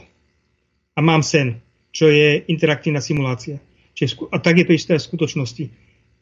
[0.95, 1.59] A mám sen,
[1.91, 3.59] čo je interaktívna simulácia.
[3.93, 5.63] Čiže, a tak je to isté v skutočnosti.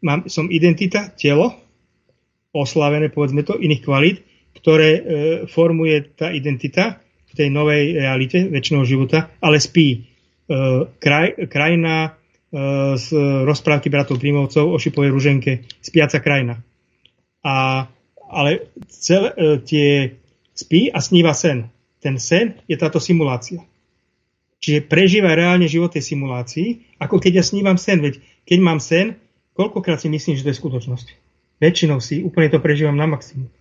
[0.02, 1.54] Mám, som identita, telo,
[2.56, 4.18] oslavené, povedzme to, iných kvalít,
[4.56, 5.02] ktoré e,
[5.52, 7.04] formuje tá identita
[7.36, 9.88] tej novej realite väčšinou života, ale spí.
[9.92, 10.00] E,
[10.98, 12.10] kraj, krajina e,
[12.96, 13.08] z
[13.44, 15.52] rozprávky bratov Prímovcov o šipovej ruženke,
[15.84, 16.64] spiaca krajina.
[17.44, 17.86] A,
[18.32, 19.88] ale celé e, tie
[20.56, 21.68] spí a sníva sen.
[22.00, 23.62] Ten sen je táto simulácia.
[24.64, 28.02] Čiže prežíva reálne život tej simulácii, ako keď ja snívam sen.
[28.02, 29.20] Veď keď mám sen,
[29.54, 31.08] koľkokrát si myslím, že to je skutočnosť.
[31.62, 33.52] Väčšinou si úplne to prežívam na maximum.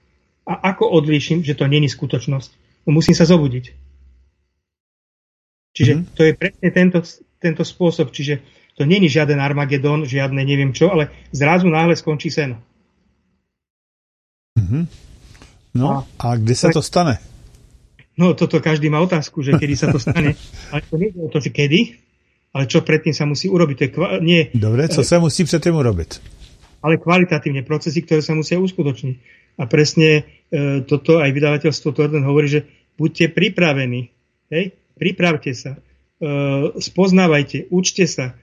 [0.45, 2.64] A ako odlíšim, že to není skutočnosť?
[2.85, 3.75] No musím sa zobudiť.
[5.75, 6.15] Čiže mm-hmm.
[6.15, 6.99] to je presne tento,
[7.43, 8.15] tento spôsob.
[8.15, 8.41] Čiže
[8.79, 12.55] to není žiaden Armagedon, žiadne neviem čo, ale zrazu náhle skončí sen.
[14.55, 14.83] Mm-hmm.
[15.75, 17.19] No a, a kde sa tak, to stane?
[18.15, 20.39] No toto každý má otázku, že kedy sa to stane.
[20.71, 21.99] ale to nie je o to, že kedy,
[22.55, 23.75] ale čo predtým sa musí urobiť.
[23.75, 26.11] To je kva- nie, Dobre, co sa musí predtým urobiť?
[26.87, 29.17] Ale kvalitatívne procesy, ktoré sa musia uskutočniť.
[29.59, 30.27] A presne
[30.87, 32.61] toto aj vydavateľstvo Torden hovorí, že
[32.95, 34.15] buďte pripravení.
[34.51, 34.79] Hej?
[34.95, 35.75] Pripravte sa.
[35.75, 35.81] E,
[36.79, 38.27] spoznávajte, učte sa.
[38.31, 38.35] E,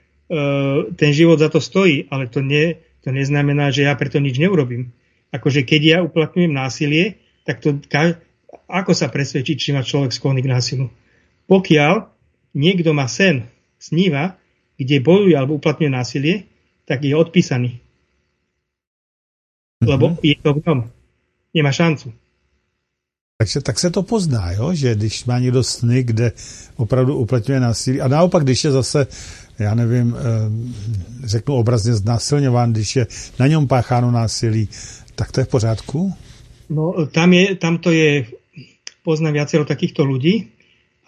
[0.95, 4.91] ten život za to stojí, ale to, nie, to neznamená, že ja preto nič neurobím.
[5.31, 7.79] Akože keď ja uplatňujem násilie, tak to
[8.67, 10.87] ako sa presvedčiť, či má človek sklonný k násilu.
[11.47, 12.11] Pokiaľ
[12.55, 13.47] niekto má sen,
[13.79, 14.35] sníva,
[14.75, 16.35] kde bojuje alebo uplatňuje násilie,
[16.83, 17.79] tak je odpísaný.
[19.81, 20.23] Lebo mm-hmm.
[20.27, 20.79] je to v ňom
[21.53, 22.13] nemá šancu.
[23.37, 24.73] Takže tak se to pozná, jo?
[24.73, 26.31] že když má někdo sny, kde
[26.75, 29.07] opravdu uplatňuje násilí, a naopak, když je zase,
[29.59, 30.21] já nevím, eh,
[31.27, 33.07] řeknu obrazně znásilňován, když je
[33.39, 34.69] na něm pácháno násilí,
[35.15, 36.13] tak to je v pořádku?
[36.69, 38.25] No, tam, je, tam to je,
[39.03, 40.53] poznám viacero takýchto ľudí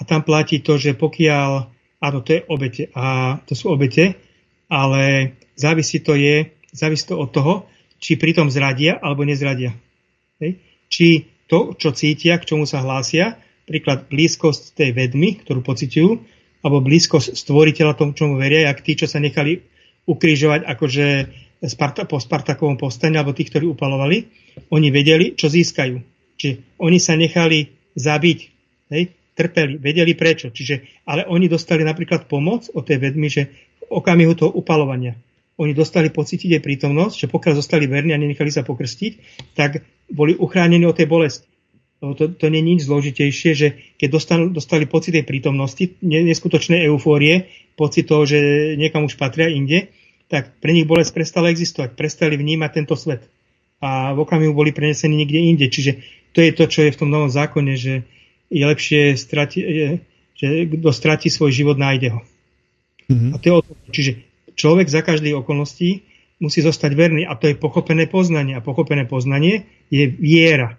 [0.02, 1.50] a tam platí to, že pokiaľ,
[2.02, 4.18] áno, to je obete, a to sú obete,
[4.74, 7.54] ale závisí to je, závisí to od toho,
[8.02, 9.72] či pritom zradia alebo nezradia.
[10.92, 13.40] Či to, čo cítia, k čomu sa hlásia,
[13.70, 16.12] príklad blízkosť tej vedmy, ktorú pociťujú,
[16.64, 19.64] alebo blízkosť stvoriteľa tomu, čomu veria, jak tí, čo sa nechali
[20.08, 21.08] ukrižovať akože
[22.12, 24.28] po Spartakovom povstane, alebo tí, ktorí upalovali,
[24.72, 25.96] oni vedeli, čo získajú.
[26.36, 28.40] Čiže oni sa nechali zabiť,
[28.92, 29.04] hej,
[29.38, 30.52] trpeli, vedeli prečo.
[30.52, 33.48] Čiže, ale oni dostali napríklad pomoc od tej vedmy, že
[33.80, 35.16] v okamihu toho upalovania
[35.58, 39.12] oni dostali pocítiť aj prítomnosť, že pokiaľ zostali verní a nenechali sa pokrstiť,
[39.54, 41.48] tak boli uchránení od tej bolesti.
[42.04, 47.48] To, to nie je nič zložitejšie, že keď dostali, dostali pocit tej prítomnosti, neskutočnej eufórie,
[47.80, 49.88] pocit toho, že niekam už patria inde,
[50.28, 53.24] tak pre nich bolesť prestala existovať, prestali vnímať tento svet.
[53.80, 55.68] A v okamihu boli prenesení niekde inde.
[55.72, 56.04] Čiže
[56.36, 58.04] to je to, čo je v tom novom zákone, že
[58.52, 59.60] je lepšie, strati,
[60.36, 62.22] že kto stratí svoj život, nájde ho.
[63.08, 63.32] Mm-hmm.
[63.32, 63.54] A to je
[63.96, 64.12] Čiže
[64.54, 66.06] človek za každej okolností
[66.42, 68.58] musí zostať verný a to je pochopené poznanie.
[68.58, 70.76] A pochopené poznanie je viera.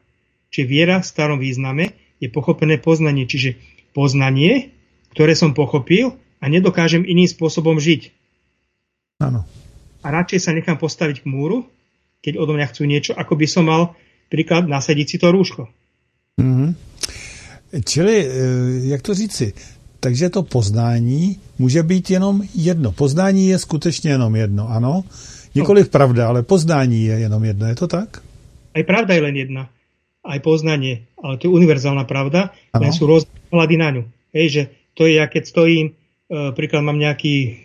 [0.52, 3.24] Čiže viera v starom význame je pochopené poznanie.
[3.24, 3.56] Čiže
[3.96, 4.74] poznanie,
[5.14, 8.12] ktoré som pochopil a nedokážem iným spôsobom žiť.
[9.22, 9.46] Áno.
[10.04, 11.64] A radšej sa nechám postaviť k múru,
[12.20, 13.96] keď odo mňa chcú niečo, ako by som mal
[14.28, 15.70] príklad nasadiť si to rúško.
[16.40, 16.70] Mm-hmm.
[17.84, 18.26] Čili, e,
[18.92, 19.54] jak to říci,
[20.04, 22.92] takže to poznání může být jenom jedno.
[22.92, 25.04] Poznání je skutečně jenom jedno, ano?
[25.54, 28.20] Nikoliv pravda, ale poznání je jenom jedno, je to tak?
[28.74, 29.64] Aj pravda je len jedna
[30.24, 32.88] aj poznanie, ale to je univerzálna pravda, ano.
[32.88, 34.02] len sú rôzne hľady na ňu.
[34.32, 34.62] Hej, že
[34.96, 35.92] to je, ja keď stojím, e,
[36.56, 37.60] príklad mám nejaký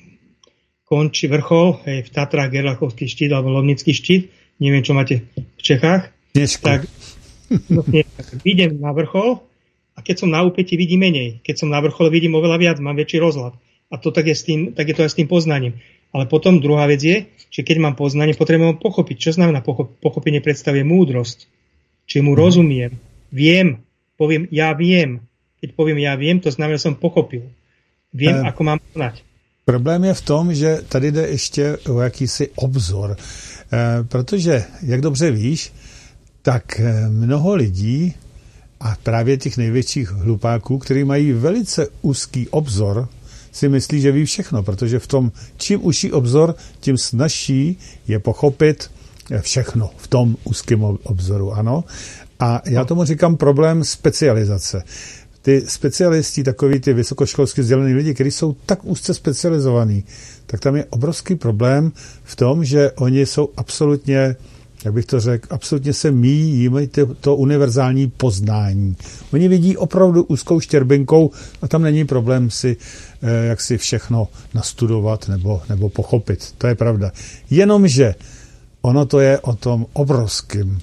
[0.84, 6.12] konči vrchol, hej, v Tatrách Gerlachovský štít alebo Lovnický štít, neviem, čo máte v Čechách,
[6.36, 6.62] Dnešku.
[6.62, 6.86] tak
[7.74, 7.82] no,
[8.44, 9.49] idem na vrchol
[10.00, 11.44] a keď som na úpeti, vidím menej.
[11.44, 13.52] Keď som na vrchole, vidím oveľa viac, mám väčší rozhľad.
[13.92, 15.76] A to tak je, s tým, tak je to aj s tým poznaním.
[16.16, 19.16] Ale potom druhá vec je, že keď mám poznanie, potrebujem pochopiť.
[19.20, 19.60] Čo znamená
[20.00, 21.52] pochopenie predstavuje múdrosť?
[22.08, 22.96] Čiže mu rozumiem,
[23.28, 23.84] viem,
[24.16, 25.20] poviem ja viem.
[25.60, 27.52] Keď poviem ja viem, to znamená, že som pochopil.
[28.16, 29.20] Viem, e, ako mám konať.
[29.68, 33.18] Problém je v tom, že tady jde ještě o jakýsi obzor.
[33.20, 35.72] E, protože, jak dobře víš,
[36.42, 38.16] tak eh, mnoho lidí
[38.80, 43.08] a právě těch největších hlupáků, kteří mají velice úzký obzor,
[43.52, 48.92] si myslí, že ví všechno, protože v tom, čím užší obzor, tím snažší je pochopit
[49.42, 51.84] všechno v tom úzkém obzoru, ano.
[52.40, 54.84] A já tomu říkám problém specializace.
[55.42, 60.04] Ty specialisti, takový ty vysokoškolsky vzdělaný lidi, kteří jsou tak úzce specializovaní,
[60.46, 61.92] tak tam je obrovský problém
[62.24, 64.36] v tom, že oni jsou absolutně
[64.86, 68.96] jak bych to řekl, absolutně se míjí to, to univerzální poznání.
[69.34, 71.32] Oni vidí opravdu úzkou štěrbinkou
[71.62, 72.78] a tam není problém si
[73.22, 76.54] eh, jak si všechno nastudovat nebo, nebo pochopit.
[76.58, 77.12] To je pravda.
[77.50, 78.16] Jenomže
[78.82, 80.80] ono to je o tom obrovském,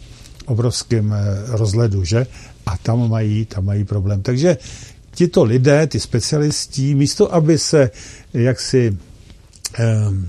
[0.47, 1.16] obrovském eh,
[1.47, 2.27] rozhledu, že?
[2.66, 4.23] A tam mají, tam mají problém.
[4.23, 4.56] Takže
[5.14, 7.90] tito lidé, ty specialisti, místo aby se
[8.35, 8.97] jaksi,
[9.78, 9.85] eh,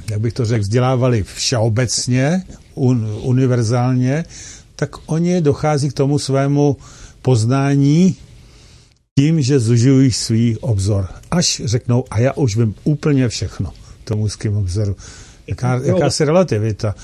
[0.10, 2.44] jak bych to řekl, vzdělávali všeobecně,
[2.78, 4.26] un, univerzálně,
[4.76, 6.78] tak oni dochází k tomu svému
[7.22, 8.16] poznání
[9.20, 11.08] tím, že zužijí svý obzor.
[11.32, 14.96] Až řeknou, a já už vím úplně všechno v tom úzkém obzoru.
[15.48, 16.96] Jaká, jakási relativita.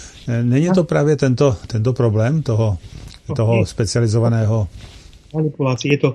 [0.42, 2.78] Není to právě tento, tento problém toho,
[3.36, 4.68] toho specializovaného?
[5.34, 5.92] Manipulácie.
[5.94, 6.10] Je to,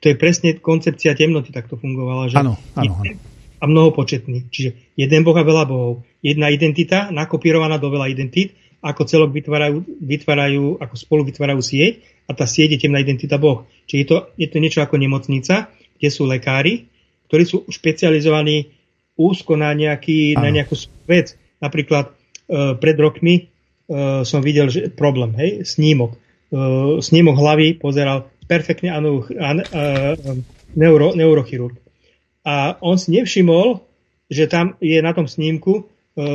[0.00, 2.28] to je presne koncepcia temnoty, tak to fungovala.
[2.28, 3.16] Že áno, áno, áno.
[3.58, 4.52] A mnohopočetný.
[4.52, 6.04] Čiže jeden boh a veľa bohov.
[6.20, 12.36] Jedna identita nakopírovaná do veľa identít, ako celok vytvárajú, vytvárajú, ako spolu vytvárajú sieť a
[12.36, 13.66] tá sieť je temná identita Boh.
[13.90, 16.86] Čiže je to, je to niečo ako nemocnica, kde sú lekári,
[17.26, 18.70] ktorí sú špecializovaní
[19.18, 20.78] úzko na, nejaký, na nejakú
[21.10, 23.50] vec Napríklad uh, pred rokmi
[23.90, 26.14] uh, som videl že problém, hej, snímok.
[26.48, 30.14] Uh, snímok hlavy pozeral perfektne ano, an, uh,
[30.78, 31.76] neuro, neurochirurg.
[32.46, 33.82] A on si nevšimol,
[34.30, 35.90] že tam je na tom snímku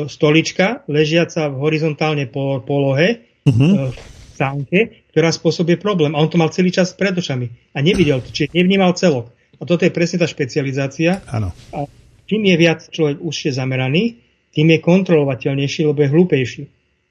[0.07, 3.60] stolička ležiaca v horizontálne po, polohe uh-huh.
[3.60, 4.80] uh, v stánke,
[5.11, 6.15] ktorá spôsobuje problém.
[6.15, 9.30] A on to mal celý čas pred očami a nevidel to, čiže nevnímal celok.
[9.60, 11.22] A toto je presne tá špecializácia.
[11.30, 11.53] Áno.
[11.76, 11.85] A
[12.26, 14.18] čím je viac človek užšie zameraný,
[14.53, 16.64] tým je kontrolovateľnejší, lebo je hlúpejší.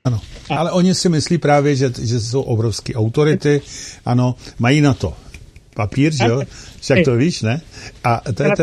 [0.03, 0.19] Ano,
[0.51, 3.63] ale oni si myslí právě, že, že jsou obrovské autority,
[4.05, 5.15] ano, mají na to
[5.75, 6.43] papír, že jo?
[6.81, 7.61] Však to víš, ne?
[8.05, 8.63] A to je to...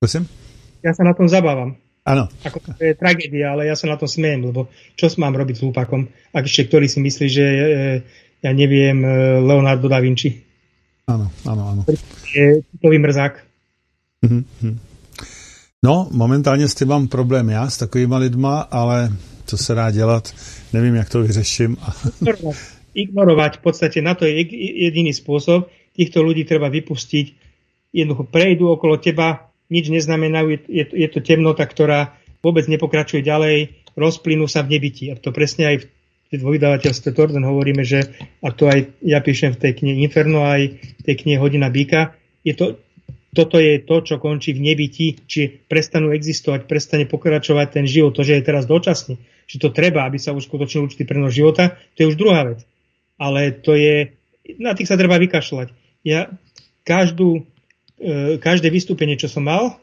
[0.00, 0.24] Prosím?
[0.80, 1.76] Ja sa na tom zabávam.
[2.10, 2.26] Áno.
[2.42, 4.66] Ako to je tragédia, ale ja sa na to smiem, lebo
[4.98, 7.66] čo mám robiť s hlúpakom, ak ešte ktorý si myslí, že je,
[8.42, 10.42] ja neviem, e, Leonardo da Vinci.
[11.06, 11.82] Áno, áno, áno.
[12.34, 13.34] Je to mrzák.
[14.26, 14.90] Mm-hmm.
[15.82, 19.12] No, momentálně s tím mám problém já s takovýma lidma, ale
[19.46, 20.34] co se dá dělat,
[20.72, 21.76] nevím, jak to vyřeším.
[22.94, 24.34] Ignorovať v podstate na to je
[24.82, 25.70] jediný spôsob.
[25.94, 27.26] Týchto ľudí treba vypustiť.
[27.94, 34.50] Jednoducho prejdú okolo teba, nič neznamenajú, je, je to temnota, ktorá vôbec nepokračuje ďalej, rozplynú
[34.50, 35.08] sa v nebyti.
[35.08, 35.84] A to presne aj v
[36.38, 38.06] vo vydavateľstve Torden hovoríme, že,
[38.38, 42.14] a to aj ja píšem v tej knihe Inferno, aj v tej knihe Hodina býka,
[42.46, 42.78] je to
[43.30, 48.26] toto je to, čo končí v nebyti, či prestanú existovať, prestane pokračovať ten život, to,
[48.26, 52.10] že je teraz dočasný, že to treba, aby sa uskutočnil určitý prenos života, to je
[52.10, 52.66] už druhá vec.
[53.22, 54.18] Ale to je,
[54.58, 55.70] na tých sa treba vykašľať.
[56.02, 56.34] Ja
[56.82, 57.46] každú,
[58.40, 59.76] každé vystúpenie, čo som mal,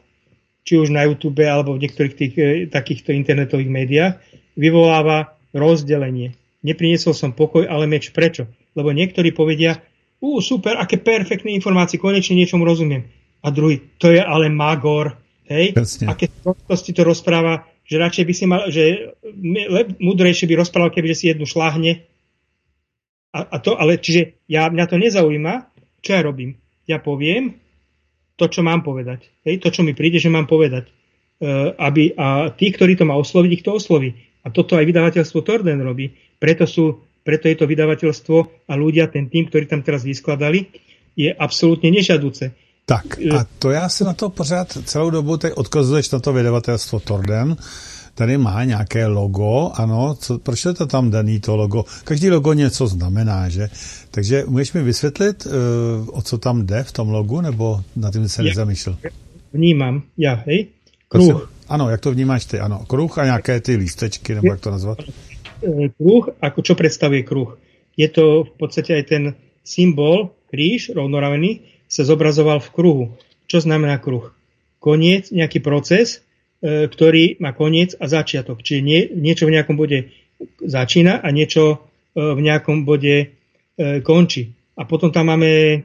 [0.66, 4.14] či už na YouTube alebo v niektorých tých e, takýchto internetových médiách,
[4.58, 6.36] vyvoláva rozdelenie.
[6.60, 8.10] Nepriniesol som pokoj, ale meč.
[8.10, 8.50] Prečo?
[8.74, 9.80] Lebo niektorí povedia,
[10.18, 13.06] ú, super, aké perfektné informácie, konečne niečomu rozumiem
[13.42, 15.14] a druhý, to je ale magor,
[15.46, 15.74] hej?
[15.74, 16.10] Presne.
[16.10, 19.14] A keď prostosti to rozpráva, že radšej by si mal, že
[20.02, 22.04] múdrejšie by rozprával, keby si jednu šláhne.
[23.32, 25.54] A, a to, ale čiže ja, mňa to nezaujíma,
[26.02, 26.58] čo ja robím.
[26.84, 27.56] Ja poviem
[28.38, 29.26] to, čo mám povedať.
[29.42, 29.58] Hej?
[29.66, 30.86] To, čo mi príde, že mám povedať.
[31.38, 34.14] Uh, aby, a tí, ktorí to má osloviť, ich to osloví.
[34.46, 36.14] A toto aj vydavateľstvo Torden robí.
[36.38, 40.70] Preto, sú, preto je to vydavateľstvo a ľudia, ten tým, ktorý tam teraz vyskladali,
[41.18, 42.54] je absolútne nežadúce
[42.88, 47.00] tak a to já si na to pořád celou dobu teď odkazuješ na to vydavatelstvo
[47.00, 47.56] Torden,
[48.18, 51.84] tady má nějaké logo, ano, co, proč je to tam daný to logo?
[52.04, 53.70] Každý logo něco znamená, že?
[54.10, 58.28] Takže můžeš mi vysvětlit, uh, o co tam jde v tom logu, nebo na tím
[58.28, 58.98] se nezamýšlel?
[59.52, 60.66] Vnímám, já, hej?
[61.08, 61.50] Kruh.
[61.68, 62.58] Ano, jak to vnímáš ty?
[62.58, 64.98] Ano, kruh a nějaké ty lístečky, nebo jak to nazvat?
[65.62, 67.54] E, kruh, ako čo predstavuje kruh?
[67.94, 69.22] Je to v podstate aj ten
[69.62, 73.04] symbol, kríž, rovnoravený, sa zobrazoval v kruhu.
[73.46, 74.34] Čo znamená kruh?
[74.82, 76.26] Koniec, nejaký proces,
[76.62, 78.66] ktorý má koniec a začiatok.
[78.66, 80.10] Čiže nie, niečo v nejakom bode
[80.58, 81.76] začína a niečo e,
[82.18, 83.26] v nejakom bode e,
[84.02, 84.54] končí.
[84.78, 85.82] A potom tam máme,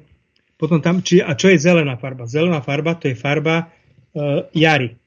[0.58, 2.30] potom tam, či, a čo je zelená farba?
[2.30, 3.70] Zelená farba to je farba
[4.14, 4.98] e, jary,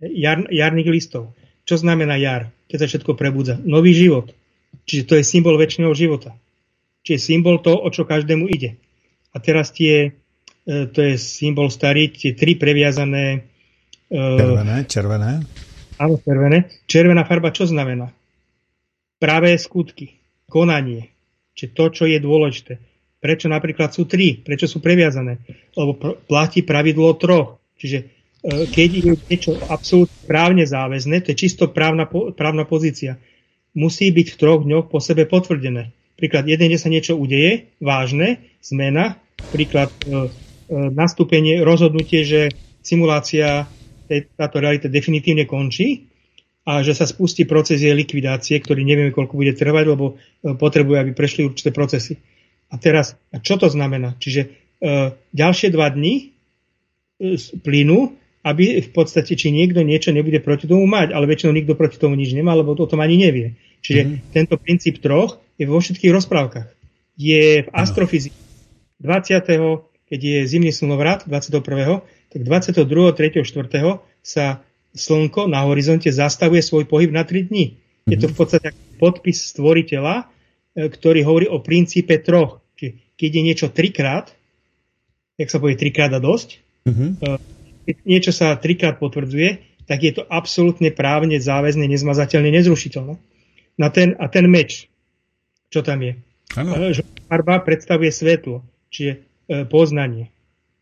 [0.00, 1.32] jar, jarných listov.
[1.66, 3.56] Čo znamená jar, keď sa všetko prebudza?
[3.60, 4.32] Nový život.
[4.86, 6.36] Čiže to je symbol väčšného života.
[7.04, 8.76] Čiže symbol to, o čo každému ide.
[9.32, 10.16] A teraz tie,
[10.64, 13.52] e, to je symbol starý, tie tri previazané...
[14.06, 15.32] E, červené, červené.
[15.98, 16.58] Áno, červené.
[16.86, 18.14] Červená farba čo znamená?
[19.18, 20.14] Pravé skutky,
[20.46, 21.10] konanie,
[21.56, 22.78] čiže to, čo je dôležité.
[23.18, 24.38] Prečo napríklad sú tri?
[24.38, 25.42] Prečo sú previazané?
[25.74, 25.96] Lebo
[26.28, 27.58] platí pravidlo troch.
[27.80, 28.04] Čiže e,
[28.70, 32.06] keď je niečo absolútne právne záväzné, to je čisto právna,
[32.36, 33.18] právna pozícia,
[33.74, 35.90] musí byť v troch dňoch po sebe potvrdené.
[36.14, 39.18] Príklad, jeden deň sa niečo udeje, vážne, zmena,
[39.50, 40.14] príklad e, e,
[40.94, 42.40] nastúpenie, rozhodnutie, že
[42.86, 43.66] simulácia
[44.36, 46.06] táto realita definitívne končí
[46.66, 50.96] a že sa spustí proces jej likvidácie, ktorý nevieme, koľko bude trvať, lebo e, potrebuje,
[50.98, 52.18] aby prešli určité procesy.
[52.70, 54.18] A teraz, a čo to znamená?
[54.18, 54.48] Čiže e,
[55.30, 61.14] ďalšie dva dni e, plynú, aby v podstate, či niekto niečo nebude proti tomu mať,
[61.14, 63.54] ale väčšinou nikto proti tomu nič nemá, lebo o tom ani nevie.
[63.86, 64.30] Čiže mm-hmm.
[64.34, 66.66] tento princíp troch je vo všetkých rozprávkach.
[67.14, 68.34] Je v astrofyzike
[68.98, 70.10] 20.
[70.10, 72.02] keď je zimný slnovrat 21.
[72.36, 73.96] tak 22., 3., 4.
[74.20, 74.60] sa
[74.92, 77.66] slnko na horizonte zastavuje svoj pohyb na 3 dní.
[77.72, 78.12] Mm-hmm.
[78.12, 78.40] Je to v mhm.
[78.44, 78.68] podstate
[79.00, 80.24] podpis stvoriteľa, e,
[80.92, 82.60] ktorý hovorí o princípe troch.
[82.76, 84.28] Čiže keď je niečo trikrát,
[85.40, 87.08] jak sa povie trikrát a dosť, mm-hmm.
[87.88, 93.16] keď niečo sa trikrát potvrdzuje, tak je to absolútne právne záväzne, nezmazateľne, nezrušiteľné.
[93.80, 94.92] Na ten, a ten meč,
[95.72, 96.20] čo tam je?
[96.52, 96.92] Ano.
[96.92, 98.60] E, farba predstavuje svetlo.
[98.92, 99.18] Čiže e,
[99.64, 100.35] poznanie.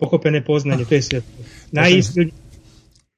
[0.05, 1.45] Pochopené poznanie, to je světlo.
[1.73, 2.45] Najistilnější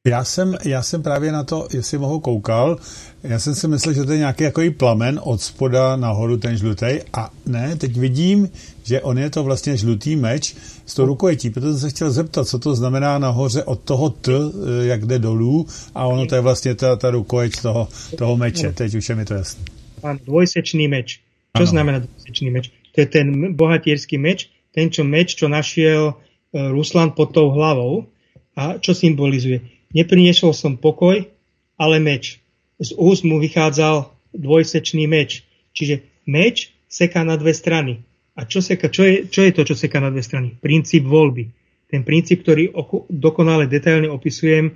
[0.07, 2.79] já jsem, já jsem právě na to, jestli mohu koukal,
[3.23, 6.87] já jsem si myslel, že to je nějaký jako plamen od spoda nahoru, ten žlutý.
[7.13, 8.51] A ne, teď vidím,
[8.85, 10.57] že on je to vlastně žlutý meč
[10.87, 11.51] s tou rukojetí.
[11.51, 15.19] Proto jsem se chtěl zeptat, co to znamená nahoře od toho T, e, jak jde
[15.19, 17.89] dolů, a ono to je vlastně ta, ta rukojeť toho,
[18.19, 18.73] toho meče.
[18.73, 19.65] Teď už je mi to jasné.
[20.01, 21.21] Pán, dvojsečný meč.
[21.57, 21.67] Čo ano.
[21.67, 22.71] znamená dvojsečný meč?
[22.95, 26.15] To je ten bohatierský meč, ten čo meč, čo našiel
[26.57, 28.09] Ruslan pod tou hlavou
[28.57, 29.61] a čo symbolizuje.
[29.93, 31.29] Nepriniesol som pokoj,
[31.77, 32.41] ale meč.
[32.81, 35.45] Z úst mu vychádzal dvojsečný meč.
[35.77, 38.01] Čiže meč seká na dve strany.
[38.37, 40.53] A čo, seka, čo, je, čo je to, čo seká na dve strany?
[40.57, 41.49] Princíp voľby.
[41.89, 42.75] Ten princíp, ktorý
[43.09, 44.73] dokonale detailne opisujem e,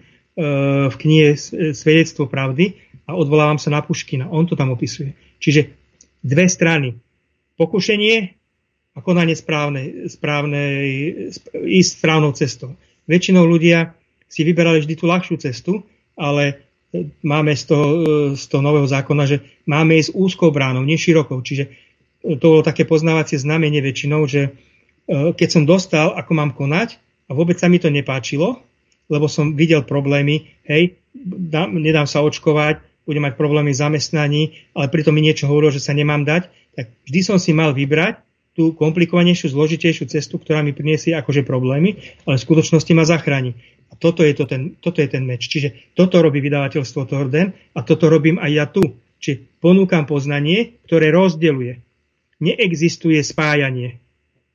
[0.89, 1.37] v knihe
[1.77, 4.31] Svedectvo pravdy a odvolávam sa na Puškina.
[4.31, 5.13] On to tam opisuje.
[5.43, 5.75] Čiže
[6.25, 6.97] dve strany
[7.61, 8.40] pokušenie
[9.01, 10.61] a konanie správne, správne,
[11.57, 12.77] ísť správnou cestou.
[13.09, 13.97] Väčšinou ľudia
[14.29, 15.81] si vyberali vždy tú ľahšiu cestu,
[16.21, 16.61] ale
[17.25, 17.87] máme z toho,
[18.37, 21.41] z toho nového zákona, že máme ísť úzkou bránou, nie širokou.
[21.41, 21.73] Čiže
[22.21, 24.53] to bolo také poznávacie znamenie väčšinou, že
[25.09, 28.61] e, keď som dostal, ako mám konať a vôbec sa mi to nepáčilo,
[29.09, 34.43] lebo som videl problémy, hej, dám, nedám sa očkovať, budem mať problémy v zamestnaní,
[34.77, 38.21] ale pritom mi niečo hovorilo, že sa nemám dať, tak vždy som si mal vybrať
[38.61, 41.97] tú komplikovanejšiu, zložitejšiu cestu, ktorá mi priniesie akože problémy,
[42.29, 43.57] ale v skutočnosti ma zachráni.
[43.89, 45.49] A toto je, to ten, toto je ten meč.
[45.49, 49.01] Čiže toto robí vydavateľstvo Torden a toto robím aj ja tu.
[49.17, 51.81] Čiže ponúkam poznanie, ktoré rozdeluje.
[52.45, 53.97] Neexistuje spájanie.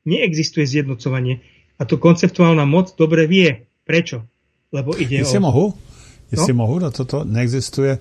[0.05, 1.41] Neexistuje zjednocovanie.
[1.81, 3.65] A to konceptuálna moc dobre vie.
[3.89, 4.21] Prečo?
[4.69, 5.49] Lebo ide Jestli o...
[5.49, 5.65] mohu?
[6.29, 6.61] Jestli no?
[6.61, 7.97] mohu, no toto neexistuje.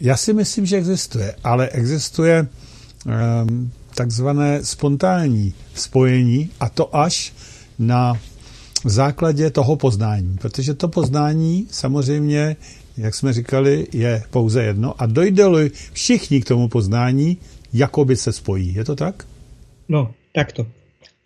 [0.00, 3.70] Já si myslím, že existuje, ale existuje um,
[4.00, 7.36] takzvané spontánní spojení a to až
[7.76, 8.16] na
[8.84, 10.40] základě toho poznání.
[10.40, 12.56] Protože to poznání samozřejmě,
[12.96, 15.44] jak jsme říkali, je pouze jedno a dojde
[15.92, 17.36] všichni k tomu poznání,
[17.72, 18.74] jako by se spojí.
[18.74, 19.28] Je to tak?
[19.88, 20.66] No, takto.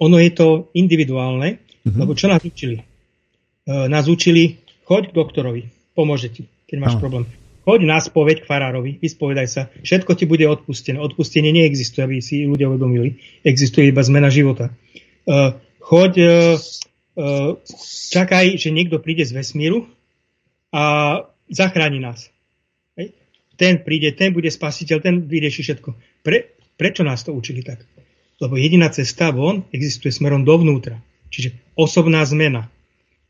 [0.02, 2.00] Ono je to individuálne, mm-hmm.
[2.02, 2.82] lebo čo nás učili?
[2.82, 5.62] E, nás učili, choď k doktorovi,
[5.94, 7.00] pomôže ti, keď máš no.
[7.00, 7.24] problém.
[7.64, 11.00] Choď na spoveď k farárovi, vyspovedaj sa, všetko ti bude odpustené.
[11.00, 13.24] Odpustenie neexistuje, aby si ľudia uvedomili.
[13.40, 14.68] Existuje iba zmena života.
[15.24, 16.28] Uh, choď, uh,
[17.16, 17.56] uh,
[18.12, 19.88] čakaj, že niekto príde z vesmíru
[20.76, 20.84] a
[21.48, 22.28] zachráni nás.
[23.00, 23.16] Hej.
[23.56, 25.96] Ten príde, ten bude spasiteľ, ten vyrieši všetko.
[26.20, 26.38] Pre,
[26.76, 27.80] prečo nás to učili tak?
[28.44, 31.00] Lebo jediná cesta von existuje smerom dovnútra.
[31.32, 32.68] Čiže osobná zmena.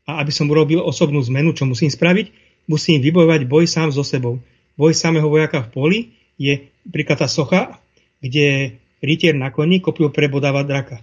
[0.03, 2.43] A aby som urobil osobnú zmenu, čo musím spraviť?
[2.65, 4.41] Musím vybojovať boj sám so sebou.
[4.75, 5.99] Boj samého vojaka v poli
[6.35, 7.79] je príklad tá socha,
[8.19, 10.99] kde rytier na koni kopiu prebodáva draka.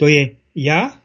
[0.00, 0.96] To je ja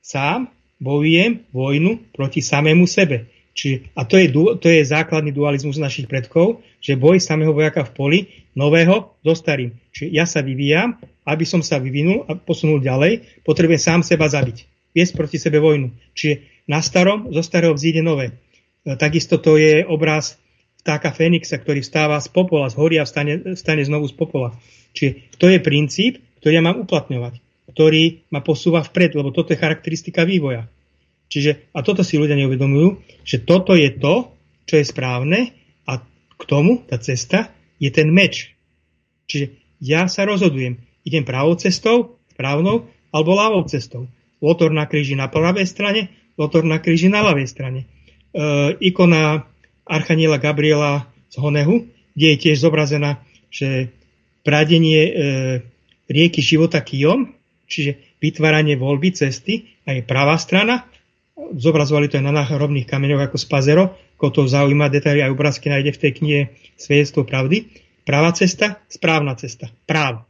[0.00, 0.48] sám
[0.80, 3.28] bojujem vojnu proti samému sebe.
[3.50, 4.30] Čiže, a to je,
[4.62, 8.18] to je základný dualizmus našich predkov, že boj samého vojaka v poli,
[8.56, 9.74] nového so starým.
[9.92, 10.96] Čiže ja sa vyvíjam,
[11.26, 14.64] aby som sa vyvinul a posunul ďalej, potrebujem sám seba zabiť.
[14.96, 15.92] Viesť proti sebe vojnu.
[16.16, 18.32] Čiže na starom, zo starého vzíde nové.
[18.84, 20.40] E, takisto to je obraz
[20.80, 24.56] vtáka Fénixa, ktorý vstáva z popola, z hory a vstane, vstane znovu z popola.
[24.96, 27.34] Čiže to je princíp, ktorý ja mám uplatňovať,
[27.76, 30.66] ktorý ma posúva vpred, lebo toto je charakteristika vývoja.
[31.30, 34.34] Čiže, a toto si ľudia neuvedomujú, že toto je to,
[34.66, 35.54] čo je správne
[35.86, 36.02] a
[36.34, 38.50] k tomu tá cesta je ten meč.
[39.30, 44.10] Čiže ja sa rozhodujem, idem pravou cestou, správnou, alebo ľavou cestou.
[44.42, 47.86] Lotor na kríži na pravej strane, lotor na kríži na ľavej strane
[48.78, 49.50] ikona
[49.86, 53.18] Archaniela Gabriela z Honehu, kde je tiež zobrazená,
[53.50, 53.90] že
[54.46, 55.12] pradenie e,
[56.06, 57.34] rieky života kijom,
[57.66, 60.86] čiže vytváranie voľby cesty a je pravá strana.
[61.34, 63.84] Zobrazovali to aj na náhrobných kameňoch ako z Pazero.
[64.20, 66.40] Koho to zaujíma, detaily aj obrázky nájde v tej knihe
[66.76, 67.72] Svedectvo pravdy.
[68.04, 69.72] Pravá cesta, správna cesta.
[69.88, 70.28] Právo.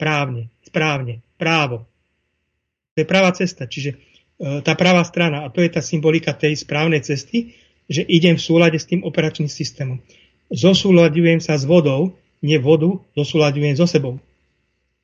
[0.00, 1.84] Právne, správne, právo.
[2.94, 3.68] To je pravá cesta.
[3.68, 5.44] Čiže E, tá pravá strana.
[5.44, 7.58] A to je tá symbolika tej správnej cesty,
[7.90, 9.98] že idem v súlade s tým operačným systémom.
[10.48, 14.22] Zosúľadujem sa s vodou, nie vodu, zosúľadujem so sebou.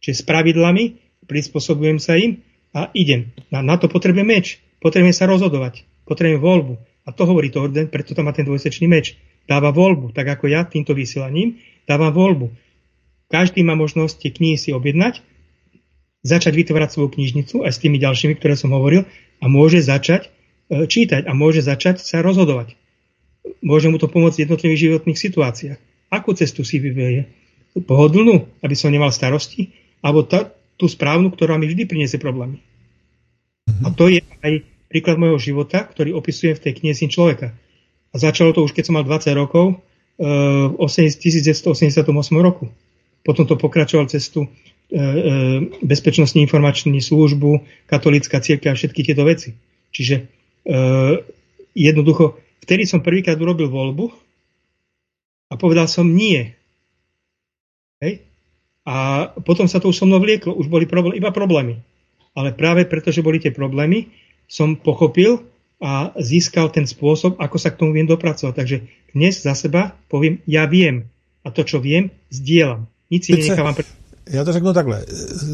[0.01, 2.44] Čiže s pravidlami, prispôsobujem sa im
[2.77, 3.32] a idem.
[3.48, 4.61] Na, na to potrebujem meč.
[4.78, 5.85] Potrebujem sa rozhodovať.
[6.05, 6.74] Potrebujem voľbu.
[7.05, 9.16] A to hovorí to orden, preto tam má ten dvojsečný meč.
[9.44, 12.48] Dáva voľbu, tak ako ja týmto vysielaním dávam voľbu.
[13.28, 15.20] Každý má možnosť tie knihy si objednať,
[16.24, 19.05] začať vytvárať svoju knižnicu aj s tými ďalšími, ktoré som hovoril
[19.38, 20.32] a môže začať
[20.72, 22.74] e, čítať a môže začať sa rozhodovať.
[23.60, 25.78] Môže mu to pomôcť v jednotlivých životných situáciách.
[26.09, 27.28] Akú cestu si vyberie?
[27.76, 29.76] Pohodlnú, aby som nemal starosti?
[30.01, 30.48] Alebo tá,
[30.80, 32.64] tú správnu, ktorá mi vždy priniesie problémy?
[33.84, 37.52] A to je aj príklad môjho života, ktorý opisujem v tej knihe človeka.
[38.12, 39.76] A začalo to už, keď som mal 20 rokov,
[40.16, 40.24] e,
[40.72, 42.06] v 1988
[42.40, 42.70] roku.
[43.26, 44.46] Potom to pokračoval cestu
[44.93, 49.56] E, e, bezpečnostní informační službu, katolická církev a všetky tieto veci.
[49.89, 50.24] Čiže e,
[51.73, 54.12] jednoducho, vtedy som prvýkrát urobil voľbu
[55.48, 56.52] a povedal som nie.
[58.05, 58.28] Hej?
[58.85, 61.81] A potom sa to už so mnou vlieklo, už boli problém, iba problémy.
[62.36, 64.12] Ale práve preto, že boli tie problémy,
[64.44, 65.40] som pochopil
[65.81, 68.52] a získal ten spôsob, ako sa k tomu viem dopracovať.
[68.52, 68.77] Takže
[69.16, 71.09] dnes za seba poviem, ja viem.
[71.40, 72.85] A to, čo viem, zdieľam.
[73.09, 73.89] Nic si nenechávam pre
[74.30, 75.05] já to řeknu takhle,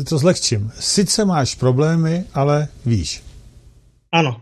[0.09, 0.73] to zlehčím.
[0.81, 3.23] Sice máš problémy, ale víš.
[4.13, 4.41] Ano.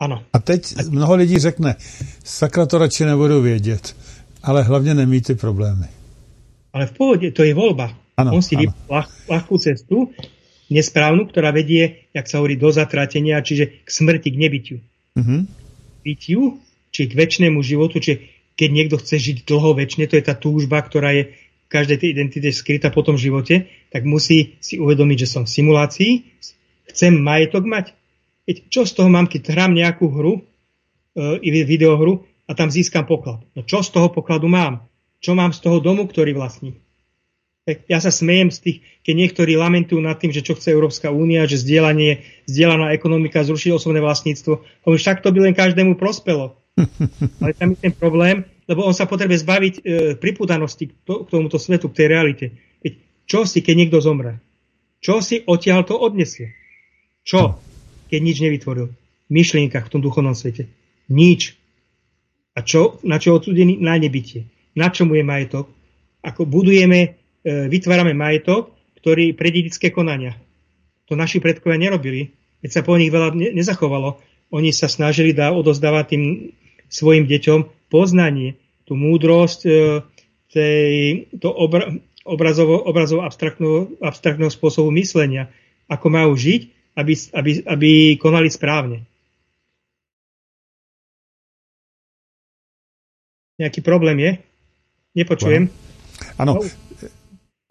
[0.00, 0.22] Ano.
[0.32, 1.76] A teď mnoho lidí řekne,
[2.24, 3.96] sakra to radši nebudu vědět,
[4.42, 5.86] ale hlavně nemí ty problémy.
[6.72, 7.96] Ale v pohodě, to je volba.
[8.16, 10.14] Ano, On si vybrá ľah, ľahkú cestu,
[10.70, 14.78] nesprávnu, ktorá vedie, jak sa hovorí, do zatratenia, čiže k smrti, k nebytiu.
[15.18, 15.50] Uh-huh.
[16.06, 16.62] Bytiu,
[16.94, 20.78] či k väčšnému životu, či keď niekto chce žiť dlho väčšine, to je tá túžba,
[20.78, 21.34] ktorá je
[21.74, 26.12] každej tej identite skrytá po tom živote, tak musí si uvedomiť, že som v simulácii,
[26.94, 27.90] chcem majetok mať.
[28.46, 30.46] Veď čo z toho mám, keď hrám nejakú hru,
[31.18, 33.42] e, videohru a tam získam poklad?
[33.58, 34.86] No čo z toho pokladu mám?
[35.18, 36.78] Čo mám z toho domu, ktorý vlastní?
[37.88, 38.78] Ja sa smejem z tých,
[39.08, 43.72] keď niektorí lamentujú nad tým, že čo chce Európska únia, že zdieľanie, zdieľaná ekonomika zruší
[43.72, 44.60] osobné vlastníctvo.
[44.84, 46.60] Hovorím, však to by len každému prospelo.
[47.40, 49.80] Ale tam je ten problém, lebo on sa potrebuje zbaviť e,
[50.16, 52.46] pripúdanosti k, to, k tomuto svetu, k tej realite.
[52.80, 52.92] Veď
[53.28, 54.40] čo si, keď niekto zomre?
[55.04, 56.56] Čo si odtiaľ to odnesie?
[57.24, 57.60] Čo,
[58.08, 58.88] keď nič nevytvoril?
[58.94, 60.68] V myšlienkach v tom duchovnom svete.
[61.12, 61.56] Nič.
[62.56, 63.80] A čo, na čo odsudený?
[63.80, 64.48] Na nebytie.
[64.72, 65.68] Na čomu je majetok?
[66.24, 68.72] Ako budujeme E, vytvárame majetok,
[69.04, 70.32] ktorý pre dedické konania.
[71.04, 72.32] To naši predkovia nerobili,
[72.64, 74.16] keď sa po nich veľa nezachovalo.
[74.48, 76.22] Oni sa snažili dá odozdávať tým
[76.88, 79.72] svojim deťom poznanie, tú múdrosť, e,
[80.52, 80.90] tej,
[81.40, 81.90] to obra,
[82.24, 85.50] obrazovo, obrazovo abstraktného, abstraktného spôsobu myslenia,
[85.90, 89.04] ako majú žiť, aby, aby, aby konali správne.
[93.58, 94.32] Nejaký problém je?
[95.14, 95.70] Nepočujem.
[96.38, 96.58] Áno,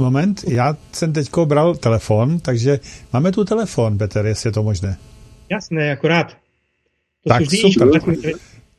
[0.02, 2.80] Moment, já jsem teď bral telefon, takže
[3.14, 4.98] máme tu telefon, Peter, jestli je to možné.
[5.50, 6.38] Jasné, akorát.
[7.24, 8.02] To tak, super.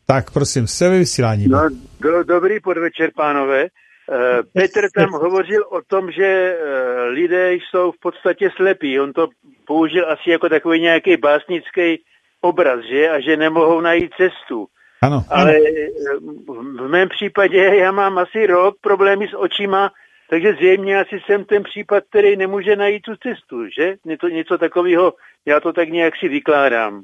[0.07, 1.49] Tak, prosím, se vysílání.
[1.49, 1.69] No,
[2.01, 3.63] do, dobrý podvečer, pánové.
[3.63, 4.17] Uh,
[4.53, 9.01] Petr tam hovořil o tom, že uh, lidé jsou v podstatě slepí.
[9.01, 9.29] On to
[9.67, 12.03] použil asi jako takový nějaký básnický
[12.41, 13.09] obraz, že?
[13.09, 14.67] A že nemohou najít cestu.
[15.03, 15.25] Ano.
[15.31, 16.33] Ale ano.
[16.87, 19.91] v mém případě já mám asi rok problémy s očima,
[20.31, 23.95] takže zřejmě asi jsem ten případ, který nemůže najít tu cestu, že?
[24.05, 25.13] Něco, něco takového,
[25.47, 27.03] já to tak nějak si vykládám.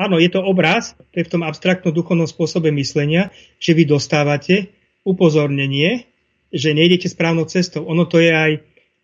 [0.00, 3.28] Áno, je to obraz, to je v tom abstraktnom duchovnom spôsobe myslenia,
[3.60, 4.72] že vy dostávate
[5.04, 6.08] upozornenie,
[6.48, 7.84] že nejdete správnou cestou.
[7.84, 8.52] Ono to je aj,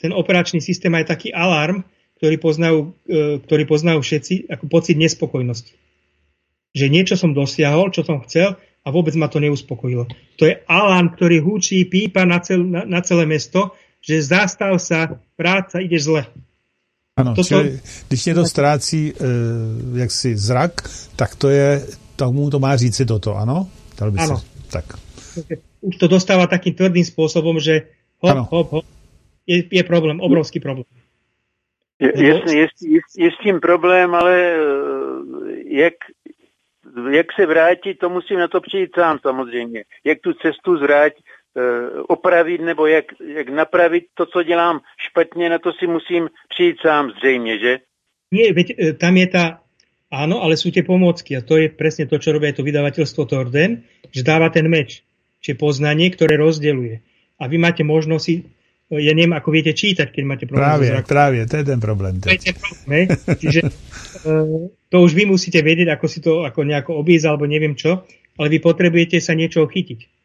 [0.00, 1.84] ten operačný systém aj taký alarm,
[2.18, 5.76] ktorý poznajú, e, ktorý poznajú všetci ako pocit nespokojnosti.
[6.72, 10.08] Že niečo som dosiahol, čo som chcel a vôbec ma to neuspokojilo.
[10.40, 15.20] To je alarm, ktorý húčí, pípa na, cel, na, na celé mesto, že zastav sa,
[15.36, 16.24] práca, ide zle.
[17.18, 17.48] Ano, Toto...
[17.48, 19.14] čili, když někdo ztrácí e,
[19.98, 20.72] jaksi zrak,
[21.16, 21.82] tak to je,
[22.16, 23.66] tomu to má říci toto, ano?
[23.98, 24.36] Dal by ano.
[24.36, 24.84] Se, tak.
[25.80, 27.90] Už to dostáva takým tvrdým spôsobom, že
[28.22, 28.42] hop, ano.
[28.50, 28.86] hop, hop,
[29.46, 30.86] je, je problém, obrovský problém.
[31.98, 34.58] Je, je, je, je, je s tím problém, ale e,
[35.66, 35.94] jak,
[37.10, 39.84] jak se vrátit, to musím na to přijít sám samozřejmě.
[40.04, 41.10] Jak tu cestu eh,
[42.08, 43.04] opravit nebo jak,
[43.34, 44.80] jak napravit to, co dělám
[45.10, 47.78] špatně, na to si musím přijít sám zřejmě, že?
[48.32, 49.44] Nie, veď eh, tam je tá,
[50.12, 53.88] áno, ale sú tie pomôcky a to je presne to, čo robí to vydavateľstvo Torden,
[54.12, 55.00] že dáva ten meč,
[55.40, 57.00] čiže poznanie, ktoré rozdeluje.
[57.40, 58.34] A vy máte možnosť si
[58.88, 62.20] ja neviem, ako viete čítať, keď máte problém Právě, právě, to je ten problém.
[62.20, 63.60] To je ten problém, Čiže
[64.24, 68.08] uh, to už vy musíte vedieť, ako si to ako nejako obísť, alebo neviem čo,
[68.40, 70.17] ale vy potrebujete sa niečo chytiť.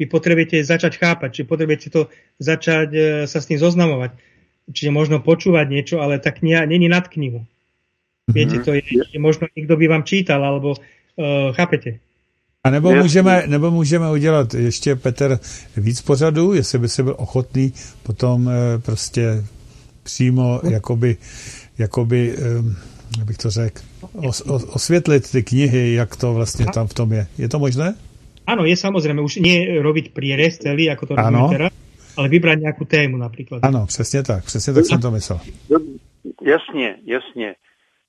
[0.00, 2.08] Vy potrebujete začať chápať, či potrebujete to
[2.40, 4.16] začať uh, sa s tým zoznamovať.
[4.72, 7.44] Čiže možno počúvať niečo, ale tak kniha není nad knihu.
[7.44, 8.32] Mm-hmm.
[8.32, 8.82] Viete, to je,
[9.12, 12.00] je možno niekto by vám čítal, alebo uh, chápete.
[12.64, 15.38] A nebo můžeme, nebo můžeme udělat ještě, Petr,
[15.76, 17.72] víc pořadů, jestli by se byl ochotný
[18.02, 19.44] potom e, prostě
[20.02, 21.16] přímo jakoby,
[21.78, 22.40] jakoby e,
[23.18, 23.82] jak bych to řekl,
[24.12, 27.26] os, os, osvětlit ty knihy, jak to vlastně tam v tom je.
[27.38, 27.94] Je to možné?
[28.46, 29.20] Áno, je samozrejme.
[29.22, 31.72] Už nie robiť prierez celý, ako to robíme teraz,
[32.18, 33.60] ale vybrať nejakú tému napríklad.
[33.62, 34.44] Ano, přesně tak.
[34.44, 35.40] Přesně tak jsem to myslel.
[36.42, 37.54] Jasně, jasně.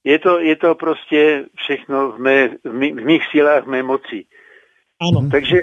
[0.03, 3.83] Je to, je to prostě všechno v, mé, v, mý, v mých silách, v mé
[3.83, 4.25] moci.
[5.01, 5.29] Ano.
[5.31, 5.61] Takže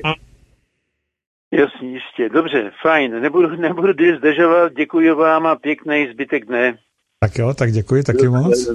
[1.52, 2.28] Jasně, jistě.
[2.28, 3.20] Dobře, fajn.
[3.20, 4.72] Nebudu, nebudu zdržovat.
[4.76, 6.78] Děkuji vám a pěkný zbytek dne.
[7.20, 8.68] Tak jo, tak děkuji taky moc.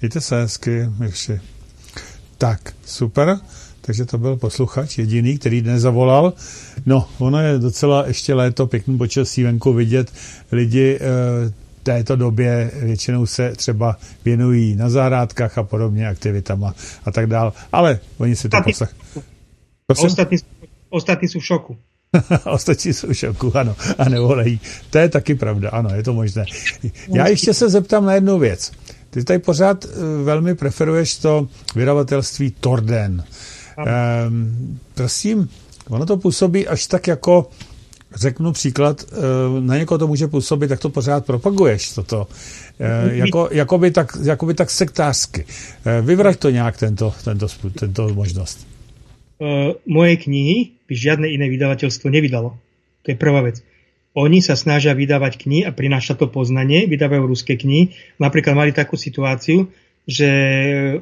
[0.00, 1.40] Mějte se hezky, Mirši.
[2.38, 3.28] Tak, super.
[3.88, 6.32] Takže to byl posluchač jediný, který dnes zavolal.
[6.86, 10.12] No, ono je docela ještě léto, pěkný počasí venku vidět.
[10.52, 11.52] Lidi e,
[11.82, 16.74] této době většinou se třeba věnují na zahrádkách a podobně aktivitama
[17.04, 17.52] a tak dál.
[17.72, 18.94] Ale oni si to poslech.
[19.86, 20.38] Ostatní,
[20.90, 21.76] ostatní jsou v šoku.
[22.44, 24.60] Ostatní jsou v šoku, ano, a nevolají.
[24.90, 26.44] To je taky pravda, ano, je to možné.
[27.14, 28.72] Já ještě se zeptám na jednu věc.
[29.10, 29.90] Ty tady pořád uh,
[30.24, 33.24] velmi preferuješ to vydavatelství Torden.
[33.78, 35.48] Um, prosím,
[35.88, 37.50] ono to působí až tak jako
[38.14, 39.16] řeknu příklad, eh,
[39.60, 42.26] na někoho to může působit, tak to pořád propaguješ, toto.
[42.80, 45.44] Eh, jako, jakoby, tak, jakoby tak sektářsky.
[45.86, 47.46] Eh, vyvrať to nějak, tento, tento,
[47.78, 48.66] tento možnost.
[49.86, 52.58] Moje knihy by žiadne iné vydavateľstvo nevydalo.
[53.06, 53.62] To je prvá vec.
[54.18, 57.94] Oni sa snažia vydávať knihy a prinášať to poznanie, vydávajú ruské knihy.
[58.18, 59.70] Napríklad mali takú situáciu,
[60.08, 60.30] že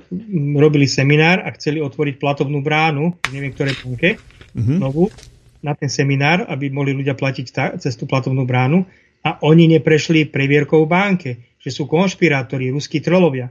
[0.03, 4.79] mm, robili seminár a chceli otvoriť platovnú bránu, neviem ktoré banke, mm-hmm.
[4.83, 5.07] novú,
[5.63, 8.83] na ten seminár, aby mohli ľudia platiť ta, cez tú platovnú bránu
[9.23, 11.31] a oni neprešli previerkou v banke,
[11.63, 13.47] že sú konšpirátori, ruskí trolovia.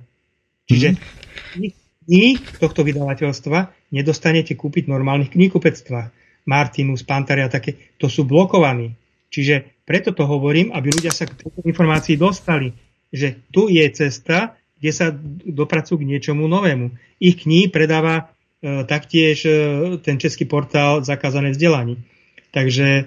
[0.67, 1.71] Čiže mm-hmm.
[2.03, 6.11] kníh tohto vydavateľstva nedostanete kúpiť v normálnych kníhkupectvách.
[6.45, 8.93] Martinus, Pantari a také, to sú blokovaní.
[9.33, 12.69] Čiže preto to hovorím, aby ľudia sa k tejto informácii dostali,
[13.09, 15.11] že tu je cesta, kde sa
[15.45, 16.93] dopracujú k niečomu novému.
[17.17, 19.51] Ich kníh predáva e, taktiež e,
[20.03, 22.03] ten český portál Zakázané vzdelanie.
[22.51, 23.03] Takže e,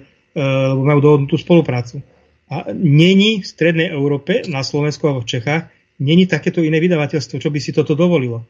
[0.73, 2.01] majú dohodnutú spoluprácu.
[2.49, 5.69] A není v Strednej Európe, na Slovensku alebo v Čechách,
[6.01, 8.41] není takéto iné vydavateľstvo, čo by si toto dovolilo.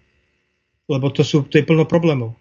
[0.87, 2.39] Lebo to, sú, to je plno problémov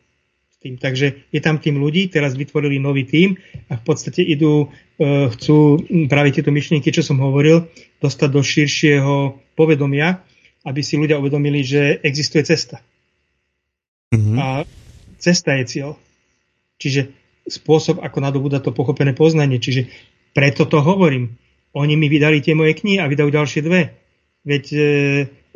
[0.59, 0.75] tým.
[0.75, 3.39] Takže je tam tým ľudí, teraz vytvorili nový tým
[3.71, 4.67] a v podstate idú,
[4.99, 5.79] e, chcú
[6.11, 7.71] práve tieto myšlienky, čo som hovoril,
[8.03, 9.15] dostať do širšieho
[9.55, 10.23] povedomia,
[10.69, 12.85] aby si ľudia uvedomili, že existuje cesta.
[14.13, 14.37] Mm-hmm.
[14.37, 14.69] A
[15.17, 15.91] cesta je cieľ.
[16.77, 17.09] Čiže
[17.49, 19.57] spôsob, ako nadobúda to pochopené poznanie.
[19.57, 19.89] Čiže
[20.37, 21.41] preto to hovorím.
[21.73, 23.97] Oni mi vydali tie moje knihy a vydajú ďalšie dve.
[24.45, 24.79] Veď e,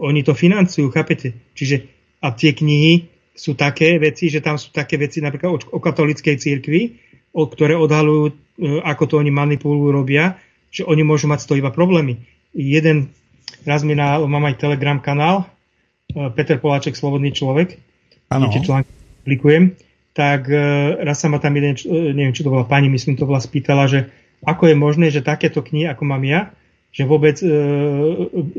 [0.01, 1.37] oni to financujú, chápete?
[1.53, 1.89] Čiže
[2.25, 6.37] a tie knihy sú také veci, že tam sú také veci napríklad o, o katolickej
[6.37, 6.81] církvi,
[7.33, 8.33] o, ktoré odhalujú, e,
[8.85, 10.37] ako to oni manipulujú, robia,
[10.69, 12.21] že oni môžu mať z toho iba problémy.
[12.53, 13.13] Jeden,
[13.65, 15.47] raz mi na, mám aj telegram kanál,
[16.13, 17.79] e, Peter Poláček, Slobodný človek,
[18.29, 18.51] ano.
[18.51, 18.91] tie články
[19.23, 19.77] publikujem,
[20.13, 20.59] tak e,
[21.03, 21.79] raz sa ma tam jeden,
[22.17, 24.13] neviem, čo to bola pani, myslím, to bola spýtala, že
[24.43, 26.51] ako je možné, že takéto knihy, ako mám ja,
[26.93, 27.49] že vôbec e,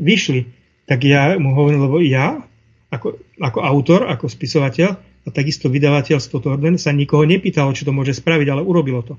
[0.00, 0.50] vyšli.
[0.84, 2.42] Tak ja mu hovorím, lebo ja
[2.90, 4.90] ako, ako autor, ako spisovateľ
[5.24, 9.14] a takisto vydavateľstvo Torden sa nikoho nepýtalo, či to môže spraviť, ale urobilo to.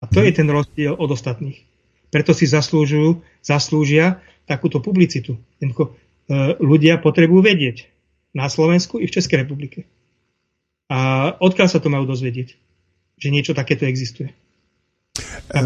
[0.00, 0.36] A to je mhm.
[0.36, 1.58] ten rozdiel od ostatných.
[2.12, 5.36] Preto si zaslúžujú, zaslúžia takúto publicitu.
[5.58, 5.92] Jednoducho,
[6.30, 7.90] e, ľudia potrebujú vedieť
[8.32, 9.84] na Slovensku i v Českej republike.
[10.86, 12.54] A odkiaľ sa to majú dozvedieť,
[13.18, 14.30] že niečo takéto existuje.
[15.50, 15.58] E,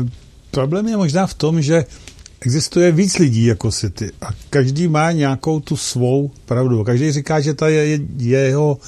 [0.50, 1.84] problém je možná v tom, že
[2.40, 6.84] existuje víc lidí jako si ty a každý má nějakou tu svou pravdu.
[6.84, 8.78] Každý říká, že ta je, je jeho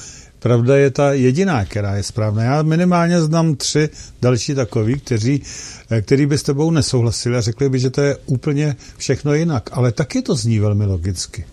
[0.42, 2.42] pravda je ta jediná, která je správná.
[2.42, 3.88] Já minimálně znám tři
[4.22, 5.42] další takový, kteří,
[5.90, 9.70] eh, který by s tebou nesouhlasili a řekli by, že to je úplně všechno jinak.
[9.72, 11.44] Ale taky to zní velmi logicky.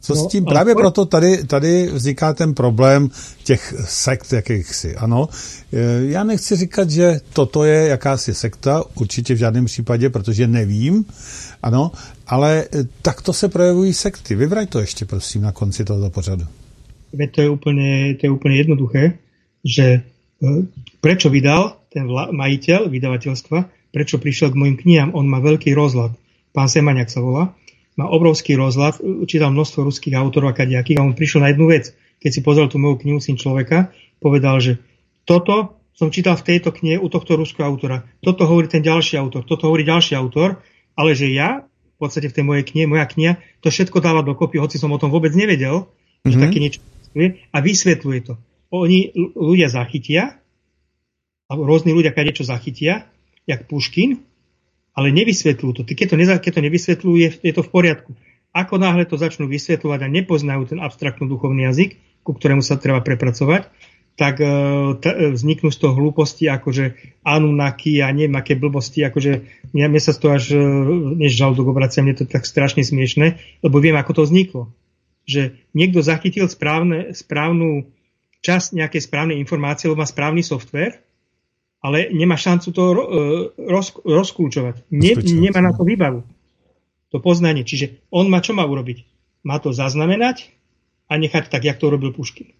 [0.00, 0.44] Co no, s tím?
[0.44, 3.10] Právě proto tady, tady vzniká ten problém
[3.44, 4.96] těch sekt jakýchsi.
[4.96, 5.28] Ano,
[5.72, 11.04] e, já nechci říkat, že toto je jakási sekta, určitě v žádném případě, protože nevím,
[11.62, 11.92] ano,
[12.26, 14.34] ale e, takto se projevují sekty.
[14.34, 16.44] Vyvrať to ještě, prosím, na konci tohoto pořadu.
[17.30, 19.18] To je úplně, to je úplně jednoduché,
[19.64, 20.00] že e,
[21.00, 23.58] prečo vydal ten majiteľ vydavateľstva,
[23.94, 26.18] prečo prišiel k mojim knihám, on má veľký rozhľad.
[26.50, 27.54] Pán Semaniak sa volá
[27.94, 28.98] má obrovský rozhľad,
[29.30, 31.94] čítal množstvo ruských autorov a kadejakých a on prišiel na jednu vec.
[32.18, 34.82] Keď si pozrel tú moju knihu Syn človeka, povedal, že
[35.22, 38.02] toto som čítal v tejto knihe u tohto ruského autora.
[38.18, 40.58] Toto hovorí ten ďalší autor, toto hovorí ďalší autor,
[40.98, 41.62] ale že ja
[41.94, 44.98] v podstate v tej mojej knihe, moja kniha, to všetko dáva dokopy, hoci som o
[44.98, 46.30] tom vôbec nevedel, mm-hmm.
[46.34, 46.42] že mhm.
[46.42, 46.80] také niečo
[47.54, 48.34] a vysvetľuje to.
[48.74, 50.42] Oni ľudia zachytia,
[51.46, 53.06] a rôzni ľudia kadečo zachytia,
[53.44, 54.24] jak Puškin,
[54.94, 55.82] ale nevysvetľujú to.
[55.84, 58.10] Keď to, neza, keď to nevysvetľujú, je, je to v poriadku.
[58.54, 63.02] Ako náhle to začnú vysvetľovať a nepoznajú ten abstraktný duchovný jazyk, ku ktorému sa treba
[63.02, 63.68] prepracovať,
[64.14, 64.46] tak e,
[65.02, 69.32] t- e, vzniknú z toho hlúposti, akože Anunnaki a neviem aké blbosti, akože
[69.74, 70.62] mňa, mňa sa to až e,
[71.18, 74.62] než žalúdok obracia, mne to tak strašne smiešne, lebo viem, ako to vzniklo.
[75.24, 77.88] Že niekto zachytil správne, správnu
[78.44, 81.04] časť nejakej správnej informácie, lebo má správny software
[81.84, 82.96] ale nemá šancu to e,
[83.68, 84.88] roz, rozkľúčovať.
[84.88, 86.24] Ne, nemá na to výbavu.
[87.12, 87.60] To poznanie.
[87.60, 89.04] Čiže on má čo má urobiť?
[89.44, 90.48] Má to zaznamenať
[91.12, 92.56] a nechať tak, jak to robil Puškin.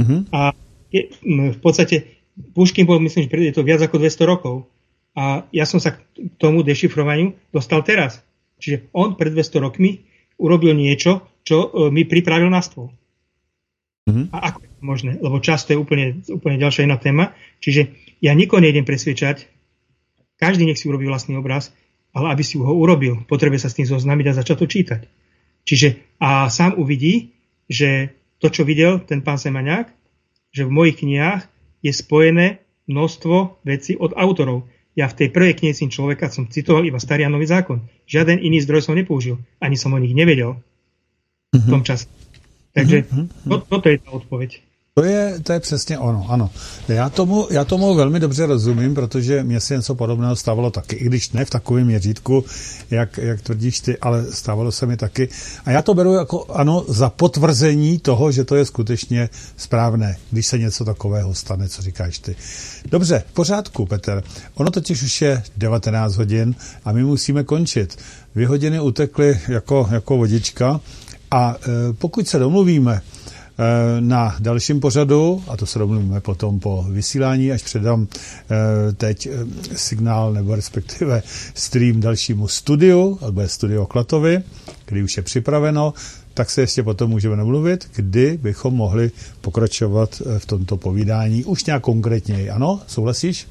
[0.00, 0.24] Uh-huh.
[0.32, 0.56] A
[0.88, 2.24] je, v podstate
[2.56, 4.64] Puškin bol, myslím, že je to viac ako 200 rokov.
[5.12, 6.00] A ja som sa k
[6.40, 8.24] tomu dešifrovaniu dostal teraz.
[8.64, 10.08] Čiže on pred 200 rokmi
[10.40, 12.90] urobil niečo, čo e, mi pripravil na stôl.
[14.02, 14.26] Uh-huh.
[14.34, 15.12] A ako je to možné?
[15.22, 17.34] Lebo často je úplne, úplne ďalšia iná téma.
[17.62, 19.46] Čiže ja nikoho nejdem presviečať,
[20.42, 21.70] každý nech si urobí vlastný obraz,
[22.10, 25.00] ale aby si ho urobil, potrebuje sa s tým zoznámiť a začať to čítať.
[25.62, 27.30] Čiže a sám uvidí,
[27.70, 29.86] že to, čo videl ten pán Semaňák,
[30.50, 31.46] že v mojich knihách
[31.86, 32.58] je spojené
[32.90, 34.66] množstvo vecí od autorov.
[34.98, 37.86] Ja v tej prvej knihe syn človeka som citoval iba starý a nový zákon.
[38.10, 39.40] Žiaden iný zdroj som nepoužil.
[39.62, 40.58] Ani som o nich nevedel
[41.52, 42.06] v tom čase.
[42.74, 43.04] Takže
[43.48, 44.64] to, toto je tá odpoveď.
[44.94, 46.50] To je, to je přesně ono, ano.
[46.88, 51.04] Já tomu, já tomu velmi dobře rozumím, protože mě se něco podobného stávalo taky, i
[51.04, 52.44] když ne v takovém měřítku,
[52.90, 55.28] jak, jak tvrdíš ty, ale stávalo se mi taky.
[55.64, 60.46] A já to beru jako, ano, za potvrzení toho, že to je skutečně správné, když
[60.46, 62.36] se něco takového stane, co říkáš ty.
[62.84, 64.22] Dobře, v pořádku, Petr.
[64.54, 66.54] Ono totiž už je 19 hodin
[66.84, 67.98] a my musíme končit.
[68.34, 70.80] Dvě hodiny utekly jako, jako vodička
[71.32, 73.00] a e, pokud se domluvíme,
[73.58, 79.28] Eh, na dalším pořadu, a to se domluvíme potom po vysílání, až předám eh, teď
[79.74, 81.22] signál nebo respektive
[81.54, 84.42] stream dalšímu studiu, alebo je studio Klatovi,
[84.84, 85.94] který už je připraveno,
[86.34, 89.10] tak se ještě potom můžeme namluvit, kdy bychom mohli
[89.40, 92.50] pokračovat v tomto povídání už nějak konkrétně.
[92.50, 93.46] Ano, souhlasíš?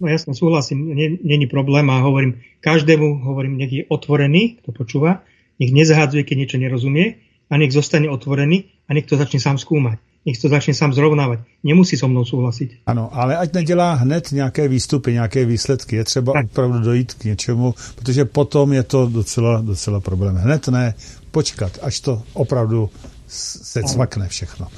[0.00, 0.94] No jasne, súhlasím,
[1.24, 5.22] není problém a hovorím každému, hovorím, je otvorený, kto počúva,
[5.60, 7.20] nech nezahádzuje, keď niečo nerozumie
[7.50, 9.98] a nech zostane otvorený a nech to začne sám zkoumat.
[10.24, 11.44] Nech to začne sám zrovnávat.
[11.60, 12.80] Nemusí so mnou souhlasit.
[12.86, 15.96] Ano, ale ať nedělá hned nějaké výstupy, nějaké výsledky.
[15.96, 16.46] Je třeba tak.
[16.46, 20.36] opravdu dojít k něčemu, protože potom je to docela, docela problém.
[20.36, 20.94] Hned ne,
[21.30, 22.90] počkat, až to opravdu
[23.28, 24.68] se cvakne všechno.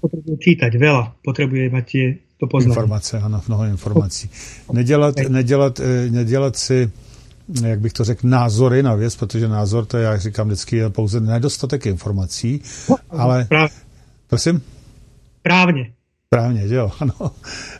[0.00, 1.86] Potřebuje čítať veľa, potřebuje mať
[2.38, 2.76] to poznat.
[2.76, 4.30] Informace, ano, mnoho informací.
[4.72, 6.90] Nedělat, nedělat, eh, nedělat si
[7.64, 10.90] jak bych to řekl, názory na věc, protože názor, to je, jak říkám vždycky, je
[10.90, 12.60] pouze nedostatek informací,
[13.10, 13.44] ale...
[13.44, 13.68] Právě.
[14.26, 14.62] Prosím?
[15.42, 15.92] Právně.
[16.26, 17.30] Správně, že jo, ano.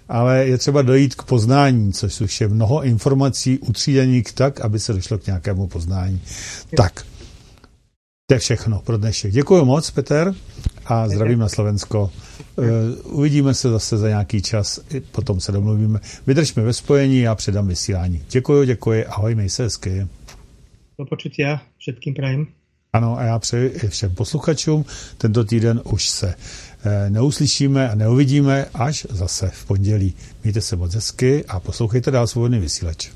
[0.08, 4.92] Ale je třeba dojít k poznání, což už je mnoho informací utříděných tak, aby se
[4.92, 6.20] došlo k nějakému poznání.
[6.76, 7.04] Tak,
[8.26, 9.32] to je všechno pro dnešek.
[9.32, 10.34] Děkuji moc, Petr,
[10.86, 12.10] a zdravím na Slovensko.
[12.56, 12.66] Uh,
[13.18, 14.80] uvidíme se zase za nějaký čas,
[15.12, 16.00] potom se domluvíme.
[16.26, 18.22] Vydržme ve spojení a předám vysílání.
[18.30, 20.06] Děkuji, děkuji, ahoj, měj se hezky.
[20.98, 22.46] Do počutia všetkým prajem.
[22.92, 24.84] Ano, a já přeji i všem posluchačům.
[25.18, 26.34] Tento týden už se
[26.84, 30.14] eh, neuslyšíme a neuvidíme až zase v pondělí.
[30.42, 33.10] Mějte se moc hezky a poslouchejte dál svobodný vysílač.